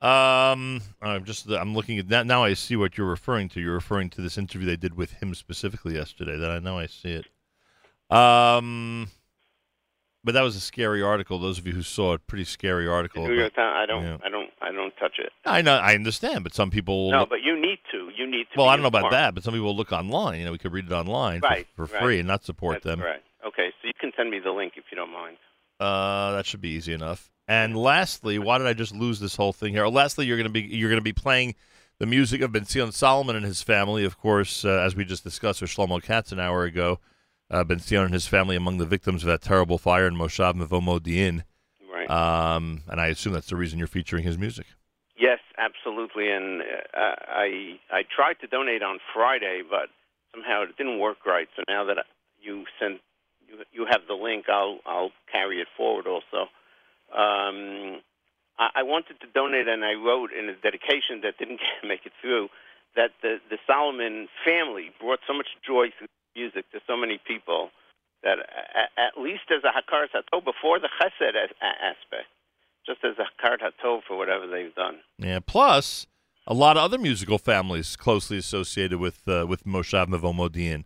[0.00, 2.44] Um, I'm just I'm looking at that now.
[2.44, 3.60] I see what you're referring to.
[3.60, 6.36] You're referring to this interview they did with him specifically yesterday.
[6.36, 8.14] That I know I see it.
[8.16, 9.08] Um,
[10.22, 11.38] but that was a scary article.
[11.38, 13.24] Those of you who saw it, pretty scary article.
[13.24, 13.74] About- Times.
[13.74, 14.04] I don't.
[14.22, 14.50] I don't.
[14.60, 15.32] I don't touch it.
[15.44, 17.10] I know, I understand, but some people.
[17.10, 18.10] No, but you need to.
[18.16, 18.58] You need to.
[18.58, 20.38] well, I don't know about that, but some people look online.
[20.40, 22.02] You know, we could read it online for- Right, for, right.
[22.02, 23.00] free and not support them.
[23.00, 23.22] Right.
[23.46, 23.70] Okay.
[23.80, 25.38] So you can send me the link if you don't mind.
[25.78, 27.30] Uh, that should be easy enough.
[27.48, 29.84] And lastly, why did I just lose this whole thing here?
[29.84, 31.54] Oh, lastly, you're going to be you're going to be playing
[31.98, 35.22] the music of Ben Zion Solomon and his family, of course, uh, as we just
[35.22, 36.98] discussed with Shlomo Katz an hour ago.
[37.48, 40.54] Uh, ben Zion and his family among the victims of that terrible fire in Moshav
[40.54, 41.44] Mevo Modi'in.
[41.88, 42.10] Right.
[42.10, 44.66] Um, and I assume that's the reason you're featuring his music.
[45.16, 46.30] Yes, absolutely.
[46.30, 49.88] And uh, I I tried to donate on Friday, but
[50.32, 51.48] somehow it didn't work right.
[51.56, 51.98] So now that
[52.42, 53.00] you sent
[53.72, 56.48] you have the link, I'll I'll carry it forward also.
[57.12, 58.00] Um,
[58.58, 62.12] I, I wanted to donate, and I wrote in a dedication that didn't make it
[62.20, 62.48] through
[62.96, 67.70] that the the Solomon family brought so much joy through music to so many people
[68.22, 72.28] that a, at least as a hakarat hatov before the chesed aspect,
[72.84, 74.96] just as a hakarat hatov for whatever they've done.
[75.18, 75.38] Yeah.
[75.46, 76.06] Plus,
[76.46, 80.84] a lot of other musical families closely associated with uh, with Moshav Mevo Modi'in.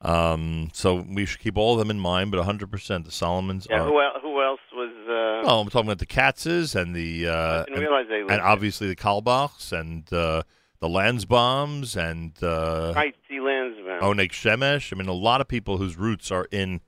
[0.00, 3.80] Um, so we should keep all of them in mind, but 100% the Solomons Yeah,
[3.80, 3.84] are.
[3.88, 4.90] who, el- who else was?
[5.08, 8.40] Uh, Well, I'm talking about the Katzes and the uh, and, realize they lived and
[8.40, 10.42] obviously the Carlebachs and uh,
[10.80, 13.38] the Landsbaums and uh, right, T.
[13.38, 14.00] Lansbaum.
[14.00, 14.92] Onek Shemesh.
[14.92, 16.80] I mean, a lot of people whose roots are in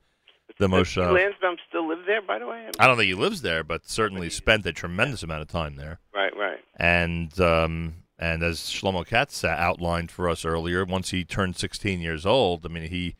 [0.57, 0.99] the Does T.
[1.01, 1.11] Moshav.
[1.11, 2.69] Lansbaum still live there, by the way?
[2.79, 5.99] I don't think he lives there, but certainly spent a tremendous amount of time there.
[6.15, 6.59] Right, right.
[6.77, 12.25] And um, and as Shlomo Katz outlined for us earlier, once he turned 16 years
[12.25, 13.15] old, I mean, he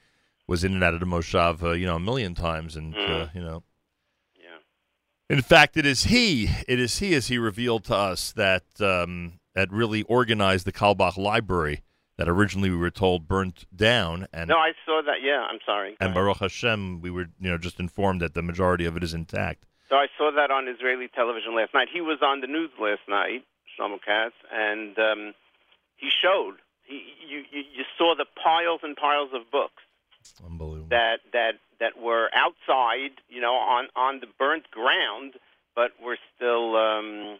[0.47, 2.99] was in and out of the Moshav, uh, you know, a million times, and uh,
[2.99, 3.35] Mhm.
[3.35, 3.63] you know.
[4.35, 4.57] Yeah.
[5.35, 6.49] In fact, it is he.
[6.67, 11.17] It is he, as he revealed to us, that um, that really organized the Carlebach
[11.17, 11.81] Library
[12.17, 15.21] that originally we were told burnt down, and No, I saw that.
[15.23, 15.97] Yeah, I'm sorry.
[15.99, 19.13] and Baruch Hashem, we were you know just informed that the majority of it is
[19.13, 19.65] intact.
[19.89, 21.87] So I saw that on Israeli television last night.
[21.91, 23.43] He was on the news last night,
[23.77, 25.33] Shlomo Katz, and um,
[25.97, 26.55] he showed.
[26.83, 29.83] He, you, you, you saw the piles and piles of books
[30.89, 35.33] that that that were outside, you know, on on the burnt ground,
[35.75, 37.39] but we're still um,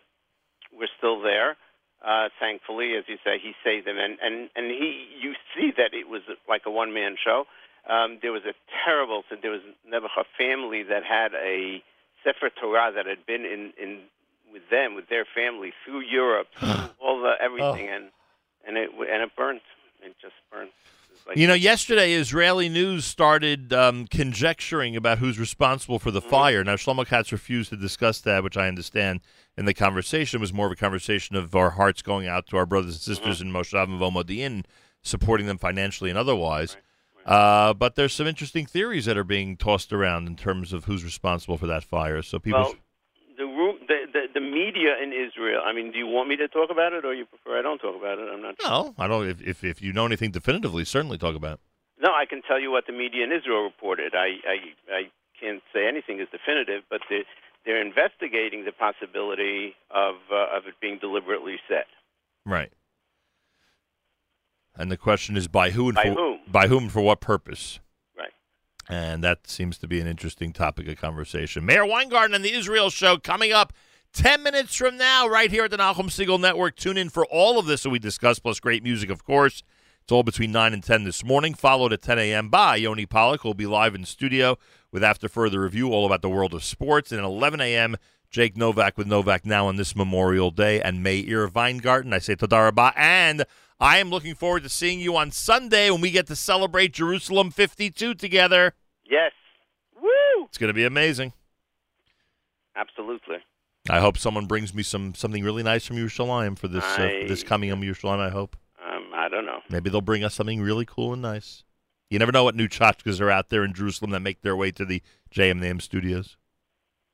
[0.76, 1.58] we're still there.
[2.04, 5.08] Uh, thankfully, as you say, he saved them, and and and he.
[5.20, 7.46] You see that it was like a one man show.
[7.88, 8.54] Um, there was a
[8.86, 9.24] terrible.
[9.30, 11.84] So there was never a family that had a
[12.24, 14.00] Sefer Torah that had been in in
[14.52, 16.70] with them with their family through Europe, through
[17.02, 18.06] all the everything, and
[18.68, 19.62] and it and it burnt.
[20.04, 20.72] It just burnt.
[21.28, 26.16] Like- You know, yesterday Israeli news started um, conjecturing about who's responsible for Mm-hmm.
[26.16, 26.64] the fire.
[26.64, 29.22] Now, Shlomo Katz refused to discuss that, which I understand.
[29.58, 32.66] In the conversation was more of a conversation of our hearts going out to our
[32.66, 33.56] brothers and sisters Mm-hmm.
[33.56, 34.64] in Moshav Mevo Modi'in,
[35.04, 36.78] supporting them financially and otherwise.
[37.26, 41.04] Uh, but there's some interesting theories that are being tossed around in terms of who's
[41.04, 42.24] responsible for that fire.
[42.24, 42.76] So people, Well,
[43.38, 44.40] the, ru- the the the
[44.72, 45.62] media in Israel.
[45.66, 47.80] I mean, do you want me to talk about it, or you prefer I don't
[47.80, 48.28] talk about it?
[48.34, 48.56] I'm not.
[48.64, 49.28] no, I don't.
[49.28, 51.56] If, if if you know anything definitively, certainly talk about.
[51.56, 51.60] it.
[52.02, 54.14] No, I can tell you what the media in Israel reported.
[54.16, 54.58] I I,
[54.92, 55.02] I
[55.40, 57.22] can't say anything is definitive, but the,
[57.66, 61.88] they're investigating the possibility of uh, of it being deliberately set.
[62.46, 62.72] Right.
[64.76, 66.40] And the question is by who and By for whom?
[66.48, 67.80] by whom for what purpose?
[68.18, 68.32] Right.
[68.88, 71.66] And that seems to be an interesting topic of conversation.
[71.66, 73.74] Meir Weingarten and the Israel Show coming up
[74.14, 76.76] 10 minutes from now, right here at the Nachum Segal Network.
[76.76, 79.64] Tune in for all of this that we discuss, plus great music, of course.
[80.04, 82.50] It's all between 9 and 10 this morning, followed at 10 a.m.
[82.50, 84.58] by Yoni Pollock, who will be live in studio
[84.92, 87.12] with After Further Review, all about the world of sports.
[87.12, 87.96] And at 11 a.m.,
[88.30, 92.12] Jake Novak with Novak now on this Memorial Day, and May Meir Weingarten.
[92.12, 93.46] I say Tadarabah, and
[93.80, 97.50] I am looking forward to seeing you on Sunday when we get to celebrate Jerusalem
[97.50, 98.74] 52 together.
[99.06, 99.32] Yes.
[100.02, 100.46] Woo!
[100.46, 101.34] It's going to be amazing.
[102.76, 103.38] Absolutely.
[103.90, 107.22] I hope someone brings me some something really nice from Yerushalayim for this uh, I-
[107.24, 108.20] for this coming Yom Yerushalayim.
[108.20, 109.60] I hope Um, I don't know.
[109.70, 111.64] maybe they'll bring us something really cool and nice.
[112.10, 114.72] You never know what new tchotchkes are out there in Jerusalem that make their way
[114.72, 115.02] to the
[115.34, 116.36] JM studios.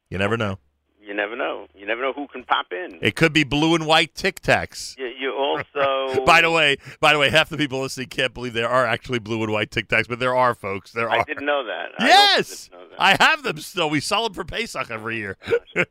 [0.10, 0.58] You never know.
[1.00, 1.68] You never know.
[1.76, 2.98] You never know who can pop in.
[3.02, 4.98] It could be blue and white Tic Tacs.
[4.98, 5.07] You
[5.76, 6.26] also.
[6.26, 9.20] By the way, by the way, half the people listening can't believe there are actually
[9.20, 10.92] blue and white Tic Tacs, but there are, folks.
[10.92, 11.24] There are I are.
[11.26, 11.90] didn't know that.
[12.00, 13.02] I also Yes, didn't know that.
[13.02, 13.90] I have them still.
[13.90, 15.38] We sell them for Pesach every year.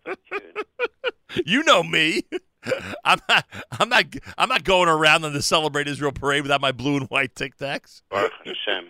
[1.45, 2.23] you know me.
[3.05, 3.45] I'm not.
[3.79, 4.05] I'm not.
[4.37, 7.57] I'm not going around on the Celebrate Israel parade without my blue and white Tic
[7.57, 8.03] Tacs.
[8.11, 8.89] Baruch Hashem.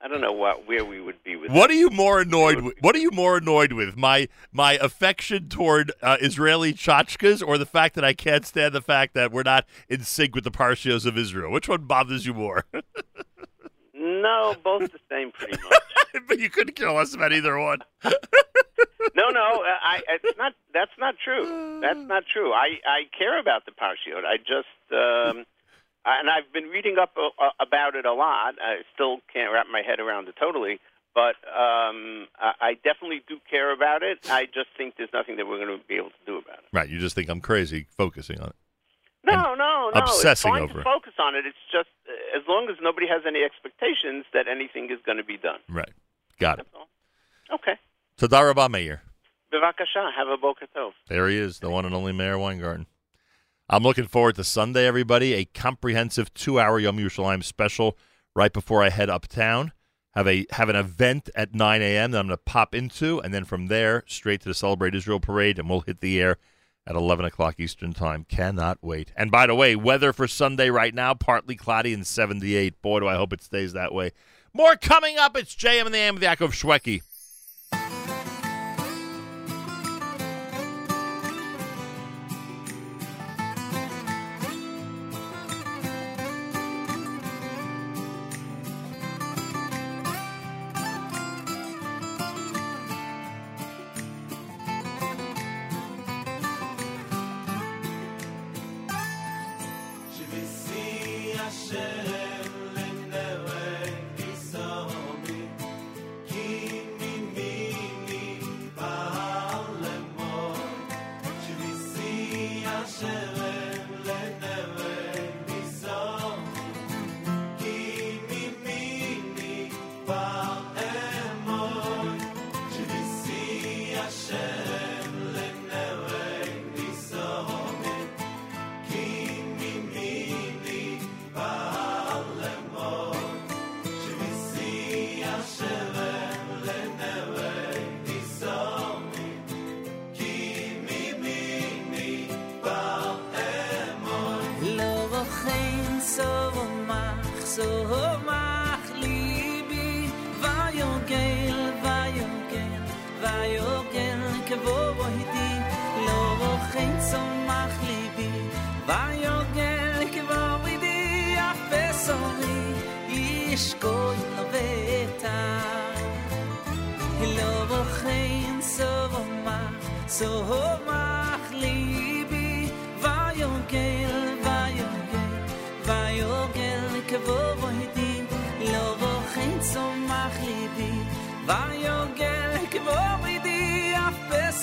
[0.00, 1.50] I don't know what where we would be with.
[1.50, 2.74] What are you more annoyed with?
[2.80, 3.96] What are you more annoyed with?
[3.96, 8.82] My my affection toward uh, Israeli tchotchkes, or the fact that I can't stand the
[8.82, 11.50] fact that we're not in sync with the parshios of Israel?
[11.50, 12.64] Which one bothers you more?
[13.98, 16.22] No, both the same, pretty much.
[16.28, 17.78] but you couldn't care less about either one.
[18.04, 18.10] no,
[19.30, 20.52] no, I, I- it's not.
[20.74, 21.80] That's not true.
[21.80, 22.52] That's not true.
[22.52, 24.24] I I care about the parshiot.
[24.24, 24.68] I just.
[24.92, 25.44] Um,
[26.06, 28.54] and I've been reading up uh, uh, about it a lot.
[28.62, 30.78] I still can't wrap my head around it totally,
[31.14, 34.18] but um, I, I definitely do care about it.
[34.30, 36.64] I just think there's nothing that we're going to be able to do about it.
[36.72, 36.88] Right.
[36.88, 38.56] You just think I'm crazy focusing on it.
[39.24, 40.00] No, no, no.
[40.00, 40.84] obsessing it's fine over to it.
[40.84, 41.44] focus on it.
[41.46, 45.24] It's just uh, as long as nobody has any expectations that anything is going to
[45.24, 45.58] be done.
[45.68, 45.92] Right.
[46.38, 46.66] Got it.
[47.52, 47.74] Okay.
[48.18, 49.02] Tadarabah Meir.
[49.52, 50.92] Bevakasha, have a boker tov.
[51.08, 52.86] There he is, the one and only Meir Weingarten.
[53.68, 55.34] I'm looking forward to Sunday, everybody.
[55.34, 57.98] A comprehensive two-hour Yom Yerushalayim special
[58.32, 59.72] right before I head uptown.
[60.14, 62.12] Have a have an event at 9 a.m.
[62.12, 65.18] that I'm going to pop into, and then from there straight to the Celebrate Israel
[65.18, 66.36] parade, and we'll hit the air
[66.86, 68.24] at 11 o'clock Eastern Time.
[68.28, 69.10] Cannot wait.
[69.16, 72.80] And by the way, weather for Sunday right now, partly cloudy and 78.
[72.80, 74.12] Boy, do I hope it stays that way.
[74.54, 75.36] More coming up.
[75.36, 77.02] It's JM and the AM with Yaakov Shweki.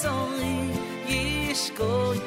[0.05, 0.69] only
[1.07, 2.19] Yishko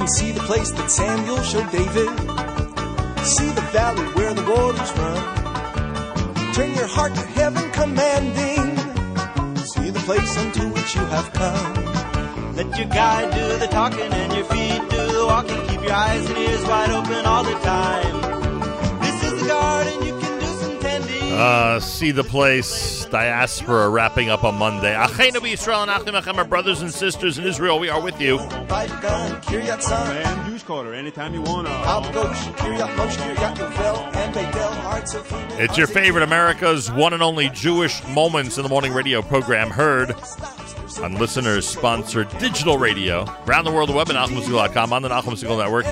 [0.00, 2.08] Well, can see the place that Samuel showed David.
[3.22, 6.54] See the valley where the waters run.
[6.54, 8.78] Turn your heart to heaven commanding.
[9.58, 12.54] See the place unto which you have come.
[12.56, 15.60] Let your guide do the talking and your feet do the walking.
[15.68, 19.00] Keep your eyes and ears wide open all the time.
[19.02, 21.32] This is the garden, you can do some tending.
[21.34, 23.04] Uh, see the place.
[23.10, 24.94] Diaspora wrapping up on Monday.
[24.94, 27.78] Achenu Yisrael and Achim Achem, our brothers and sisters in Israel.
[27.78, 28.38] We are with you.
[28.80, 30.16] Fight gun, Kiryat San.
[30.16, 31.72] And Jewish quarter, anytime you want to.
[31.72, 35.54] Al Gosh, Kiryat Moshe, Kiryat Yovel, and Betel, Hearts of Phoenix.
[35.58, 40.14] It's your favorite America's one and only Jewish Moments in the Morning radio program heard
[41.02, 45.36] on listeners sponsored digital radio around the world, the web at NachumSegal.com on the Nachum
[45.36, 45.84] Segal Network.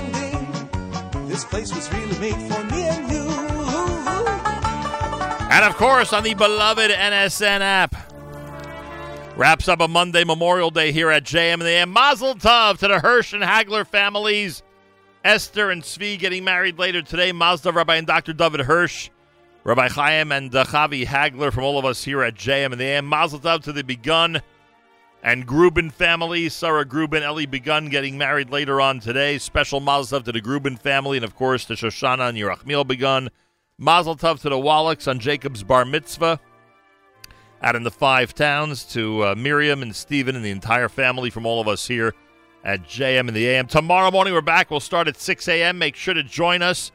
[1.27, 3.19] This place was really made for me and you.
[5.51, 7.98] And of course, on the beloved NSN app.
[9.39, 11.91] Wraps up a Monday Memorial Day here at JM and the AM.
[11.91, 14.63] Mazel Tov to the Hirsch and Hagler families.
[15.23, 17.31] Esther and Svi getting married later today.
[17.31, 18.33] Tov, Rabbi and Dr.
[18.33, 19.09] David Hirsch.
[19.63, 22.83] Rabbi Chaim and uh, Chavi Hagler from all of us here at JM and the
[22.83, 23.05] AM.
[23.05, 24.41] Mazel Tov to the Begun
[25.23, 26.49] and Grubin family.
[26.49, 29.37] Sarah Grubin, Ellie Begun getting married later on today.
[29.37, 33.29] Special Mazel Tov to the Grubin family and, of course, to Shoshana and Yerachmiel Begun.
[33.77, 36.41] Mazel Tov to the Wallachs on Jacob's Bar Mitzvah.
[37.61, 41.45] Out in the five towns to uh, Miriam and Stephen and the entire family from
[41.45, 42.13] all of us here
[42.63, 43.67] at JM and the AM.
[43.67, 44.71] Tomorrow morning we're back.
[44.71, 45.77] We'll start at 6 a.m.
[45.77, 46.91] Make sure to join us.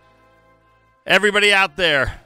[1.07, 2.21] Everybody out there,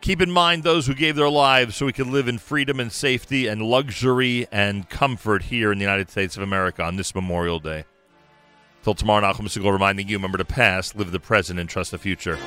[0.00, 2.90] keep in mind those who gave their lives so we could live in freedom and
[2.90, 7.60] safety and luxury and comfort here in the United States of America on this Memorial
[7.60, 7.84] Day.
[8.84, 11.98] Till tomorrow, Nachum Segal reminding you, remember the past, live the present, and trust the
[11.98, 12.38] future.